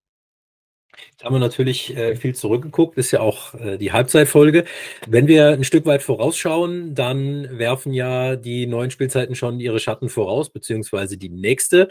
Da 1.18 1.26
haben 1.26 1.36
wir 1.36 1.40
natürlich 1.40 1.96
äh, 1.96 2.16
viel 2.16 2.36
zurückgeguckt, 2.36 2.98
ist 2.98 3.12
ja 3.12 3.22
auch 3.22 3.54
äh, 3.56 3.78
die 3.78 3.92
Halbzeitfolge. 3.92 4.66
Wenn 5.08 5.28
wir 5.28 5.50
ein 5.50 5.64
Stück 5.64 5.86
weit 5.86 6.04
vorausschauen, 6.04 6.96
dann 6.96 7.58
werfen 7.58 7.94
ja 7.94 8.36
die 8.36 8.68
neuen 8.68 8.92
Spielzeiten 8.92 9.36
schon 9.36 9.60
ihre 9.60 9.80
Schatten 9.80 10.10
voraus, 10.10 10.50
beziehungsweise 10.50 11.18
die 11.18 11.30
nächste. 11.30 11.90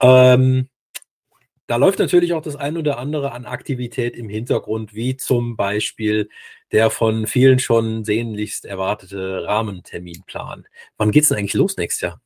Ähm, 0.00 0.68
da 1.70 1.76
läuft 1.76 2.00
natürlich 2.00 2.32
auch 2.32 2.42
das 2.42 2.56
ein 2.56 2.76
oder 2.76 2.98
andere 2.98 3.30
an 3.30 3.46
Aktivität 3.46 4.16
im 4.16 4.28
Hintergrund, 4.28 4.92
wie 4.92 5.16
zum 5.16 5.56
Beispiel 5.56 6.28
der 6.72 6.90
von 6.90 7.28
vielen 7.28 7.60
schon 7.60 8.02
sehnlichst 8.02 8.64
erwartete 8.64 9.44
Rahmenterminplan. 9.44 10.66
Wann 10.96 11.12
geht 11.12 11.22
es 11.22 11.28
denn 11.28 11.38
eigentlich 11.38 11.54
los 11.54 11.76
nächstes 11.76 12.00
Jahr? 12.00 12.20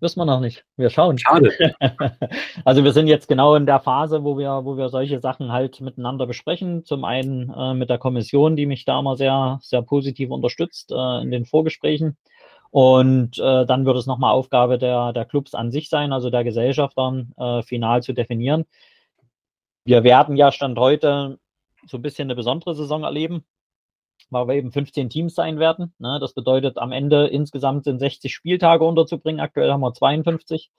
Wissen 0.00 0.18
wir 0.18 0.24
noch 0.24 0.40
nicht. 0.40 0.64
Wir 0.78 0.88
schauen. 0.88 1.18
Schade. 1.18 1.52
also 2.64 2.84
wir 2.84 2.92
sind 2.94 3.06
jetzt 3.06 3.28
genau 3.28 3.54
in 3.54 3.66
der 3.66 3.80
Phase, 3.80 4.24
wo 4.24 4.38
wir, 4.38 4.64
wo 4.64 4.78
wir 4.78 4.88
solche 4.88 5.20
Sachen 5.20 5.52
halt 5.52 5.82
miteinander 5.82 6.26
besprechen. 6.26 6.86
Zum 6.86 7.04
einen 7.04 7.50
äh, 7.50 7.74
mit 7.74 7.90
der 7.90 7.98
Kommission, 7.98 8.56
die 8.56 8.64
mich 8.64 8.86
da 8.86 8.98
immer 8.98 9.16
sehr, 9.16 9.58
sehr 9.60 9.82
positiv 9.82 10.30
unterstützt 10.30 10.90
äh, 10.90 11.20
in 11.20 11.30
den 11.30 11.44
Vorgesprächen. 11.44 12.16
Und 12.74 13.38
äh, 13.38 13.64
dann 13.66 13.86
wird 13.86 13.96
es 13.98 14.06
nochmal 14.06 14.32
Aufgabe 14.32 14.78
der, 14.78 15.12
der 15.12 15.24
Clubs 15.24 15.54
an 15.54 15.70
sich 15.70 15.88
sein, 15.88 16.12
also 16.12 16.28
der 16.28 16.42
Gesellschafter, 16.42 17.24
äh, 17.36 17.62
final 17.62 18.02
zu 18.02 18.14
definieren. 18.14 18.64
Wir 19.84 20.02
werden 20.02 20.34
ja 20.34 20.50
Stand 20.50 20.76
heute 20.76 21.38
so 21.86 21.98
ein 21.98 22.02
bisschen 22.02 22.26
eine 22.26 22.34
besondere 22.34 22.74
Saison 22.74 23.04
erleben, 23.04 23.44
weil 24.28 24.48
wir 24.48 24.54
eben 24.56 24.72
15 24.72 25.08
Teams 25.08 25.36
sein 25.36 25.60
werden. 25.60 25.94
Ne? 26.00 26.18
Das 26.20 26.34
bedeutet, 26.34 26.78
am 26.78 26.90
Ende 26.90 27.28
insgesamt 27.28 27.84
sind 27.84 28.00
60 28.00 28.34
Spieltage 28.34 28.84
unterzubringen. 28.84 29.40
Aktuell 29.40 29.70
haben 29.70 29.82
wir 29.82 29.94
52. 29.94 30.72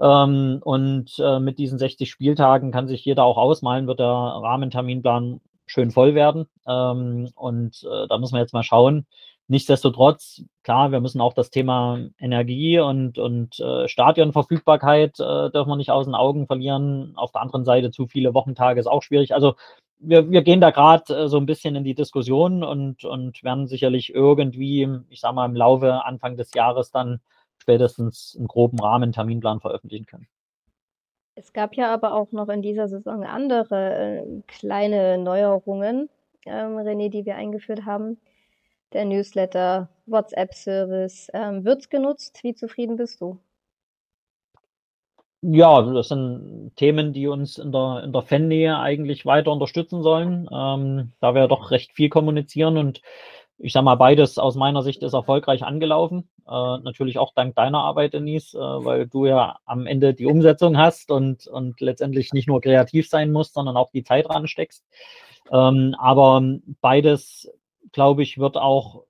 Ähm, 0.00 0.62
und 0.64 1.18
äh, 1.18 1.38
mit 1.38 1.58
diesen 1.58 1.78
60 1.78 2.10
Spieltagen 2.10 2.72
kann 2.72 2.88
sich 2.88 3.04
jeder 3.04 3.24
auch 3.24 3.36
ausmalen, 3.36 3.86
wird 3.86 4.00
der 4.00 4.06
Rahmenterminplan 4.06 5.42
schön 5.66 5.90
voll 5.90 6.14
werden. 6.14 6.46
Ähm, 6.66 7.28
und 7.34 7.84
äh, 7.84 8.08
da 8.08 8.16
müssen 8.16 8.36
wir 8.36 8.40
jetzt 8.40 8.54
mal 8.54 8.62
schauen, 8.62 9.06
Nichtsdestotrotz, 9.50 10.44
klar, 10.62 10.92
wir 10.92 11.00
müssen 11.00 11.20
auch 11.20 11.32
das 11.32 11.50
Thema 11.50 11.98
Energie 12.20 12.78
und, 12.78 13.18
und 13.18 13.58
äh, 13.58 13.88
Stadionverfügbarkeit 13.88 15.18
äh, 15.18 15.50
dürfen 15.50 15.70
wir 15.70 15.74
nicht 15.74 15.90
aus 15.90 16.04
den 16.04 16.14
Augen 16.14 16.46
verlieren. 16.46 17.14
Auf 17.16 17.32
der 17.32 17.40
anderen 17.40 17.64
Seite 17.64 17.90
zu 17.90 18.06
viele 18.06 18.32
Wochentage 18.32 18.78
ist 18.78 18.86
auch 18.86 19.02
schwierig. 19.02 19.34
Also 19.34 19.56
wir, 19.98 20.30
wir 20.30 20.42
gehen 20.42 20.60
da 20.60 20.70
gerade 20.70 21.24
äh, 21.24 21.28
so 21.28 21.36
ein 21.36 21.46
bisschen 21.46 21.74
in 21.74 21.82
die 21.82 21.96
Diskussion 21.96 22.62
und, 22.62 23.04
und 23.04 23.42
werden 23.42 23.66
sicherlich 23.66 24.14
irgendwie, 24.14 24.88
ich 25.08 25.18
sag 25.18 25.34
mal, 25.34 25.46
im 25.46 25.56
Laufe 25.56 26.04
Anfang 26.04 26.36
des 26.36 26.54
Jahres 26.54 26.92
dann 26.92 27.18
spätestens 27.58 28.36
einen 28.38 28.46
groben 28.46 28.78
Rahmen 28.78 29.10
Terminplan 29.10 29.58
veröffentlichen 29.58 30.06
können. 30.06 30.28
Es 31.34 31.52
gab 31.52 31.74
ja 31.74 31.92
aber 31.92 32.14
auch 32.14 32.30
noch 32.30 32.50
in 32.50 32.62
dieser 32.62 32.86
Saison 32.86 33.24
andere 33.24 34.20
äh, 34.20 34.42
kleine 34.46 35.18
Neuerungen, 35.18 36.08
ähm, 36.46 36.76
René, 36.76 37.10
die 37.10 37.26
wir 37.26 37.34
eingeführt 37.34 37.84
haben 37.84 38.16
der 38.92 39.04
Newsletter, 39.04 39.88
WhatsApp-Service. 40.06 41.30
Ähm, 41.32 41.64
Wird 41.64 41.82
es 41.82 41.88
genutzt? 41.88 42.40
Wie 42.42 42.54
zufrieden 42.54 42.96
bist 42.96 43.20
du? 43.20 43.38
Ja, 45.42 45.80
das 45.80 46.08
sind 46.08 46.72
Themen, 46.76 47.14
die 47.14 47.26
uns 47.26 47.56
in 47.56 47.72
der, 47.72 48.02
in 48.04 48.12
der 48.12 48.20
Fannähe 48.22 48.78
eigentlich 48.78 49.24
weiter 49.24 49.52
unterstützen 49.52 50.02
sollen, 50.02 50.46
ähm, 50.52 51.12
da 51.20 51.34
wir 51.34 51.48
doch 51.48 51.70
recht 51.70 51.92
viel 51.92 52.10
kommunizieren 52.10 52.76
und 52.76 53.00
ich 53.62 53.72
sag 53.72 53.82
mal, 53.82 53.94
beides 53.96 54.38
aus 54.38 54.54
meiner 54.54 54.82
Sicht 54.82 55.02
ist 55.02 55.12
erfolgreich 55.12 55.62
angelaufen. 55.62 56.28
Äh, 56.46 56.78
natürlich 56.78 57.18
auch 57.18 57.32
dank 57.34 57.54
deiner 57.54 57.80
Arbeit, 57.80 58.14
Denise, 58.14 58.54
äh, 58.54 58.58
weil 58.58 59.06
du 59.06 59.26
ja 59.26 59.58
am 59.66 59.86
Ende 59.86 60.14
die 60.14 60.26
Umsetzung 60.26 60.78
hast 60.78 61.10
und, 61.10 61.46
und 61.46 61.80
letztendlich 61.80 62.32
nicht 62.32 62.48
nur 62.48 62.60
kreativ 62.60 63.08
sein 63.08 63.30
musst, 63.32 63.54
sondern 63.54 63.76
auch 63.76 63.90
die 63.90 64.02
Zeit 64.02 64.28
ransteckst. 64.30 64.84
Ähm, 65.52 65.94
aber 65.98 66.42
beides 66.80 67.50
glaube 67.92 68.22
ich, 68.22 68.38
wird 68.38 68.56
auch 68.56 69.04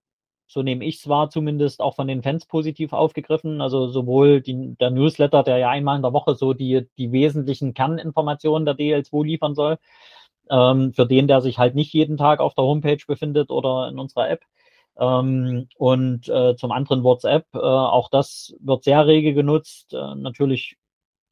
so 0.50 0.62
nehme 0.62 0.84
ich 0.84 0.96
es 0.96 1.08
wahr, 1.08 1.30
zumindest 1.30 1.80
auch 1.80 1.94
von 1.94 2.08
den 2.08 2.22
Fans 2.22 2.44
positiv 2.44 2.92
aufgegriffen. 2.92 3.60
Also 3.60 3.86
sowohl 3.86 4.40
die, 4.40 4.74
der 4.80 4.90
Newsletter, 4.90 5.44
der 5.44 5.58
ja 5.58 5.70
einmal 5.70 5.94
in 5.96 6.02
der 6.02 6.12
Woche 6.12 6.34
so 6.34 6.54
die, 6.54 6.88
die 6.98 7.12
wesentlichen 7.12 7.72
Kerninformationen 7.72 8.66
der 8.66 8.74
DL2 8.74 9.24
liefern 9.24 9.54
soll, 9.54 9.78
ähm, 10.50 10.92
für 10.92 11.06
den, 11.06 11.28
der 11.28 11.40
sich 11.40 11.58
halt 11.58 11.76
nicht 11.76 11.92
jeden 11.92 12.16
Tag 12.16 12.40
auf 12.40 12.54
der 12.54 12.64
Homepage 12.64 12.98
befindet 13.06 13.50
oder 13.50 13.88
in 13.88 14.00
unserer 14.00 14.28
App. 14.28 14.42
Ähm, 14.98 15.68
und 15.76 16.28
äh, 16.28 16.56
zum 16.56 16.72
anderen 16.72 17.04
WhatsApp, 17.04 17.46
äh, 17.54 17.58
auch 17.58 18.10
das 18.10 18.52
wird 18.60 18.82
sehr 18.82 19.06
rege 19.06 19.34
genutzt, 19.34 19.94
äh, 19.94 20.14
natürlich 20.16 20.76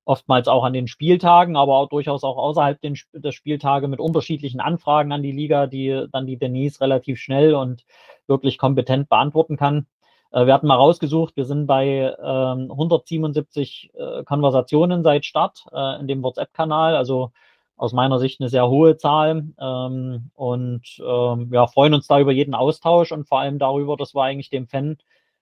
oftmals 0.08 0.48
auch 0.48 0.64
an 0.64 0.72
den 0.72 0.88
Spieltagen, 0.88 1.54
aber 1.56 1.76
auch 1.76 1.90
durchaus 1.90 2.24
auch 2.24 2.38
außerhalb 2.38 2.80
den, 2.80 2.96
der 3.12 3.32
Spieltage 3.32 3.88
mit 3.88 4.00
unterschiedlichen 4.00 4.58
Anfragen 4.58 5.12
an 5.12 5.22
die 5.22 5.32
Liga, 5.32 5.66
die 5.66 6.06
dann 6.10 6.26
die 6.26 6.38
Denise 6.38 6.80
relativ 6.80 7.20
schnell 7.20 7.54
und 7.54 7.84
wirklich 8.26 8.56
kompetent 8.56 9.10
beantworten 9.10 9.58
kann. 9.58 9.86
Äh, 10.32 10.46
wir 10.46 10.54
hatten 10.54 10.66
mal 10.66 10.76
rausgesucht, 10.76 11.36
wir 11.36 11.44
sind 11.44 11.66
bei 11.66 12.14
ähm, 12.22 12.70
177 12.70 13.90
äh, 13.94 14.24
Konversationen 14.24 15.02
seit 15.02 15.26
Start 15.26 15.66
äh, 15.72 16.00
in 16.00 16.08
dem 16.08 16.22
WhatsApp-Kanal, 16.22 16.96
also 16.96 17.30
aus 17.76 17.92
meiner 17.92 18.18
Sicht 18.18 18.40
eine 18.40 18.48
sehr 18.48 18.66
hohe 18.66 18.96
Zahl 18.96 19.44
ähm, 19.60 20.30
und 20.34 20.82
ähm, 21.06 21.50
ja, 21.52 21.66
freuen 21.66 21.92
uns 21.92 22.06
da 22.06 22.18
über 22.18 22.32
jeden 22.32 22.54
Austausch 22.54 23.12
und 23.12 23.28
vor 23.28 23.40
allem 23.40 23.58
darüber, 23.58 23.98
dass 23.98 24.14
wir 24.14 24.22
eigentlich 24.22 24.48
dem 24.48 24.68
Fan 24.68 24.96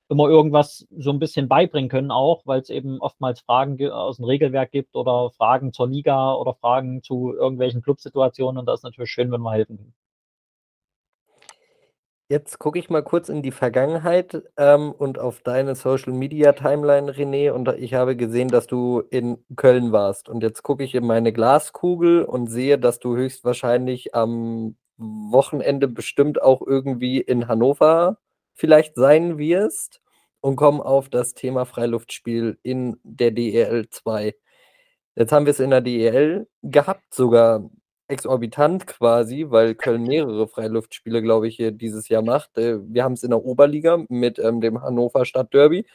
immer 0.09 0.28
irgendwas 0.28 0.86
so 0.96 1.11
ein 1.11 1.18
bisschen 1.18 1.48
beibringen 1.48 1.90
können 1.90 2.11
auch, 2.11 2.42
weil 2.46 2.61
es 2.61 2.70
eben 2.70 3.00
oftmals 3.00 3.40
Fragen 3.40 3.90
aus 3.90 4.16
dem 4.16 4.24
Regelwerk 4.24 4.70
gibt 4.70 4.94
oder 4.94 5.30
Fragen 5.30 5.72
zur 5.72 5.88
Liga 5.88 6.34
oder 6.34 6.54
Fragen 6.54 7.02
zu 7.02 7.34
irgendwelchen 7.34 7.82
Clubsituationen 7.82 8.59
und 8.59 8.66
das 8.66 8.80
ist 8.80 8.84
natürlich 8.84 9.11
schön, 9.11 9.32
wenn 9.32 9.40
wir 9.42 9.52
helfen 9.52 9.78
können. 9.78 9.94
Jetzt 12.28 12.59
gucke 12.59 12.80
ich 12.80 12.90
mal 12.90 13.04
kurz 13.04 13.28
in 13.28 13.42
die 13.42 13.52
Vergangenheit 13.52 14.42
ähm, 14.57 14.90
und 14.90 15.20
auf 15.20 15.42
deine 15.42 15.76
Social 15.76 16.12
Media 16.12 16.52
Timeline, 16.54 17.12
René. 17.12 17.52
Und 17.52 17.68
ich 17.78 17.94
habe 17.94 18.16
gesehen, 18.16 18.48
dass 18.48 18.66
du 18.66 19.00
in 19.11 19.38
Köln 19.54 19.92
warst. 19.92 20.28
Und 20.28 20.42
jetzt 20.42 20.64
gucke 20.64 20.82
ich 20.82 20.96
in 20.96 21.07
meine 21.07 21.32
Glaskugel 21.32 22.24
und 22.24 22.48
sehe, 22.48 22.78
dass 22.80 22.98
du 22.98 23.14
höchstwahrscheinlich 23.16 24.16
am 24.16 24.74
Wochenende 24.96 25.86
bestimmt 25.86 26.42
auch 26.42 26.62
irgendwie 26.66 27.20
in 27.20 27.46
Hannover 27.46 28.18
vielleicht 28.57 28.96
sein 28.96 29.38
wirst. 29.38 30.00
Und 30.40 30.57
komme 30.57 30.84
auf 30.84 31.09
das 31.09 31.34
Thema 31.34 31.64
Freiluftspiel 31.64 32.59
in 32.62 33.00
der 33.02 33.32
DEL 33.32 33.88
2. 33.90 34.32
Jetzt 35.16 35.32
haben 35.32 35.44
wir 35.44 35.50
es 35.50 35.61
in 35.61 35.70
der 35.70 35.80
DEL 35.80 36.46
gehabt, 36.62 37.12
sogar 37.12 37.68
exorbitant 38.09 38.86
quasi, 38.86 39.46
weil 39.48 39.74
Köln 39.74 40.04
mehrere 40.04 40.46
Freiluftspiele, 40.46 41.22
glaube 41.22 41.48
ich, 41.48 41.57
hier 41.57 41.72
dieses 41.72 42.09
Jahr 42.09 42.22
macht. 42.22 42.57
Äh, 42.59 42.78
wir 42.82 43.02
haben 43.02 43.14
es 43.14 43.22
in 43.22 43.30
der 43.30 43.44
Oberliga 43.44 44.04
mit 44.09 44.38
ähm, 44.38 44.61
dem 44.61 44.80
Hannover 44.82 45.24
Stadtderby. 45.24 45.86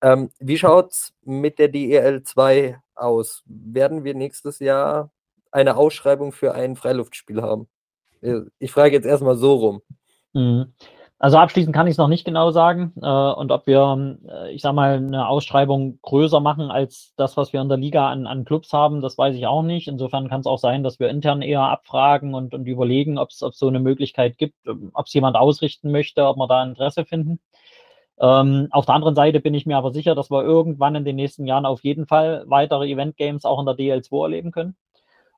Ähm, 0.00 0.30
wie 0.38 0.58
schaut 0.58 0.92
es 0.92 1.12
mit 1.22 1.58
der 1.58 1.68
DEL 1.68 2.22
2 2.22 2.80
aus? 2.94 3.42
Werden 3.46 4.04
wir 4.04 4.14
nächstes 4.14 4.58
Jahr 4.58 5.10
eine 5.50 5.76
Ausschreibung 5.76 6.32
für 6.32 6.54
ein 6.54 6.76
Freiluftspiel 6.76 7.42
haben? 7.42 7.68
Äh, 8.20 8.40
ich 8.58 8.72
frage 8.72 8.94
jetzt 8.94 9.06
erstmal 9.06 9.36
so 9.36 9.54
rum. 9.54 9.82
Mhm. 10.32 10.72
Also 11.22 11.38
abschließend 11.38 11.72
kann 11.72 11.86
ich 11.86 11.92
es 11.92 11.98
noch 11.98 12.08
nicht 12.08 12.24
genau 12.24 12.50
sagen. 12.50 12.92
Äh, 13.00 13.06
und 13.06 13.52
ob 13.52 13.68
wir, 13.68 14.16
äh, 14.28 14.52
ich 14.52 14.60
sag 14.60 14.72
mal, 14.72 14.96
eine 14.96 15.28
Ausschreibung 15.28 16.00
größer 16.02 16.40
machen 16.40 16.72
als 16.72 17.14
das, 17.16 17.36
was 17.36 17.52
wir 17.52 17.60
in 17.60 17.68
der 17.68 17.78
Liga 17.78 18.10
an, 18.10 18.26
an 18.26 18.44
Clubs 18.44 18.72
haben, 18.72 19.00
das 19.00 19.16
weiß 19.16 19.36
ich 19.36 19.46
auch 19.46 19.62
nicht. 19.62 19.86
Insofern 19.86 20.28
kann 20.28 20.40
es 20.40 20.46
auch 20.46 20.58
sein, 20.58 20.82
dass 20.82 20.98
wir 20.98 21.10
intern 21.10 21.40
eher 21.40 21.60
abfragen 21.60 22.34
und, 22.34 22.54
und 22.54 22.66
überlegen, 22.66 23.18
ob 23.18 23.30
es 23.30 23.38
so 23.38 23.68
eine 23.68 23.78
Möglichkeit 23.78 24.36
gibt, 24.36 24.56
ähm, 24.66 24.90
ob 24.94 25.06
es 25.06 25.14
jemand 25.14 25.36
ausrichten 25.36 25.92
möchte, 25.92 26.26
ob 26.26 26.38
wir 26.38 26.48
da 26.48 26.64
Interesse 26.64 27.04
finden. 27.04 27.38
Ähm, 28.18 28.66
auf 28.72 28.86
der 28.86 28.96
anderen 28.96 29.14
Seite 29.14 29.38
bin 29.38 29.54
ich 29.54 29.64
mir 29.64 29.76
aber 29.76 29.92
sicher, 29.92 30.16
dass 30.16 30.28
wir 30.28 30.42
irgendwann 30.42 30.96
in 30.96 31.04
den 31.04 31.14
nächsten 31.14 31.46
Jahren 31.46 31.66
auf 31.66 31.84
jeden 31.84 32.08
Fall 32.08 32.42
weitere 32.48 32.90
Event 32.90 33.16
Games 33.16 33.44
auch 33.44 33.60
in 33.60 33.66
der 33.66 33.76
DL2 33.76 34.24
erleben 34.24 34.50
können. 34.50 34.74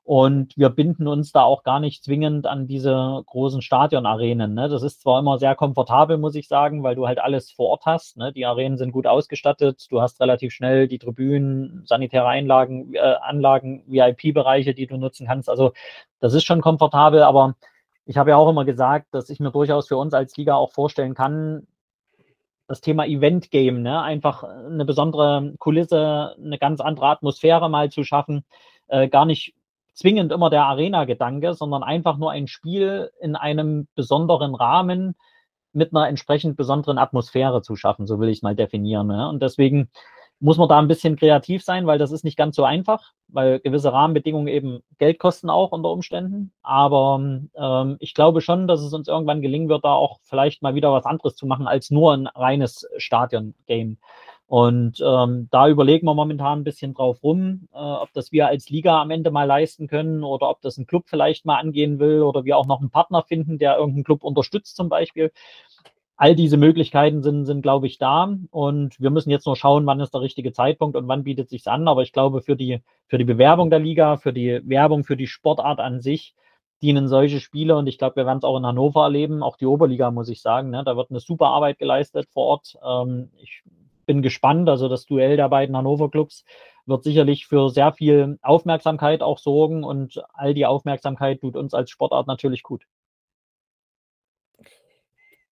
Und 0.05 0.55
wir 0.55 0.69
binden 0.69 1.07
uns 1.07 1.31
da 1.31 1.41
auch 1.41 1.63
gar 1.63 1.79
nicht 1.79 2.03
zwingend 2.03 2.45
an 2.45 2.67
diese 2.67 3.23
großen 3.25 3.63
Stadionarenen. 3.63 4.53
Ne? 4.53 4.69
Das 4.69 4.83
ist 4.83 5.01
zwar 5.01 5.19
immer 5.19 5.39
sehr 5.39 5.55
komfortabel, 5.55 6.19
muss 6.19 6.35
ich 6.35 6.47
sagen, 6.47 6.83
weil 6.83 6.93
du 6.93 7.07
halt 7.07 7.17
alles 7.17 7.51
vor 7.51 7.69
Ort 7.69 7.87
hast. 7.87 8.15
Ne? 8.15 8.31
Die 8.31 8.45
Arenen 8.45 8.77
sind 8.77 8.91
gut 8.91 9.07
ausgestattet. 9.07 9.87
Du 9.89 10.01
hast 10.01 10.21
relativ 10.21 10.53
schnell 10.53 10.87
die 10.87 10.99
Tribünen, 10.99 11.81
sanitäre 11.87 12.27
Einlagen, 12.27 12.93
äh, 12.93 12.99
Anlagen, 12.99 13.83
VIP-Bereiche, 13.87 14.75
die 14.75 14.85
du 14.85 14.97
nutzen 14.97 15.25
kannst. 15.25 15.49
Also 15.49 15.73
das 16.19 16.35
ist 16.35 16.43
schon 16.43 16.61
komfortabel, 16.61 17.23
aber 17.23 17.55
ich 18.05 18.17
habe 18.17 18.29
ja 18.29 18.37
auch 18.37 18.49
immer 18.49 18.63
gesagt, 18.63 19.07
dass 19.11 19.31
ich 19.31 19.39
mir 19.39 19.49
durchaus 19.49 19.87
für 19.87 19.97
uns 19.97 20.13
als 20.13 20.37
Liga 20.37 20.53
auch 20.53 20.71
vorstellen 20.71 21.15
kann, 21.15 21.65
das 22.67 22.79
Thema 22.79 23.07
Event 23.07 23.49
Game, 23.49 23.81
ne? 23.81 24.03
einfach 24.03 24.43
eine 24.43 24.85
besondere 24.85 25.55
Kulisse, 25.57 26.35
eine 26.37 26.59
ganz 26.59 26.79
andere 26.79 27.07
Atmosphäre 27.07 27.71
mal 27.71 27.89
zu 27.89 28.03
schaffen, 28.03 28.45
äh, 28.87 29.07
gar 29.07 29.25
nicht 29.25 29.55
zwingend 29.95 30.31
immer 30.31 30.49
der 30.49 30.65
Arena-Gedanke, 30.65 31.53
sondern 31.53 31.81
einfach 31.81 32.17
nur 32.17 32.31
ein 32.31 32.47
Spiel 32.47 33.11
in 33.19 33.35
einem 33.35 33.87
besonderen 33.95 34.53
Rahmen 34.53 35.15
mit 35.73 35.93
einer 35.93 36.07
entsprechend 36.07 36.55
besonderen 36.55 36.97
Atmosphäre 36.97 37.61
zu 37.61 37.75
schaffen, 37.75 38.05
so 38.05 38.19
will 38.19 38.29
ich 38.29 38.41
mal 38.43 38.55
definieren. 38.55 39.07
Ne? 39.07 39.27
Und 39.27 39.41
deswegen 39.41 39.89
muss 40.39 40.57
man 40.57 40.69
da 40.69 40.79
ein 40.79 40.87
bisschen 40.87 41.15
kreativ 41.15 41.63
sein, 41.63 41.87
weil 41.87 41.97
das 41.97 42.11
ist 42.11 42.23
nicht 42.23 42.37
ganz 42.37 42.55
so 42.55 42.63
einfach, 42.63 43.13
weil 43.29 43.59
gewisse 43.59 43.91
Rahmenbedingungen 43.91 44.47
eben 44.47 44.83
Geld 44.97 45.17
kosten 45.17 45.49
auch 45.49 45.71
unter 45.71 45.89
Umständen. 45.89 46.51
Aber 46.61 47.19
ähm, 47.55 47.97
ich 47.99 48.13
glaube 48.13 48.41
schon, 48.41 48.67
dass 48.67 48.81
es 48.81 48.93
uns 48.93 49.07
irgendwann 49.07 49.41
gelingen 49.41 49.69
wird, 49.69 49.85
da 49.85 49.93
auch 49.93 50.19
vielleicht 50.23 50.61
mal 50.61 50.75
wieder 50.75 50.91
was 50.91 51.05
anderes 51.05 51.35
zu 51.35 51.47
machen 51.47 51.67
als 51.67 51.89
nur 51.89 52.13
ein 52.13 52.27
reines 52.27 52.87
Stadion-Game. 52.97 53.97
Und 54.47 55.01
ähm, 55.03 55.47
da 55.49 55.67
überlegen 55.67 56.05
wir 56.05 56.13
momentan 56.13 56.59
ein 56.59 56.63
bisschen 56.63 56.93
drauf 56.93 57.23
rum, 57.23 57.67
äh, 57.73 57.77
ob 57.77 58.13
das 58.13 58.31
wir 58.31 58.47
als 58.47 58.69
Liga 58.69 59.01
am 59.01 59.09
Ende 59.09 59.31
mal 59.31 59.45
leisten 59.45 59.87
können 59.87 60.23
oder 60.23 60.49
ob 60.49 60.61
das 60.61 60.77
ein 60.77 60.85
Club 60.85 61.05
vielleicht 61.07 61.45
mal 61.45 61.57
angehen 61.57 61.99
will 61.99 62.21
oder 62.21 62.45
wir 62.45 62.57
auch 62.57 62.67
noch 62.67 62.79
einen 62.79 62.91
Partner 62.91 63.23
finden, 63.23 63.57
der 63.57 63.77
irgendeinen 63.77 64.03
Club 64.03 64.23
unterstützt 64.23 64.75
zum 64.75 64.87
Beispiel. 64.87 65.31
All 66.15 66.35
diese 66.35 66.57
Möglichkeiten 66.57 67.23
sind, 67.23 67.45
sind, 67.45 67.61
glaube 67.61 67.87
ich, 67.87 67.97
da. 67.97 68.37
Und 68.51 68.99
wir 69.01 69.09
müssen 69.09 69.31
jetzt 69.31 69.47
nur 69.47 69.55
schauen, 69.55 69.85
wann 69.85 69.99
ist 69.99 70.13
der 70.13 70.21
richtige 70.21 70.53
Zeitpunkt 70.53 70.95
und 70.95 71.07
wann 71.07 71.23
bietet 71.23 71.49
sich 71.49 71.67
an. 71.67 71.87
Aber 71.87 72.03
ich 72.03 72.13
glaube, 72.13 72.41
für 72.41 72.55
die, 72.55 72.81
für 73.07 73.17
die 73.17 73.25
Bewerbung 73.25 73.69
der 73.69 73.79
Liga, 73.79 74.15
für 74.17 74.31
die 74.31 74.61
Werbung, 74.63 75.03
für 75.03 75.17
die 75.17 75.27
Sportart 75.27 75.79
an 75.79 76.01
sich, 76.01 76.35
dienen 76.81 77.07
solche 77.07 77.39
Spiele 77.39 77.75
und 77.75 77.87
ich 77.87 77.97
glaube, 77.97 78.17
wir 78.17 78.25
werden 78.25 78.37
es 78.37 78.43
auch 78.43 78.57
in 78.57 78.65
Hannover 78.65 79.03
erleben, 79.03 79.43
auch 79.43 79.57
die 79.57 79.65
Oberliga, 79.65 80.11
muss 80.11 80.29
ich 80.29 80.41
sagen. 80.41 80.69
Ne? 80.69 80.83
Da 80.85 80.95
wird 80.95 81.09
eine 81.09 81.19
super 81.19 81.47
Arbeit 81.47 81.79
geleistet 81.79 82.29
vor 82.31 82.45
Ort. 82.45 82.77
Ähm, 82.85 83.31
ich 83.41 83.63
bin 84.05 84.21
gespannt. 84.21 84.69
Also 84.69 84.87
das 84.89 85.05
Duell 85.05 85.37
der 85.37 85.49
beiden 85.49 85.75
Hannover 85.75 86.09
Clubs 86.09 86.45
wird 86.85 87.03
sicherlich 87.03 87.47
für 87.47 87.69
sehr 87.69 87.93
viel 87.93 88.37
Aufmerksamkeit 88.41 89.21
auch 89.21 89.39
sorgen 89.39 89.83
und 89.83 90.23
all 90.33 90.53
die 90.53 90.65
Aufmerksamkeit 90.65 91.41
tut 91.41 91.55
uns 91.55 91.73
als 91.73 91.89
Sportart 91.89 92.27
natürlich 92.27 92.63
gut. 92.63 92.85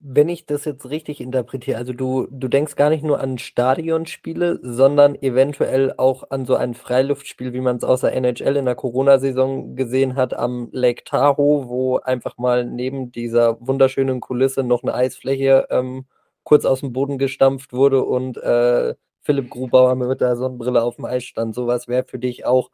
Wenn 0.06 0.28
ich 0.28 0.46
das 0.46 0.66
jetzt 0.66 0.90
richtig 0.90 1.22
interpretiere, 1.22 1.78
also 1.78 1.94
du, 1.94 2.28
du 2.30 2.50
denkst 2.50 2.76
gar 2.76 2.90
nicht 2.90 3.06
nur 3.06 3.22
an 3.22 3.38
Stadionspiele, 3.38 4.60
sondern 4.62 5.16
eventuell 5.16 5.94
auch 5.98 6.30
an 6.30 6.46
so 6.46 6.56
ein 6.56 6.74
Freiluftspiel, 6.74 7.54
wie 7.54 7.62
man 7.62 7.78
es 7.78 7.86
aus 7.86 8.02
der 8.02 8.14
NHL 8.14 8.58
in 8.58 8.66
der 8.66 8.76
Corona-Saison 8.76 9.78
gesehen 9.78 10.18
hat, 10.18 10.34
am 10.34 10.68
Lake 10.74 11.06
Tahoe, 11.06 11.70
wo 11.70 12.00
einfach 12.00 12.38
mal 12.38 12.66
neben 12.66 13.14
dieser 13.14 13.58
wunderschönen 13.66 14.20
Kulisse 14.20 14.62
noch 14.64 14.84
eine 14.84 14.94
Eisfläche 14.94 15.68
ähm, 15.70 16.06
kurz 16.44 16.66
aus 16.66 16.82
dem 16.82 16.94
Boden 16.94 17.18
gestampft 17.18 17.74
wurde 17.74 18.04
und 18.04 18.38
äh, 18.38 18.96
Philipp 19.22 19.50
Grubauer 19.50 19.96
mit 19.96 20.22
der 20.22 20.36
Sonnenbrille 20.36 20.84
auf 20.84 20.98
dem 20.98 21.06
Eis 21.06 21.24
stand. 21.24 21.56
Sowas 21.56 21.88
wäre 21.88 22.04
für 22.04 22.20
dich 22.20 22.46
auch 22.46 22.70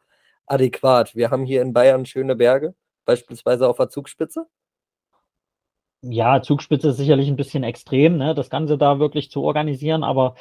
adäquat. 0.46 1.14
Wir 1.14 1.30
haben 1.30 1.44
hier 1.44 1.62
in 1.62 1.72
Bayern 1.72 2.06
schöne 2.06 2.34
Berge, 2.36 2.74
beispielsweise 3.04 3.68
auf 3.68 3.76
der 3.76 3.88
Zugspitze. 3.88 4.46
Ja, 6.02 6.40
Zugspitze 6.42 6.88
ist 6.88 6.96
sicherlich 6.96 7.28
ein 7.28 7.36
bisschen 7.36 7.62
extrem, 7.62 8.16
ne, 8.16 8.34
das 8.34 8.48
Ganze 8.48 8.78
da 8.78 8.98
wirklich 8.98 9.30
zu 9.30 9.42
organisieren, 9.42 10.02
aber, 10.02 10.34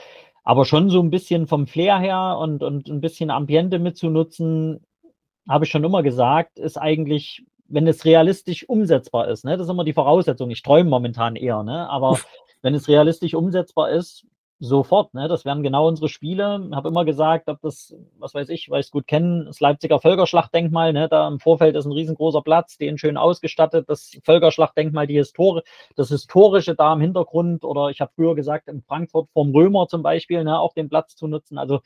aber 0.43 0.63
schon 0.63 0.89
so 0.89 1.01
ein 1.01 1.09
bisschen 1.09 1.47
vom 1.47 1.67
Flair 1.67 1.99
her 1.99 2.37
und, 2.39 2.63
und 2.63 2.87
ein 2.87 3.01
bisschen 3.01 3.29
Ambiente 3.29 3.77
mitzunutzen, 3.77 4.85
habe 5.49 5.65
ich 5.65 5.71
schon 5.71 5.83
immer 5.83 6.01
gesagt, 6.01 6.59
ist 6.59 6.77
eigentlich, 6.77 7.43
wenn 7.67 7.87
es 7.87 8.05
realistisch 8.05 8.69
umsetzbar 8.69 9.27
ist, 9.27 9.43
ne, 9.43 9.57
das 9.57 9.67
ist 9.67 9.71
immer 9.71 9.83
die 9.83 9.93
Voraussetzung. 9.93 10.49
Ich 10.49 10.63
träume 10.63 10.89
momentan 10.89 11.35
eher, 11.35 11.61
ne, 11.63 11.89
aber 11.89 12.17
wenn 12.61 12.73
es 12.73 12.87
realistisch 12.87 13.33
umsetzbar 13.33 13.91
ist, 13.91 14.25
sofort. 14.59 15.13
Ne? 15.13 15.27
Das 15.27 15.45
wären 15.45 15.63
genau 15.63 15.87
unsere 15.87 16.09
Spiele. 16.09 16.67
Ich 16.69 16.75
habe 16.75 16.89
immer 16.89 17.05
gesagt, 17.05 17.47
ob 17.49 17.61
das, 17.61 17.95
was 18.17 18.33
weiß 18.33 18.49
ich, 18.49 18.69
weil 18.69 18.81
ich 18.81 18.87
es 18.87 18.91
gut 18.91 19.07
kennen, 19.07 19.45
das 19.45 19.59
Leipziger 19.61 19.99
Völkerschlachtdenkmal, 19.99 20.91
ne? 20.93 21.07
da 21.07 21.27
im 21.27 21.39
Vorfeld 21.39 21.75
ist 21.75 21.85
ein 21.85 21.93
riesengroßer 21.93 22.41
Platz, 22.41 22.77
den 22.77 22.97
schön 22.97 23.17
ausgestattet, 23.17 23.89
das 23.89 24.17
Völkerschlachtdenkmal, 24.23 25.07
die 25.07 25.17
Histori 25.17 25.61
das 25.95 26.09
Historische 26.09 26.75
da 26.75 26.93
im 26.93 27.01
Hintergrund 27.01 27.63
oder 27.63 27.89
ich 27.89 28.01
habe 28.01 28.11
früher 28.15 28.35
gesagt, 28.35 28.67
in 28.67 28.81
Frankfurt 28.81 29.29
vom 29.33 29.51
Römer 29.51 29.87
zum 29.87 30.03
Beispiel, 30.03 30.43
ne? 30.43 30.59
auch 30.59 30.73
den 30.73 30.89
Platz 30.89 31.15
zu 31.15 31.27
nutzen. 31.27 31.57
Also 31.57 31.79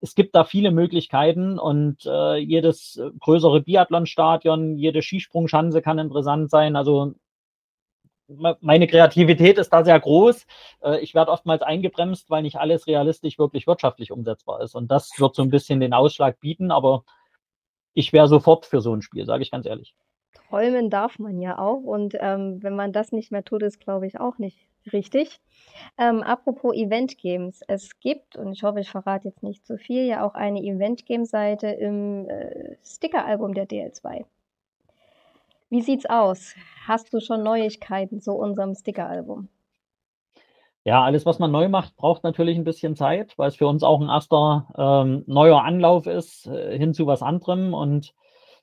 es 0.00 0.14
gibt 0.14 0.34
da 0.34 0.44
viele 0.44 0.72
Möglichkeiten 0.72 1.58
und 1.58 2.06
äh, 2.06 2.36
jedes 2.36 3.00
größere 3.20 3.60
Biathlonstadion, 3.60 4.76
jede 4.76 5.00
Skisprungschanze 5.00 5.80
kann 5.80 5.98
interessant 5.98 6.50
sein. 6.50 6.74
Also 6.74 7.14
meine 8.60 8.86
Kreativität 8.86 9.58
ist 9.58 9.70
da 9.70 9.84
sehr 9.84 9.98
groß. 9.98 10.46
Äh, 10.82 11.00
ich 11.00 11.14
werde 11.14 11.30
oftmals 11.30 11.62
eingebremst, 11.62 12.30
weil 12.30 12.42
nicht 12.42 12.56
alles 12.56 12.86
realistisch 12.86 13.38
wirklich 13.38 13.66
wirtschaftlich 13.66 14.12
umsetzbar 14.12 14.60
ist. 14.62 14.74
Und 14.74 14.90
das 14.90 15.10
wird 15.18 15.34
so 15.34 15.42
ein 15.42 15.50
bisschen 15.50 15.80
den 15.80 15.94
Ausschlag 15.94 16.40
bieten, 16.40 16.70
aber 16.70 17.04
ich 17.94 18.12
wäre 18.12 18.28
sofort 18.28 18.66
für 18.66 18.80
so 18.80 18.94
ein 18.94 19.02
Spiel, 19.02 19.26
sage 19.26 19.42
ich 19.42 19.50
ganz 19.50 19.66
ehrlich. 19.66 19.94
Träumen 20.48 20.90
darf 20.90 21.18
man 21.18 21.40
ja 21.40 21.58
auch 21.58 21.82
und 21.82 22.14
ähm, 22.20 22.62
wenn 22.62 22.76
man 22.76 22.92
das 22.92 23.12
nicht 23.12 23.32
mehr 23.32 23.44
tut, 23.44 23.62
ist 23.62 23.80
glaube 23.80 24.06
ich 24.06 24.18
auch 24.20 24.38
nicht 24.38 24.66
richtig. 24.92 25.40
Ähm, 25.98 26.22
apropos 26.22 26.74
Event 26.74 27.18
Games, 27.18 27.62
es 27.68 27.98
gibt, 28.00 28.36
und 28.36 28.52
ich 28.52 28.62
hoffe, 28.62 28.80
ich 28.80 28.90
verrate 28.90 29.28
jetzt 29.28 29.42
nicht 29.42 29.66
zu 29.66 29.78
viel, 29.78 30.04
ja 30.04 30.24
auch 30.24 30.34
eine 30.34 30.60
Event 30.60 31.06
Game 31.06 31.24
Seite 31.24 31.68
im 31.68 32.28
äh, 32.28 32.76
Sticker-Album 32.82 33.54
der 33.54 33.68
DL2. 33.68 34.24
Wie 35.72 35.80
sieht's 35.80 36.04
aus? 36.04 36.54
Hast 36.86 37.14
du 37.14 37.20
schon 37.20 37.42
Neuigkeiten 37.42 38.20
zu 38.20 38.32
unserem 38.32 38.74
Sticker-Album? 38.74 39.48
Ja, 40.84 41.02
alles, 41.02 41.24
was 41.24 41.38
man 41.38 41.50
neu 41.50 41.70
macht, 41.70 41.96
braucht 41.96 42.24
natürlich 42.24 42.58
ein 42.58 42.64
bisschen 42.64 42.94
Zeit, 42.94 43.32
weil 43.38 43.48
es 43.48 43.56
für 43.56 43.66
uns 43.66 43.82
auch 43.82 44.02
ein 44.02 44.10
erster 44.10 44.68
ähm, 44.76 45.24
neuer 45.26 45.64
Anlauf 45.64 46.06
ist 46.06 46.46
äh, 46.46 46.76
hin 46.76 46.92
zu 46.92 47.06
was 47.06 47.22
anderem. 47.22 47.72
Und 47.72 48.12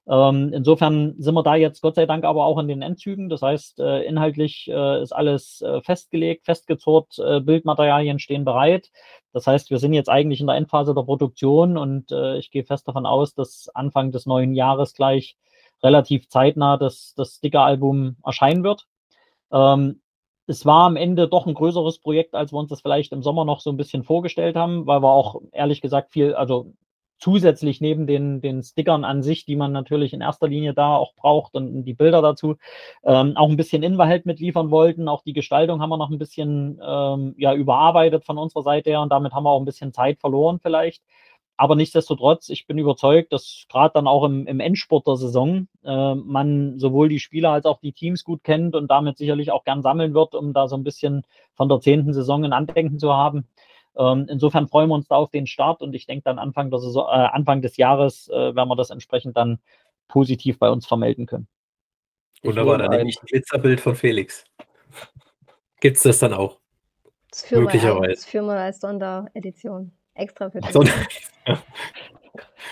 ähm, 0.07 0.51
insofern 0.53 1.15
sind 1.17 1.33
wir 1.33 1.41
da 1.41 1.55
jetzt 1.55 1.81
Gott 1.81 1.95
sei 1.95 2.05
Dank 2.05 2.25
aber 2.25 2.45
auch 2.45 2.59
in 2.59 2.67
den 2.67 2.83
Endzügen. 2.83 3.27
Das 3.27 3.41
heißt, 3.41 3.79
äh, 3.79 4.03
inhaltlich 4.03 4.69
äh, 4.69 5.01
ist 5.01 5.11
alles 5.11 5.61
äh, 5.61 5.81
festgelegt, 5.81 6.45
festgezurrt, 6.45 7.17
äh, 7.17 7.39
Bildmaterialien 7.39 8.19
stehen 8.19 8.45
bereit. 8.45 8.91
Das 9.33 9.47
heißt, 9.47 9.71
wir 9.71 9.79
sind 9.79 9.93
jetzt 9.93 10.09
eigentlich 10.09 10.41
in 10.41 10.47
der 10.47 10.57
Endphase 10.57 10.93
der 10.93 11.01
Produktion 11.01 11.75
und 11.75 12.11
äh, 12.11 12.37
ich 12.37 12.51
gehe 12.51 12.65
fest 12.65 12.87
davon 12.87 13.07
aus, 13.07 13.33
dass 13.33 13.67
Anfang 13.73 14.11
des 14.11 14.27
neuen 14.27 14.53
Jahres 14.53 14.93
gleich 14.93 15.37
relativ 15.83 16.29
zeitnah 16.29 16.77
das, 16.77 17.13
das 17.15 17.35
Sticker-Album 17.35 18.17
erscheinen 18.23 18.63
wird. 18.63 18.87
Ähm, 19.51 20.01
es 20.47 20.65
war 20.65 20.85
am 20.85 20.95
Ende 20.95 21.27
doch 21.27 21.45
ein 21.45 21.53
größeres 21.53 21.99
Projekt, 21.99 22.33
als 22.33 22.51
wir 22.51 22.57
uns 22.57 22.69
das 22.69 22.81
vielleicht 22.81 23.11
im 23.11 23.21
Sommer 23.21 23.45
noch 23.45 23.59
so 23.59 23.69
ein 23.69 23.77
bisschen 23.77 24.03
vorgestellt 24.03 24.55
haben, 24.55 24.87
weil 24.87 25.01
wir 25.01 25.11
auch 25.11 25.41
ehrlich 25.51 25.81
gesagt 25.81 26.11
viel, 26.11 26.33
also 26.33 26.73
zusätzlich 27.19 27.81
neben 27.81 28.07
den, 28.07 28.41
den 28.41 28.63
Stickern 28.63 29.03
an 29.03 29.21
sich, 29.21 29.45
die 29.45 29.55
man 29.55 29.71
natürlich 29.71 30.13
in 30.13 30.21
erster 30.21 30.47
Linie 30.47 30.73
da 30.73 30.95
auch 30.95 31.13
braucht 31.15 31.53
und 31.53 31.83
die 31.83 31.93
Bilder 31.93 32.21
dazu, 32.21 32.55
ähm, 33.03 33.35
auch 33.35 33.49
ein 33.49 33.57
bisschen 33.57 33.83
Inhalt 33.83 34.25
mitliefern 34.25 34.71
wollten. 34.71 35.07
Auch 35.07 35.21
die 35.21 35.33
Gestaltung 35.33 35.81
haben 35.81 35.89
wir 35.89 35.97
noch 35.97 36.09
ein 36.09 36.17
bisschen 36.17 36.79
ähm, 36.83 37.35
ja, 37.37 37.53
überarbeitet 37.53 38.25
von 38.25 38.37
unserer 38.37 38.63
Seite 38.63 38.89
her 38.89 39.01
und 39.01 39.11
damit 39.11 39.33
haben 39.33 39.43
wir 39.43 39.51
auch 39.51 39.59
ein 39.59 39.65
bisschen 39.65 39.93
Zeit 39.93 40.19
verloren 40.19 40.59
vielleicht. 40.61 41.03
Aber 41.59 41.75
nichtsdestotrotz, 41.75 42.47
ich 42.47 42.67
bin 42.67 42.77
überzeugt, 42.77 43.33
dass 43.33 43.65
gerade 43.67 43.91
dann 43.93 44.07
auch 44.07 44.23
im, 44.23 44.47
im 44.47 44.61
Endspurt 44.61 45.05
der 45.05 45.17
Saison 45.17 45.67
äh, 45.83 46.15
man 46.15 46.79
sowohl 46.79 47.09
die 47.09 47.19
Spieler 47.19 47.51
als 47.51 47.65
auch 47.65 47.81
die 47.81 47.91
Teams 47.91 48.23
gut 48.23 48.45
kennt 48.45 48.75
und 48.75 48.89
damit 48.89 49.17
sicherlich 49.17 49.51
auch 49.51 49.65
gern 49.65 49.81
sammeln 49.81 50.13
wird, 50.13 50.35
um 50.35 50.53
da 50.53 50.69
so 50.69 50.77
ein 50.77 50.85
bisschen 50.85 51.23
von 51.55 51.67
der 51.67 51.81
zehnten 51.81 52.13
Saison 52.13 52.45
ein 52.45 52.53
Andenken 52.53 52.97
zu 52.97 53.13
haben. 53.13 53.45
Ähm, 53.97 54.25
insofern 54.29 54.69
freuen 54.69 54.87
wir 54.87 54.95
uns 54.95 55.09
da 55.09 55.17
auf 55.17 55.31
den 55.31 55.47
Start 55.47 55.81
und 55.81 55.93
ich 55.93 56.05
denke 56.05 56.23
dann 56.23 56.39
Anfang, 56.39 56.69
der 56.69 56.79
Saison, 56.79 57.05
äh, 57.09 57.27
Anfang 57.27 57.61
des 57.61 57.75
Jahres 57.75 58.29
äh, 58.29 58.55
werden 58.55 58.69
wir 58.69 58.77
das 58.77 58.89
entsprechend 58.89 59.35
dann 59.35 59.59
positiv 60.07 60.59
bei 60.59 60.69
uns 60.69 60.87
vermelden 60.87 61.25
können. 61.25 61.49
Wunderbar, 62.41 62.77
dann 62.77 62.91
nehme 62.91 63.09
ich 63.09 63.21
ein 63.21 63.25
Glitzerbild 63.25 63.81
von 63.81 63.97
Felix. 63.97 64.45
Gibt 65.81 65.97
es 65.97 66.03
das 66.03 66.19
dann 66.19 66.31
auch? 66.31 66.57
Das 67.29 67.43
führen 67.43 67.63
Möglicherweise. 67.63 68.01
Wir, 68.01 68.15
das 68.15 68.25
führen 68.25 68.45
wir 68.45 68.53
als 68.53 68.79
Sonderedition. 68.79 69.91
Extra 70.19 70.49
für 70.49 70.59
dich. 70.59 70.75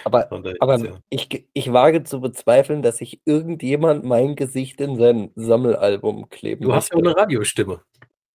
aber, 0.03 0.31
aber 0.59 1.01
ich, 1.09 1.47
ich 1.53 1.73
wage 1.73 2.03
zu 2.03 2.21
bezweifeln, 2.21 2.81
dass 2.81 2.97
sich 2.97 3.21
irgendjemand 3.25 4.03
mein 4.03 4.35
Gesicht 4.35 4.81
in 4.81 4.97
sein 4.97 5.31
Sammelalbum 5.35 6.29
kleben 6.29 6.63
Du 6.63 6.73
hast 6.73 6.91
ja 6.91 6.97
eine 6.97 7.15
Radiostimme. 7.15 7.81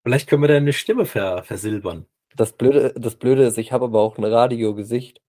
Vielleicht 0.03 0.29
können 0.29 0.43
wir 0.43 0.49
deine 0.49 0.73
Stimme 0.73 1.05
ver 1.05 1.43
versilbern. 1.45 2.07
Das 2.35 2.55
Blöde, 2.55 2.95
das 2.97 3.15
Blöde 3.17 3.45
ist, 3.45 3.59
ich 3.59 3.73
habe 3.73 3.85
aber 3.85 4.01
auch 4.01 4.17
ein 4.17 4.25
Radiogesicht. 4.25 5.21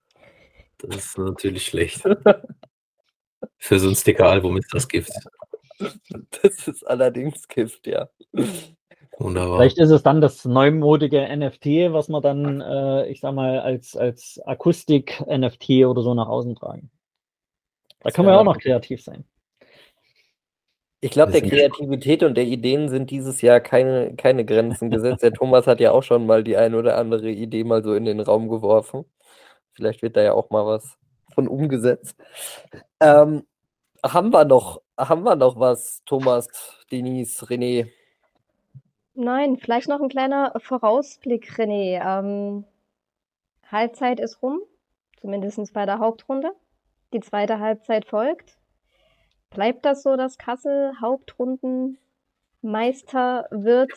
Das 0.78 0.96
ist 0.96 1.18
natürlich 1.18 1.66
schlecht. 1.66 2.02
Für 3.58 3.80
so 3.80 3.90
ein 3.90 3.96
Sticker-Album 3.96 4.58
ist 4.58 4.74
das 4.74 4.88
Gift. 4.88 5.12
Das 6.44 6.68
ist 6.68 6.88
allerdings 6.88 7.46
Gift, 7.48 7.88
ja. 7.88 8.08
Wunderbar. 9.20 9.58
Vielleicht 9.58 9.78
ist 9.78 9.92
es 9.92 10.04
dann 10.04 10.22
das 10.22 10.44
neumodige 10.46 11.22
NFT, 11.22 11.94
was 11.94 12.10
wir 12.10 12.22
dann, 12.22 12.62
äh, 12.62 13.08
ich 13.08 13.20
sag 13.20 13.34
mal, 13.34 13.60
als, 13.60 13.96
als 13.96 14.42
Akustik-NFT 14.46 15.86
oder 15.86 16.02
so 16.02 16.14
nach 16.14 16.28
außen 16.28 16.56
tragen. 16.56 16.90
Da 18.00 18.12
können 18.12 18.28
wir 18.28 18.40
auch 18.40 18.44
noch 18.44 18.58
kreativ 18.58 19.02
sein. 19.02 19.26
Ich 21.00 21.12
glaube, 21.12 21.34
der 21.34 21.42
Kreativität 21.42 22.24
und 22.24 22.36
der 22.36 22.46
Ideen 22.46 22.88
sind 22.88 23.12
dieses 23.12 23.42
Jahr 23.42 23.60
keine, 23.60 24.16
keine 24.16 24.46
Grenzen 24.46 24.90
gesetzt. 24.90 25.22
Der 25.22 25.34
Thomas 25.34 25.68
hat 25.68 25.82
ja 25.82 25.92
auch 25.92 26.04
schon 26.04 26.26
mal 26.26 26.44
die 26.46 26.56
eine 26.56 26.78
oder 26.78 26.98
andere 26.98 27.30
Idee 27.30 27.66
mal 27.66 27.84
so 27.84 27.94
in 27.94 28.06
den 28.06 28.22
Raum 28.22 28.48
geworfen. 28.48 29.04
Vielleicht 29.74 30.02
wird 30.02 30.16
da 30.16 30.22
ja 30.22 30.34
auch 30.34 30.50
mal 30.50 30.66
was 30.66 30.98
von 31.34 31.50
umgesetzt. 31.50 32.16
Ähm, 33.02 33.44
haben 34.02 34.32
wir 34.32 34.46
noch, 34.46 34.82
haben 34.98 35.24
wir 35.24 35.36
noch 35.36 35.60
was, 35.60 36.04
Thomas, 36.06 36.48
Denise, 36.90 37.46
René? 37.46 37.90
Nein, 39.16 39.58
vielleicht 39.58 39.90
noch 39.90 40.02
ein 40.02 40.10
kleiner 40.10 40.54
Vorausblick, 40.60 41.52
René. 41.58 42.02
Ähm, 42.04 42.66
Halbzeit 43.72 44.20
ist 44.20 44.42
rum, 44.42 44.60
zumindest 45.18 45.72
bei 45.74 45.86
der 45.86 46.00
Hauptrunde. 46.00 46.56
Die 47.14 47.20
zweite 47.20 47.60
Halbzeit 47.60 48.06
folgt. 48.06 48.58
Bleibt 49.52 49.86
das 49.86 50.02
so, 50.02 50.16
dass 50.16 50.40
Kassel 50.40 50.94
Hauptrundenmeister 51.00 53.48
wird? 53.52 53.92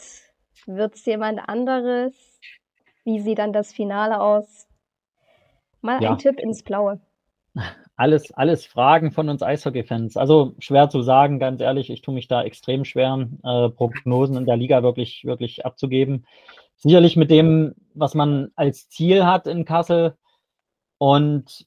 Wird 0.66 0.94
es 0.94 1.06
jemand 1.06 1.48
anderes? 1.48 2.12
Wie 3.04 3.20
sieht 3.20 3.38
dann 3.38 3.54
das 3.54 3.72
Finale 3.72 4.20
aus? 4.20 4.68
Mal 5.80 6.02
ja. 6.02 6.10
ein 6.10 6.18
Tipp 6.18 6.38
ins 6.40 6.62
Blaue. 6.62 7.00
Alles, 7.96 8.30
alles 8.32 8.66
Fragen 8.66 9.10
von 9.10 9.28
uns 9.30 9.42
Eishockey-Fans. 9.42 10.16
Also 10.16 10.54
schwer 10.58 10.90
zu 10.90 11.00
sagen, 11.02 11.38
ganz 11.38 11.60
ehrlich, 11.60 11.88
ich 11.88 12.02
tue 12.02 12.14
mich 12.14 12.28
da 12.28 12.42
extrem 12.42 12.84
schwer, 12.84 13.26
äh, 13.42 13.70
Prognosen 13.70 14.36
in 14.36 14.44
der 14.44 14.56
Liga 14.56 14.82
wirklich, 14.82 15.24
wirklich 15.24 15.64
abzugeben. 15.64 16.26
Sicherlich 16.76 17.16
mit 17.16 17.30
dem, 17.30 17.74
was 17.94 18.14
man 18.14 18.50
als 18.54 18.90
Ziel 18.90 19.24
hat 19.24 19.46
in 19.46 19.64
Kassel 19.64 20.14
und 20.98 21.66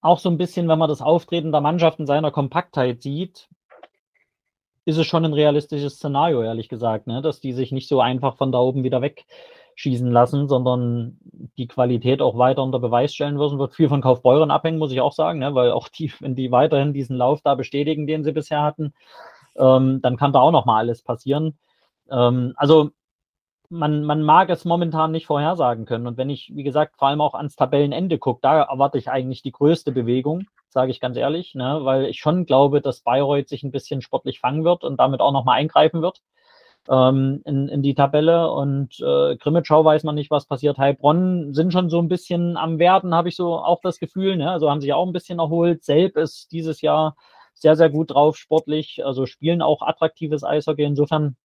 auch 0.00 0.18
so 0.18 0.30
ein 0.30 0.38
bisschen, 0.38 0.68
wenn 0.68 0.78
man 0.78 0.88
das 0.88 1.02
Auftreten 1.02 1.52
der 1.52 1.60
Mannschaft 1.60 1.98
in 1.98 2.06
seiner 2.06 2.30
Kompaktheit 2.30 3.02
sieht, 3.02 3.48
ist 4.86 4.96
es 4.96 5.06
schon 5.06 5.26
ein 5.26 5.34
realistisches 5.34 5.96
Szenario, 5.96 6.42
ehrlich 6.42 6.70
gesagt, 6.70 7.06
ne? 7.06 7.20
dass 7.20 7.40
die 7.40 7.52
sich 7.52 7.72
nicht 7.72 7.88
so 7.88 8.00
einfach 8.00 8.36
von 8.36 8.52
da 8.52 8.58
oben 8.58 8.84
wieder 8.84 9.02
weg 9.02 9.26
schießen 9.74 10.10
lassen, 10.10 10.48
sondern 10.48 11.18
die 11.56 11.66
Qualität 11.66 12.22
auch 12.22 12.36
weiter 12.36 12.62
unter 12.62 12.78
Beweis 12.78 13.14
stellen 13.14 13.38
würden, 13.38 13.58
wird 13.58 13.74
viel 13.74 13.88
von 13.88 14.02
Kaufbeuren 14.02 14.50
abhängen, 14.50 14.78
muss 14.78 14.92
ich 14.92 15.00
auch 15.00 15.12
sagen, 15.12 15.38
ne? 15.38 15.54
weil 15.54 15.72
auch 15.72 15.88
die, 15.88 16.12
wenn 16.20 16.34
die 16.34 16.50
weiterhin 16.50 16.92
diesen 16.92 17.16
Lauf 17.16 17.40
da 17.42 17.54
bestätigen, 17.54 18.06
den 18.06 18.24
sie 18.24 18.32
bisher 18.32 18.62
hatten, 18.62 18.92
ähm, 19.56 20.00
dann 20.02 20.16
kann 20.16 20.32
da 20.32 20.40
auch 20.40 20.52
noch 20.52 20.66
mal 20.66 20.78
alles 20.78 21.02
passieren. 21.02 21.58
Ähm, 22.10 22.54
also 22.56 22.90
man, 23.68 24.04
man 24.04 24.22
mag 24.22 24.50
es 24.50 24.64
momentan 24.64 25.12
nicht 25.12 25.26
vorhersagen 25.26 25.86
können. 25.86 26.06
Und 26.06 26.16
wenn 26.16 26.28
ich, 26.28 26.52
wie 26.54 26.64
gesagt, 26.64 26.96
vor 26.98 27.08
allem 27.08 27.20
auch 27.20 27.34
ans 27.34 27.56
Tabellenende 27.56 28.18
gucke, 28.18 28.40
da 28.42 28.62
erwarte 28.62 28.98
ich 28.98 29.10
eigentlich 29.10 29.42
die 29.42 29.52
größte 29.52 29.92
Bewegung, 29.92 30.46
sage 30.68 30.90
ich 30.90 31.00
ganz 31.00 31.16
ehrlich, 31.16 31.54
ne? 31.54 31.80
weil 31.82 32.06
ich 32.06 32.18
schon 32.18 32.46
glaube, 32.46 32.80
dass 32.80 33.00
Bayreuth 33.00 33.48
sich 33.48 33.62
ein 33.62 33.70
bisschen 33.70 34.02
sportlich 34.02 34.40
fangen 34.40 34.64
wird 34.64 34.84
und 34.84 34.98
damit 34.98 35.20
auch 35.20 35.32
nochmal 35.32 35.58
eingreifen 35.58 36.02
wird 36.02 36.20
ähm, 36.88 37.42
in, 37.44 37.68
in 37.68 37.82
die 37.82 37.94
Tabelle. 37.94 38.50
Und 38.50 39.00
äh, 39.00 39.36
Grimmitschau 39.36 39.84
weiß 39.84 40.04
man 40.04 40.14
nicht, 40.14 40.30
was 40.30 40.46
passiert. 40.46 40.78
Heilbronn 40.78 41.54
sind 41.54 41.72
schon 41.72 41.90
so 41.90 41.98
ein 42.00 42.08
bisschen 42.08 42.56
am 42.56 42.78
Werden, 42.78 43.14
habe 43.14 43.28
ich 43.28 43.36
so 43.36 43.58
auch 43.58 43.80
das 43.82 43.98
Gefühl. 43.98 44.36
Ne? 44.36 44.50
Also 44.50 44.70
haben 44.70 44.80
sich 44.80 44.92
auch 44.92 45.06
ein 45.06 45.12
bisschen 45.12 45.38
erholt. 45.38 45.84
Selb 45.84 46.16
ist 46.16 46.52
dieses 46.52 46.80
Jahr 46.80 47.16
sehr, 47.54 47.76
sehr 47.76 47.90
gut 47.90 48.12
drauf 48.12 48.36
sportlich. 48.36 49.04
Also 49.04 49.26
spielen 49.26 49.62
auch 49.62 49.82
attraktives 49.82 50.44
Eishockey. 50.44 50.84
Insofern, 50.84 51.36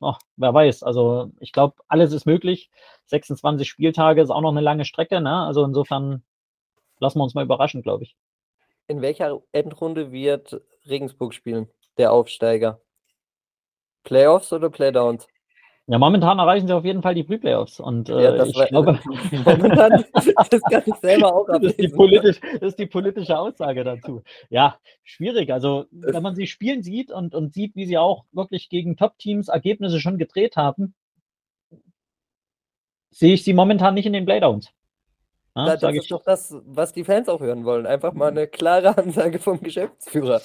oh, 0.00 0.14
wer 0.36 0.54
weiß. 0.54 0.82
Also 0.82 1.30
ich 1.40 1.52
glaube, 1.52 1.76
alles 1.88 2.12
ist 2.12 2.26
möglich. 2.26 2.70
26 3.06 3.68
Spieltage 3.68 4.20
ist 4.22 4.30
auch 4.30 4.40
noch 4.40 4.52
eine 4.52 4.60
lange 4.60 4.84
Strecke. 4.84 5.20
Ne? 5.20 5.32
Also 5.32 5.64
insofern 5.64 6.22
lassen 6.98 7.18
wir 7.18 7.24
uns 7.24 7.34
mal 7.34 7.44
überraschen, 7.44 7.82
glaube 7.82 8.04
ich. 8.04 8.16
In 8.88 9.02
welcher 9.02 9.40
Endrunde 9.52 10.12
wird 10.12 10.60
Regensburg 10.88 11.34
spielen, 11.34 11.68
der 11.98 12.12
Aufsteiger? 12.12 12.80
Playoffs 14.08 14.54
oder 14.54 14.70
Playdowns? 14.70 15.28
Ja, 15.86 15.98
momentan 15.98 16.38
erreichen 16.38 16.66
sie 16.66 16.74
auf 16.74 16.84
jeden 16.84 17.02
Fall 17.02 17.14
die 17.14 17.24
Pre-Playoffs. 17.24 17.78
Und 17.78 18.08
äh, 18.08 18.22
ja, 18.22 18.44
ich 18.44 18.56
war, 18.56 18.66
glaube, 18.66 18.98
momentan, 19.44 20.04
das 20.12 20.62
kann 20.62 20.82
ich 20.84 20.94
selber 20.96 21.34
auch 21.34 21.48
ablesen. 21.48 21.62
Das 21.62 21.72
ist, 21.72 21.80
die 21.80 21.88
politisch, 21.88 22.40
das 22.40 22.62
ist 22.62 22.78
die 22.78 22.86
politische 22.86 23.38
Aussage 23.38 23.84
dazu. 23.84 24.22
Ja, 24.50 24.78
schwierig. 25.02 25.50
Also, 25.52 25.86
wenn 25.90 26.22
man 26.22 26.34
sie 26.34 26.46
spielen 26.46 26.82
sieht 26.82 27.10
und, 27.10 27.34
und 27.34 27.52
sieht, 27.52 27.74
wie 27.74 27.86
sie 27.86 27.98
auch 27.98 28.24
wirklich 28.32 28.70
gegen 28.70 28.96
Top-Teams 28.96 29.48
Ergebnisse 29.48 30.00
schon 30.00 30.18
gedreht 30.18 30.56
haben, 30.56 30.94
sehe 33.10 33.34
ich 33.34 33.44
sie 33.44 33.54
momentan 33.54 33.94
nicht 33.94 34.06
in 34.06 34.12
den 34.14 34.26
Playdowns. 34.26 34.70
Ja, 35.56 35.76
das 35.76 35.94
ist 35.94 36.10
doch 36.10 36.22
das, 36.22 36.54
was 36.66 36.92
die 36.92 37.04
Fans 37.04 37.28
auch 37.28 37.40
hören 37.40 37.64
wollen. 37.64 37.86
Einfach 37.86 38.12
mal 38.12 38.30
eine 38.30 38.46
klare 38.46 38.96
Ansage 38.96 39.38
vom 39.38 39.60
Geschäftsführer. 39.60 40.40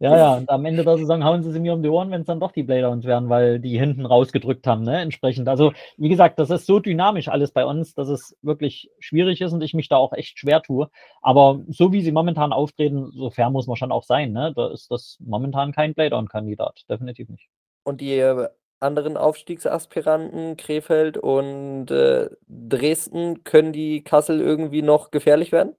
Ja, 0.00 0.16
ja, 0.16 0.34
und 0.34 0.50
am 0.50 0.64
Ende 0.64 0.84
der 0.84 0.98
Saison 0.98 1.24
hauen 1.24 1.42
sie 1.42 1.52
sie 1.52 1.60
mir 1.60 1.72
um 1.72 1.82
die 1.82 1.88
Ohren, 1.88 2.10
wenn 2.10 2.22
es 2.22 2.26
dann 2.26 2.40
doch 2.40 2.52
die 2.52 2.64
Playdowns 2.64 3.04
werden, 3.04 3.28
weil 3.28 3.60
die 3.60 3.78
hinten 3.78 4.04
rausgedrückt 4.04 4.66
haben, 4.66 4.82
ne, 4.82 5.00
entsprechend. 5.00 5.48
Also, 5.48 5.72
wie 5.96 6.08
gesagt, 6.08 6.38
das 6.38 6.50
ist 6.50 6.66
so 6.66 6.80
dynamisch 6.80 7.28
alles 7.28 7.52
bei 7.52 7.64
uns, 7.64 7.94
dass 7.94 8.08
es 8.08 8.36
wirklich 8.42 8.90
schwierig 8.98 9.40
ist 9.40 9.52
und 9.52 9.62
ich 9.62 9.72
mich 9.72 9.88
da 9.88 9.96
auch 9.96 10.12
echt 10.12 10.38
schwer 10.38 10.62
tue. 10.62 10.90
Aber 11.22 11.60
so 11.68 11.92
wie 11.92 12.02
sie 12.02 12.12
momentan 12.12 12.52
auftreten, 12.52 13.10
so 13.12 13.30
fair 13.30 13.50
muss 13.50 13.66
man 13.66 13.76
schon 13.76 13.92
auch 13.92 14.02
sein, 14.02 14.32
ne? 14.32 14.52
Da 14.54 14.72
ist 14.72 14.90
das 14.90 15.16
momentan 15.20 15.72
kein 15.72 15.94
Playdown-Kandidat, 15.94 16.82
definitiv 16.90 17.28
nicht. 17.28 17.48
Und 17.84 18.00
die 18.00 18.18
äh, 18.18 18.48
anderen 18.80 19.16
Aufstiegsaspiranten, 19.16 20.56
Krefeld 20.56 21.16
und 21.16 21.90
äh, 21.90 22.30
Dresden, 22.48 23.44
können 23.44 23.72
die 23.72 24.02
Kassel 24.02 24.40
irgendwie 24.40 24.82
noch 24.82 25.10
gefährlich 25.10 25.52
werden? 25.52 25.74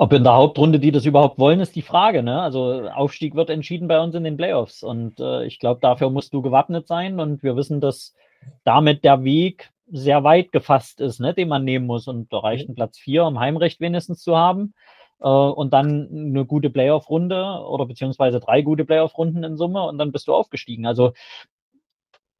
Ob 0.00 0.12
in 0.12 0.22
der 0.22 0.34
Hauptrunde 0.34 0.78
die 0.78 0.92
das 0.92 1.06
überhaupt 1.06 1.40
wollen, 1.40 1.58
ist 1.58 1.74
die 1.74 1.82
Frage. 1.82 2.22
Ne? 2.22 2.40
Also 2.40 2.88
Aufstieg 2.88 3.34
wird 3.34 3.50
entschieden 3.50 3.88
bei 3.88 4.00
uns 4.00 4.14
in 4.14 4.22
den 4.22 4.36
Playoffs. 4.36 4.84
Und 4.84 5.18
äh, 5.18 5.44
ich 5.44 5.58
glaube, 5.58 5.80
dafür 5.80 6.08
musst 6.08 6.32
du 6.32 6.40
gewappnet 6.40 6.86
sein. 6.86 7.18
Und 7.18 7.42
wir 7.42 7.56
wissen, 7.56 7.80
dass 7.80 8.14
damit 8.62 9.02
der 9.02 9.24
Weg 9.24 9.72
sehr 9.90 10.22
weit 10.22 10.52
gefasst 10.52 11.00
ist, 11.00 11.18
ne, 11.18 11.34
den 11.34 11.48
man 11.48 11.64
nehmen 11.64 11.86
muss. 11.86 12.06
Und 12.06 12.32
da 12.32 12.38
reicht 12.38 12.68
ein 12.68 12.76
Platz 12.76 12.96
vier, 12.96 13.24
um 13.24 13.40
Heimrecht 13.40 13.80
wenigstens 13.80 14.22
zu 14.22 14.36
haben. 14.36 14.72
Äh, 15.20 15.26
und 15.26 15.72
dann 15.72 16.08
eine 16.12 16.44
gute 16.44 16.70
Playoff-Runde 16.70 17.64
oder 17.66 17.84
beziehungsweise 17.84 18.38
drei 18.38 18.62
gute 18.62 18.84
Playoff-Runden 18.84 19.42
in 19.42 19.56
Summe 19.56 19.82
und 19.82 19.98
dann 19.98 20.12
bist 20.12 20.28
du 20.28 20.32
aufgestiegen. 20.32 20.86
Also 20.86 21.12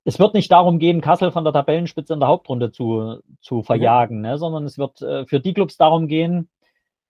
es 0.05 0.21
wird 0.21 0.35
nicht 0.35 0.53
darum 0.53 0.79
gehen, 0.79 1.01
Kassel 1.01 1.33
von 1.33 1.43
der 1.43 1.53
Tabellenspitze 1.53 2.15
in 2.15 2.21
der 2.21 2.29
Hauptrunde 2.29 2.71
zu, 2.71 3.19
zu 3.41 3.57
mhm. 3.57 3.65
verjagen, 3.65 4.21
ne, 4.21 4.39
sondern 4.39 4.65
es 4.65 4.79
wird 4.79 5.03
äh, 5.03 5.27
für 5.27 5.41
die 5.41 5.55
Clubs 5.55 5.77
darum 5.77 6.07
gehen, 6.07 6.49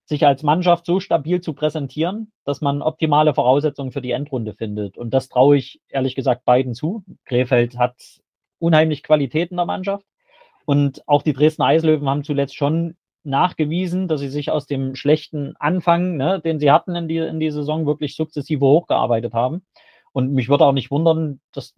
sich 0.09 0.27
als 0.27 0.43
Mannschaft 0.43 0.87
so 0.87 1.01
stabil 1.01 1.43
zu 1.43 1.53
präsentieren, 1.53 2.33
dass 2.45 2.63
man 2.63 2.81
optimale 2.81 3.35
Voraussetzungen 3.35 3.93
für 3.93 4.01
die 4.01 4.13
Endrunde 4.13 4.55
findet. 4.55 4.97
Und 4.97 5.13
das 5.13 5.29
traue 5.29 5.59
ich 5.59 5.83
ehrlich 5.89 6.15
gesagt 6.15 6.47
beiden 6.47 6.75
zu. 6.75 7.05
Krefeld 7.27 7.79
hat 7.79 7.95
unheimlich 8.59 9.03
Qualität 9.03 9.51
in 9.51 9.59
der 9.59 9.67
Mannschaft. 9.67 10.07
Und 10.65 11.07
auch 11.07 11.23
die 11.23 11.35
Dresdner 11.35 11.67
Eislöwen 11.67 12.09
haben 12.09 12.25
zuletzt 12.25 12.57
schon 12.57 12.97
nachgewiesen, 13.23 14.09
dass 14.09 14.21
sie 14.21 14.31
sich 14.31 14.51
aus 14.51 14.67
dem 14.67 14.95
schlechten 14.95 15.55
Anfang, 15.59 16.17
ne, 16.17 16.41
den 16.41 16.59
sie 16.59 16.71
hatten 16.71 16.97
in 16.97 17.09
die, 17.09 17.19
in 17.19 17.39
die 17.39 17.51
Saison, 17.51 17.87
wirklich 17.87 18.17
sukzessive 18.17 18.65
hochgearbeitet 18.65 19.35
haben. 19.35 19.67
Und 20.13 20.33
mich 20.33 20.49
würde 20.49 20.65
auch 20.65 20.73
nicht 20.73 20.91
wundern, 20.91 21.41
dass, 21.53 21.75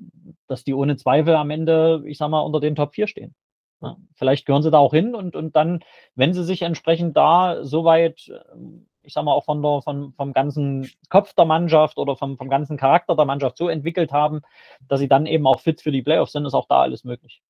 dass 0.46 0.62
die 0.62 0.74
ohne 0.74 0.96
Zweifel 0.96 1.34
am 1.34 1.50
Ende, 1.50 2.02
ich 2.06 2.18
sag 2.18 2.30
mal, 2.30 2.40
unter 2.40 2.60
den 2.60 2.76
Top 2.76 2.94
4 2.94 3.08
stehen. 3.08 3.34
Ja, 3.82 3.96
vielleicht 4.14 4.46
gehören 4.46 4.62
sie 4.62 4.70
da 4.70 4.78
auch 4.78 4.92
hin 4.92 5.14
und, 5.14 5.34
und 5.34 5.56
dann, 5.56 5.82
wenn 6.14 6.34
sie 6.34 6.44
sich 6.44 6.62
entsprechend 6.62 7.16
da 7.16 7.64
soweit, 7.64 8.30
ähm, 8.52 8.86
ich 9.02 9.14
sag 9.14 9.24
mal, 9.24 9.32
auch 9.32 9.44
von 9.44 9.62
der, 9.62 9.80
von, 9.82 10.12
vom 10.12 10.34
ganzen 10.34 10.90
Kopf 11.08 11.32
der 11.32 11.46
Mannschaft 11.46 11.96
oder 11.96 12.14
vom, 12.16 12.36
vom 12.36 12.50
ganzen 12.50 12.76
Charakter 12.76 13.16
der 13.16 13.24
Mannschaft 13.24 13.56
so 13.56 13.68
entwickelt 13.68 14.12
haben, 14.12 14.42
dass 14.86 15.00
sie 15.00 15.08
dann 15.08 15.24
eben 15.24 15.46
auch 15.46 15.60
fit 15.60 15.80
für 15.80 15.92
die 15.92 16.02
Playoffs 16.02 16.32
sind, 16.32 16.44
ist 16.44 16.54
auch 16.54 16.68
da 16.68 16.82
alles 16.82 17.04
möglich. 17.04 17.42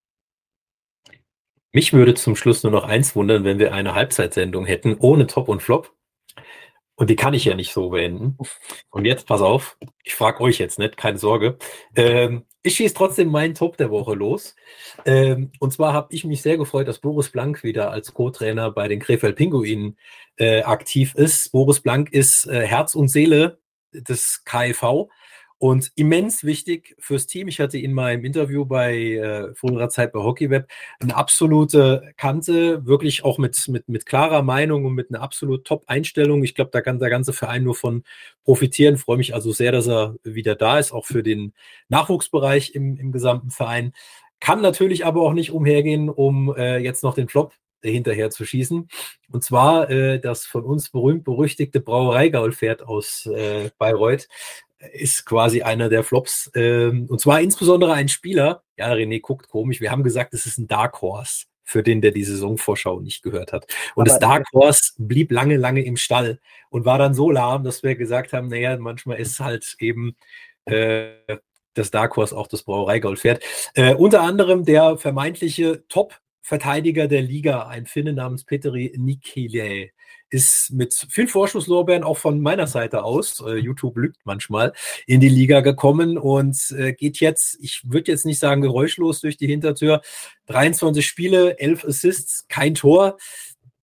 Mich 1.73 1.93
würde 1.93 2.15
zum 2.15 2.37
Schluss 2.37 2.63
nur 2.63 2.73
noch 2.73 2.85
eins 2.85 3.15
wundern, 3.15 3.45
wenn 3.45 3.59
wir 3.59 3.73
eine 3.73 3.95
Halbzeitsendung 3.95 4.67
hätten, 4.67 4.97
ohne 4.99 5.27
Top 5.27 5.49
und 5.49 5.63
Flop. 5.63 5.93
Und 6.97 7.11
die 7.11 7.17
kann 7.17 7.33
ich 7.33 7.45
ja 7.45 7.55
nicht 7.55 7.73
so 7.73 7.91
beenden. 7.91 8.37
Und 8.91 9.05
jetzt, 9.05 9.27
pass 9.27 9.41
auf, 9.41 9.79
ich 10.05 10.15
frage 10.15 10.43
euch 10.43 10.59
jetzt 10.59 10.79
nicht, 10.79 10.97
keine 10.97 11.17
Sorge. 11.17 11.59
Ähm, 11.97 12.45
ich 12.63 12.77
schieße 12.77 12.95
trotzdem 12.95 13.29
meinen 13.29 13.55
Top 13.55 13.77
der 13.77 13.91
Woche 13.91 14.15
los. 14.15 14.55
Ähm, 15.07 15.51
und 15.61 15.73
zwar 15.73 15.93
habe 15.93 16.15
ich 16.15 16.25
mich 16.25 16.43
sehr 16.43 16.59
gefreut, 16.59 16.89
dass 16.89 16.99
Boris 16.99 17.31
Blank 17.31 17.63
wieder 17.65 17.91
als 17.91 18.13
Co-Trainer 18.13 18.71
bei 18.71 18.89
den 18.89 19.01
Krefeld 19.01 19.37
Pinguinen 19.37 19.99
äh, 20.37 20.63
aktiv 20.63 21.15
ist. 21.15 21.53
Boris 21.53 21.81
Blank 21.81 22.13
ist 22.13 22.47
äh, 22.47 22.67
Herz 22.67 22.95
und 22.95 23.09
Seele 23.09 23.59
des 23.93 24.45
KIV 24.45 25.09
und 25.61 25.93
immens 25.95 26.43
wichtig 26.43 26.97
fürs 26.99 27.27
Team. 27.27 27.47
Ich 27.47 27.61
hatte 27.61 27.77
ihn 27.77 27.93
mal 27.93 28.15
im 28.15 28.25
Interview 28.25 28.65
bei 28.65 28.97
äh, 28.97 29.55
früherer 29.55 29.91
Zeit 29.91 30.11
bei 30.11 30.21
HockeyWeb 30.21 30.67
eine 31.01 31.15
absolute 31.15 32.15
Kante, 32.17 32.87
wirklich 32.87 33.25
auch 33.25 33.37
mit, 33.37 33.69
mit, 33.69 33.87
mit 33.87 34.07
klarer 34.07 34.43
Meinung 34.43 34.87
und 34.87 34.95
mit 34.95 35.11
einer 35.11 35.21
absolut 35.21 35.67
Top-Einstellung. 35.67 36.43
Ich 36.45 36.55
glaube, 36.55 36.71
da 36.73 36.81
kann 36.81 36.99
der 36.99 37.11
ganze 37.11 37.35
Verein 37.35 37.63
nur 37.63 37.75
von 37.75 38.05
profitieren. 38.43 38.97
Freue 38.97 39.19
mich 39.19 39.35
also 39.35 39.53
sehr, 39.53 39.71
dass 39.71 39.87
er 39.87 40.17
wieder 40.25 40.55
da 40.55 40.79
ist, 40.79 40.93
auch 40.93 41.05
für 41.05 41.23
den 41.23 41.53
Nachwuchsbereich 41.91 42.75
im, 42.75 42.97
im 42.97 43.13
gesamten 43.13 43.51
Verein. 43.51 43.93
Kann 44.41 44.63
natürlich 44.63 45.05
aber 45.05 45.21
auch 45.21 45.35
nicht 45.35 45.51
umhergehen, 45.51 46.09
um 46.09 46.55
äh, 46.57 46.79
jetzt 46.79 47.05
noch 47.05 47.15
den 47.15 47.29
Flop 47.29 47.53
hinterher 47.83 48.31
zu 48.31 48.47
schießen. 48.47 48.89
Und 49.31 49.45
zwar 49.45 49.91
äh, 49.91 50.21
das 50.21 50.47
von 50.47 50.65
uns 50.65 50.89
berühmt-berüchtigte 50.89 51.81
Brauereigaul-Pferd 51.81 52.83
aus 52.83 53.27
äh, 53.27 53.69
Bayreuth 53.77 54.27
ist 54.93 55.27
quasi 55.27 55.63
einer 55.63 55.89
der 55.89 56.03
Flops. 56.03 56.51
Ähm, 56.55 57.07
und 57.09 57.21
zwar 57.21 57.41
insbesondere 57.41 57.93
ein 57.93 58.09
Spieler, 58.09 58.63
ja, 58.77 58.91
René 58.93 59.21
guckt 59.21 59.49
komisch, 59.49 59.81
wir 59.81 59.91
haben 59.91 60.03
gesagt, 60.03 60.35
es 60.35 60.47
ist 60.47 60.59
ein 60.59 60.69
Dark 60.69 61.03
Horse 61.03 61.47
für 61.65 61.83
den, 61.83 62.01
der 62.01 62.11
die 62.11 62.25
Saisonvorschau 62.25 63.01
nicht 63.01 63.23
gehört 63.23 63.53
hat. 63.53 63.67
Und 63.95 64.03
Aber 64.03 64.05
das 64.05 64.19
Dark 64.19 64.47
Horse 64.53 64.93
blieb 64.99 65.31
lange, 65.31 65.57
lange 65.57 65.85
im 65.85 65.97
Stall 65.97 66.41
und 66.71 66.85
war 66.85 66.99
dann 66.99 67.15
so 67.15 67.31
lahm, 67.31 67.63
dass 67.63 67.83
wir 67.83 67.95
gesagt 67.95 68.33
haben, 68.33 68.49
naja, 68.49 68.77
manchmal 68.77 69.21
ist 69.21 69.39
halt 69.39 69.77
eben 69.79 70.17
äh, 70.65 71.11
das 71.75 71.91
Dark 71.91 72.17
Horse 72.17 72.37
auch 72.37 72.49
das 72.49 72.65
Brauereigoldpferd. 72.65 73.43
Äh, 73.75 73.95
unter 73.95 74.23
anderem 74.23 74.65
der 74.65 74.99
vermeintliche 74.99 75.87
Top-Verteidiger 76.43 77.07
der 77.07 77.23
Liga, 77.23 77.69
ein 77.69 77.87
Finne 77.87 78.13
namens 78.13 78.45
Peteri 78.45 78.93
Nikile 78.97 79.91
ist 80.31 80.71
mit 80.73 80.95
viel 81.11 81.27
Vorschusslorbeeren 81.27 82.05
auch 82.05 82.19
von 82.19 82.41
meiner 82.41 82.67
Seite 82.67 83.05
aus, 83.05 83.41
äh, 83.41 83.57
YouTube 83.57 83.97
lügt 83.97 84.19
manchmal, 84.25 84.73
in 85.07 85.21
die 85.21 85.29
Liga 85.29 85.61
gekommen 85.61 86.19
und 86.19 86.57
äh, 86.77 86.93
geht 86.93 87.21
jetzt, 87.21 87.59
ich 87.61 87.83
würde 87.85 88.13
jetzt 88.13 88.27
nicht 88.27 88.39
sagen 88.39 88.63
geräuschlos 88.63 89.21
durch 89.21 89.37
die 89.37 89.49
Hintertür, 89.49 90.03
23 90.47 91.07
Spiele, 91.07 91.59
11 91.59 91.85
Assists, 91.85 92.47
kein 92.49 92.75
Tor. 92.75 93.19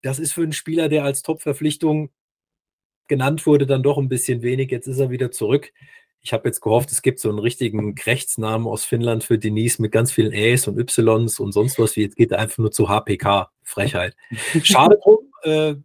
Das 0.02 0.20
ist 0.20 0.34
für 0.34 0.44
einen 0.44 0.54
Spieler, 0.54 0.90
der 0.90 1.04
als 1.04 1.22
Top-Verpflichtung 1.22 2.12
genannt 3.08 3.46
wurde, 3.46 3.66
dann 3.66 3.84
doch 3.84 3.98
ein 3.98 4.10
bisschen 4.10 4.42
wenig. 4.42 4.72
Jetzt 4.72 4.88
ist 4.88 5.00
er 5.00 5.10
wieder 5.10 5.32
zurück. 5.32 5.72
Ich 6.28 6.34
habe 6.34 6.50
jetzt 6.50 6.60
gehofft, 6.60 6.92
es 6.92 7.02
gibt 7.02 7.22
so 7.22 7.30
einen 7.30 7.40
richtigen 7.40 7.96
Rechtsnamen 7.98 8.68
aus 8.68 8.84
Finnland 8.84 9.24
für 9.24 9.38
Denise 9.40 9.82
mit 9.82 9.94
ganz 9.94 10.12
vielen 10.12 10.34
Äs 10.34 10.68
und 10.68 10.78
Ys 10.78 11.40
und 11.40 11.54
sonst 11.54 11.80
was. 11.80 11.96
Wie 11.96 12.02
jetzt 12.02 12.18
geht 12.18 12.34
er 12.34 12.40
einfach 12.40 12.58
nur 12.58 12.70
zu 12.70 12.90
HPK. 12.90 13.50
Frechheit. 13.64 14.14
Schade 14.62 15.00
drum. 15.02 15.20
Äh, 15.44 15.76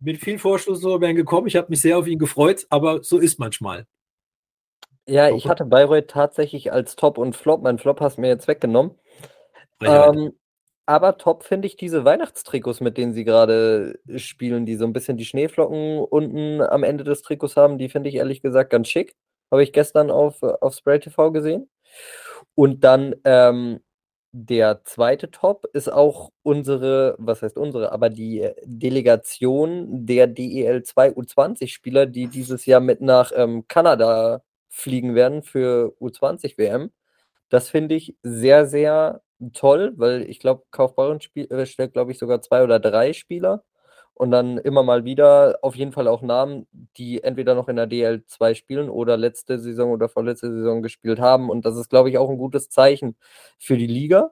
mit 0.00 0.18
viel 0.18 0.40
Vorschusslorbeeren 0.40 1.14
gekommen. 1.14 1.46
Ich 1.46 1.54
habe 1.54 1.68
mich 1.68 1.80
sehr 1.80 1.98
auf 1.98 2.08
ihn 2.08 2.18
gefreut, 2.18 2.66
aber 2.68 3.04
so 3.04 3.18
ist 3.18 3.38
manchmal. 3.38 3.86
Ja, 5.06 5.30
ich 5.30 5.46
hatte 5.46 5.64
Bayreuth 5.64 6.08
tatsächlich 6.08 6.72
als 6.72 6.96
Top 6.96 7.16
und 7.16 7.36
Flop. 7.36 7.62
Mein 7.62 7.78
Flop 7.78 8.00
hast 8.00 8.16
du 8.16 8.22
mir 8.22 8.28
jetzt 8.28 8.48
weggenommen. 8.48 8.96
Ähm, 9.82 10.32
aber 10.84 11.16
top 11.16 11.44
finde 11.44 11.68
ich 11.68 11.76
diese 11.76 12.04
Weihnachtstrikots, 12.04 12.80
mit 12.80 12.98
denen 12.98 13.12
sie 13.12 13.22
gerade 13.22 14.00
spielen, 14.16 14.66
die 14.66 14.74
so 14.74 14.84
ein 14.84 14.92
bisschen 14.92 15.16
die 15.16 15.24
Schneeflocken 15.24 16.00
unten 16.00 16.60
am 16.60 16.82
Ende 16.82 17.04
des 17.04 17.22
Trikots 17.22 17.56
haben. 17.56 17.78
Die 17.78 17.88
finde 17.88 18.08
ich 18.08 18.16
ehrlich 18.16 18.42
gesagt 18.42 18.70
ganz 18.70 18.88
schick. 18.88 19.14
Habe 19.50 19.62
ich 19.62 19.72
gestern 19.72 20.10
auf, 20.10 20.42
auf 20.42 20.74
Spray 20.74 21.00
TV 21.00 21.32
gesehen. 21.32 21.68
Und 22.54 22.84
dann 22.84 23.14
ähm, 23.24 23.80
der 24.32 24.84
zweite 24.84 25.30
Top 25.30 25.66
ist 25.72 25.92
auch 25.92 26.30
unsere, 26.42 27.16
was 27.18 27.42
heißt 27.42 27.56
unsere, 27.58 27.92
aber 27.92 28.10
die 28.10 28.40
äh, 28.40 28.54
Delegation 28.64 30.06
der 30.06 30.28
DEL2 30.28 31.14
U20-Spieler, 31.14 32.06
die 32.06 32.28
dieses 32.28 32.64
Jahr 32.66 32.80
mit 32.80 33.00
nach 33.00 33.32
ähm, 33.34 33.66
Kanada 33.68 34.42
fliegen 34.68 35.14
werden 35.16 35.42
für 35.42 35.94
U20 36.00 36.58
WM. 36.58 36.92
Das 37.48 37.68
finde 37.70 37.96
ich 37.96 38.16
sehr, 38.22 38.66
sehr 38.66 39.22
toll, 39.54 39.94
weil 39.96 40.22
ich 40.30 40.38
glaube, 40.40 40.64
Kaufbeuren 40.70 41.18
äh, 41.34 41.66
stellt, 41.66 41.92
glaube 41.94 42.12
ich, 42.12 42.18
sogar 42.18 42.42
zwei 42.42 42.62
oder 42.62 42.78
drei 42.80 43.12
Spieler 43.12 43.64
und 44.20 44.30
dann 44.32 44.58
immer 44.58 44.82
mal 44.82 45.06
wieder 45.06 45.60
auf 45.62 45.74
jeden 45.74 45.92
Fall 45.92 46.06
auch 46.06 46.20
Namen, 46.20 46.66
die 46.98 47.22
entweder 47.22 47.54
noch 47.54 47.68
in 47.68 47.76
der 47.76 47.88
DL2 47.88 48.54
spielen 48.54 48.90
oder 48.90 49.16
letzte 49.16 49.58
Saison 49.58 49.92
oder 49.92 50.10
vorletzte 50.10 50.52
Saison 50.52 50.82
gespielt 50.82 51.18
haben. 51.20 51.48
Und 51.48 51.64
das 51.64 51.78
ist, 51.78 51.88
glaube 51.88 52.10
ich, 52.10 52.18
auch 52.18 52.28
ein 52.28 52.36
gutes 52.36 52.68
Zeichen 52.68 53.16
für 53.58 53.78
die 53.78 53.86
Liga. 53.86 54.30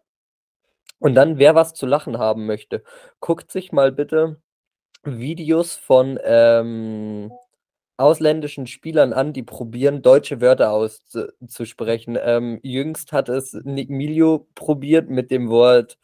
Und 0.99 1.15
dann, 1.15 1.39
wer 1.39 1.55
was 1.55 1.73
zu 1.73 1.87
lachen 1.87 2.19
haben 2.19 2.45
möchte, 2.45 2.83
guckt 3.21 3.51
sich 3.51 3.73
mal 3.73 3.91
bitte 3.91 4.43
Videos 5.05 5.77
von 5.77 6.19
ähm, 6.23 7.33
ausländischen 7.97 8.67
Spielern 8.67 9.15
an, 9.15 9.33
die 9.33 9.43
probieren, 9.43 10.03
deutsche 10.03 10.43
Wörter 10.43 10.71
auszusprechen. 10.73 12.19
Ähm, 12.21 12.61
jüngst 12.63 13.13
hat 13.13 13.31
es 13.31 13.55
Nick 13.65 13.89
Milio 13.89 14.49
probiert 14.55 15.09
mit 15.09 15.31
dem 15.31 15.49
Wort 15.49 15.97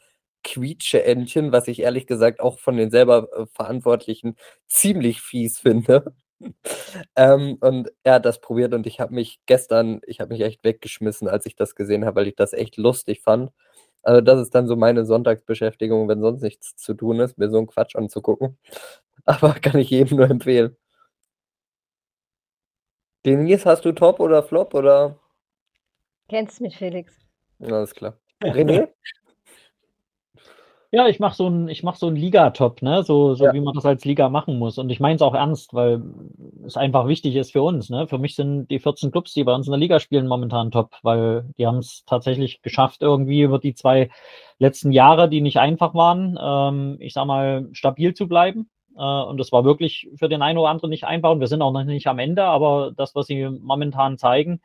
Quietsche-Entchen, 0.45 1.51
was 1.51 1.67
ich 1.67 1.81
ehrlich 1.81 2.07
gesagt 2.07 2.39
auch 2.39 2.59
von 2.59 2.77
den 2.77 2.91
selber 2.91 3.27
äh, 3.33 3.45
Verantwortlichen 3.47 4.35
ziemlich 4.67 5.21
fies 5.21 5.59
finde. 5.59 6.13
ähm, 7.15 7.57
und 7.61 7.91
er 8.03 8.15
hat 8.15 8.25
das 8.25 8.39
probiert 8.39 8.73
und 8.73 8.87
ich 8.87 8.99
habe 8.99 9.13
mich 9.13 9.39
gestern, 9.45 10.01
ich 10.05 10.19
habe 10.21 10.33
mich 10.33 10.41
echt 10.41 10.63
weggeschmissen, 10.63 11.27
als 11.27 11.45
ich 11.45 11.55
das 11.55 11.75
gesehen 11.75 12.05
habe, 12.05 12.17
weil 12.17 12.27
ich 12.27 12.35
das 12.35 12.53
echt 12.53 12.77
lustig 12.77 13.21
fand. 13.21 13.51
Also 14.03 14.21
das 14.21 14.39
ist 14.39 14.53
dann 14.53 14.67
so 14.67 14.75
meine 14.75 15.05
Sonntagsbeschäftigung, 15.05 16.07
wenn 16.07 16.21
sonst 16.21 16.41
nichts 16.43 16.75
zu 16.75 16.93
tun 16.93 17.19
ist, 17.19 17.37
mir 17.37 17.49
so 17.49 17.57
einen 17.57 17.67
Quatsch 17.67 17.95
anzugucken. 17.95 18.57
Aber 19.25 19.53
kann 19.55 19.79
ich 19.79 19.89
jedem 19.89 20.17
nur 20.17 20.29
empfehlen. 20.29 20.77
Denise, 23.25 23.65
hast 23.65 23.83
du 23.83 23.91
Top 23.91 24.19
oder 24.19 24.43
Flop 24.43 24.75
oder? 24.75 25.19
Kennst 26.29 26.61
mich, 26.61 26.77
Felix. 26.77 27.15
Alles 27.59 27.95
klar. 27.95 28.19
René? 28.43 28.89
Ja, 30.95 31.07
ich 31.09 31.19
mache 31.19 31.35
so 31.35 31.47
ein, 31.49 31.67
ich 31.67 31.83
mach 31.83 31.95
so 31.97 32.07
ein 32.07 32.15
Liga-Top, 32.15 32.81
ne? 32.81 33.03
So, 33.03 33.33
so 33.33 33.43
Ja. 33.43 33.53
wie 33.53 33.59
man 33.59 33.73
das 33.73 33.85
als 33.85 34.05
Liga 34.05 34.29
machen 34.29 34.57
muss. 34.57 34.77
Und 34.77 34.89
ich 34.89 35.01
meine 35.01 35.15
es 35.15 35.21
auch 35.21 35.33
ernst, 35.33 35.73
weil 35.73 36.01
es 36.65 36.77
einfach 36.77 37.05
wichtig 37.09 37.35
ist 37.35 37.51
für 37.51 37.61
uns. 37.63 37.89
Ne? 37.89 38.07
Für 38.07 38.17
mich 38.17 38.33
sind 38.35 38.67
die 38.71 38.79
14 38.79 39.11
Clubs, 39.11 39.33
die 39.33 39.43
bei 39.43 39.53
uns 39.53 39.67
in 39.67 39.71
der 39.71 39.79
Liga 39.79 39.99
spielen, 39.99 40.25
momentan 40.25 40.71
top, 40.71 40.91
weil 41.03 41.49
die 41.57 41.67
haben 41.67 41.79
es 41.79 42.05
tatsächlich 42.05 42.61
geschafft, 42.61 43.01
irgendwie 43.01 43.41
über 43.41 43.59
die 43.59 43.73
zwei 43.73 44.09
letzten 44.57 44.93
Jahre, 44.93 45.27
die 45.27 45.41
nicht 45.41 45.59
einfach 45.59 45.95
waren, 45.95 46.39
ähm, 46.41 46.95
ich 47.01 47.11
sag 47.11 47.25
mal, 47.25 47.67
stabil 47.73 48.13
zu 48.13 48.29
bleiben. 48.29 48.69
Äh, 48.97 49.01
und 49.01 49.37
das 49.37 49.51
war 49.51 49.65
wirklich 49.65 50.07
für 50.15 50.29
den 50.29 50.41
einen 50.41 50.57
oder 50.57 50.69
anderen 50.69 50.91
nicht 50.91 51.03
einfach. 51.03 51.31
Und 51.31 51.41
wir 51.41 51.47
sind 51.47 51.61
auch 51.61 51.73
noch 51.73 51.83
nicht 51.83 52.07
am 52.07 52.19
Ende, 52.19 52.45
aber 52.45 52.93
das, 52.95 53.15
was 53.15 53.27
sie 53.27 53.49
momentan 53.49 54.17
zeigen, 54.17 54.61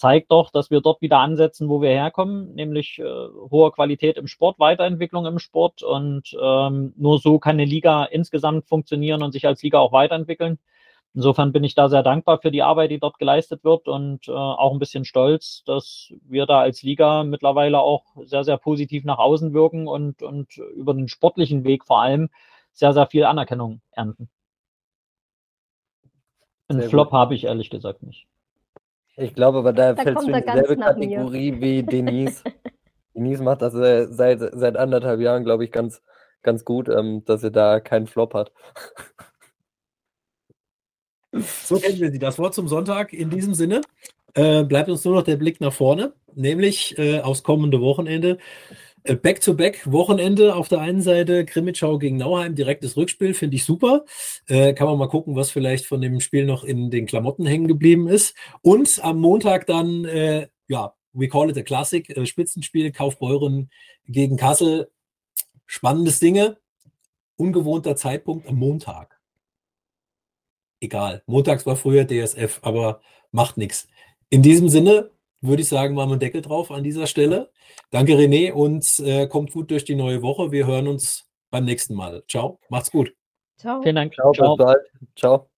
zeigt 0.00 0.30
doch, 0.32 0.50
dass 0.50 0.70
wir 0.70 0.80
dort 0.80 1.02
wieder 1.02 1.18
ansetzen, 1.18 1.68
wo 1.68 1.82
wir 1.82 1.90
herkommen, 1.90 2.54
nämlich 2.54 2.98
äh, 2.98 3.04
hohe 3.04 3.70
Qualität 3.70 4.16
im 4.16 4.28
Sport, 4.28 4.58
Weiterentwicklung 4.58 5.26
im 5.26 5.38
Sport 5.38 5.82
und 5.82 6.34
ähm, 6.42 6.94
nur 6.96 7.18
so 7.18 7.38
kann 7.38 7.56
eine 7.56 7.66
Liga 7.66 8.04
insgesamt 8.04 8.66
funktionieren 8.66 9.22
und 9.22 9.32
sich 9.32 9.46
als 9.46 9.62
Liga 9.62 9.78
auch 9.78 9.92
weiterentwickeln. 9.92 10.58
Insofern 11.12 11.52
bin 11.52 11.64
ich 11.64 11.74
da 11.74 11.90
sehr 11.90 12.02
dankbar 12.02 12.38
für 12.40 12.50
die 12.50 12.62
Arbeit, 12.62 12.90
die 12.92 12.98
dort 12.98 13.18
geleistet 13.18 13.62
wird 13.62 13.88
und 13.88 14.26
äh, 14.26 14.32
auch 14.32 14.72
ein 14.72 14.78
bisschen 14.78 15.04
stolz, 15.04 15.64
dass 15.66 16.14
wir 16.26 16.46
da 16.46 16.60
als 16.60 16.82
Liga 16.82 17.22
mittlerweile 17.22 17.80
auch 17.80 18.04
sehr, 18.24 18.44
sehr 18.44 18.56
positiv 18.56 19.04
nach 19.04 19.18
außen 19.18 19.52
wirken 19.52 19.86
und, 19.86 20.22
und 20.22 20.56
über 20.76 20.94
den 20.94 21.08
sportlichen 21.08 21.64
Weg 21.64 21.84
vor 21.84 22.00
allem 22.00 22.30
sehr, 22.72 22.94
sehr 22.94 23.06
viel 23.06 23.24
Anerkennung 23.24 23.82
ernten. 23.90 24.30
Einen 26.68 26.88
Flop 26.88 27.12
habe 27.12 27.34
ich 27.34 27.44
ehrlich 27.44 27.68
gesagt 27.68 28.02
nicht. 28.02 28.26
Ich 29.20 29.34
glaube, 29.34 29.58
aber 29.58 29.72
da, 29.72 29.92
Da 29.92 30.04
kommt 30.14 30.28
in 30.28 30.34
dieselbe 30.34 30.76
mir. 30.76 30.84
Kategorie 30.84 31.60
wie 31.60 31.82
Denise. 31.82 32.42
Denise 33.14 33.42
macht 33.42 33.60
das 33.62 33.74
äh, 33.74 34.06
seit, 34.10 34.40
seit 34.54 34.76
anderthalb 34.76 35.20
Jahren, 35.20 35.44
glaube 35.44 35.64
ich, 35.64 35.72
ganz, 35.72 36.00
ganz 36.42 36.64
gut, 36.64 36.88
ähm, 36.88 37.22
dass 37.26 37.42
sie 37.42 37.50
da 37.50 37.80
keinen 37.80 38.06
Flop 38.06 38.34
hat. 38.34 38.52
So 41.32 41.78
kennen 41.78 42.00
wir 42.00 42.10
sie. 42.10 42.18
Das 42.18 42.40
Wort 42.40 42.54
zum 42.54 42.66
Sonntag. 42.66 43.12
In 43.12 43.30
diesem 43.30 43.54
Sinne 43.54 43.82
äh, 44.34 44.64
bleibt 44.64 44.88
uns 44.88 45.04
nur 45.04 45.14
noch 45.14 45.22
der 45.22 45.36
Blick 45.36 45.60
nach 45.60 45.72
vorne, 45.72 46.12
nämlich 46.34 46.98
äh, 46.98 47.20
aufs 47.20 47.44
kommende 47.44 47.80
Wochenende. 47.80 48.38
Äh, 49.04 49.14
Back-to-back-Wochenende 49.14 50.54
auf 50.54 50.68
der 50.68 50.80
einen 50.80 51.02
Seite 51.02 51.44
Krimitschau 51.44 51.98
gegen 51.98 52.16
Nauheim, 52.16 52.54
direktes 52.54 52.96
Rückspiel, 52.96 53.34
finde 53.34 53.56
ich 53.56 53.64
super. 53.64 54.04
Äh, 54.46 54.74
kann 54.74 54.86
man 54.86 54.98
mal 54.98 55.08
gucken, 55.08 55.36
was 55.36 55.50
vielleicht 55.50 55.86
von 55.86 56.00
dem 56.00 56.20
Spiel 56.20 56.44
noch 56.44 56.64
in 56.64 56.90
den 56.90 57.06
Klamotten 57.06 57.46
hängen 57.46 57.68
geblieben 57.68 58.08
ist. 58.08 58.34
Und 58.62 59.02
am 59.02 59.20
Montag 59.20 59.66
dann, 59.66 60.04
äh, 60.04 60.48
ja, 60.68 60.94
we 61.12 61.28
call 61.28 61.50
it 61.50 61.58
a 61.58 61.62
Classic, 61.62 62.08
äh, 62.10 62.26
Spitzenspiel, 62.26 62.92
Kaufbeuren 62.92 63.70
gegen 64.06 64.36
Kassel. 64.36 64.90
Spannendes 65.66 66.20
Dinge. 66.20 66.58
Ungewohnter 67.36 67.96
Zeitpunkt 67.96 68.46
am 68.48 68.56
Montag 68.56 69.20
egal. 70.80 71.22
Montags 71.26 71.66
war 71.66 71.76
früher 71.76 72.06
DSF, 72.06 72.60
aber 72.62 73.00
macht 73.30 73.56
nichts. 73.56 73.86
In 74.30 74.42
diesem 74.42 74.68
Sinne 74.68 75.10
würde 75.40 75.62
ich 75.62 75.68
sagen, 75.68 75.94
machen 75.94 76.10
wir 76.10 76.12
einen 76.14 76.20
Deckel 76.20 76.42
drauf 76.42 76.70
an 76.70 76.84
dieser 76.84 77.06
Stelle. 77.06 77.50
Danke, 77.90 78.14
René, 78.14 78.52
und 78.52 79.00
äh, 79.00 79.26
kommt 79.26 79.52
gut 79.52 79.70
durch 79.70 79.84
die 79.84 79.94
neue 79.94 80.22
Woche. 80.22 80.52
Wir 80.52 80.66
hören 80.66 80.88
uns 80.88 81.28
beim 81.50 81.64
nächsten 81.64 81.94
Mal. 81.94 82.22
Ciao, 82.28 82.60
macht's 82.68 82.90
gut. 82.90 83.12
Ciao. 83.58 83.82
Vielen 83.82 83.96
Dank. 83.96 84.14
Ciao, 84.14 84.32
bis 84.32 84.56
bald. 84.56 84.80
Ciao. 85.16 85.49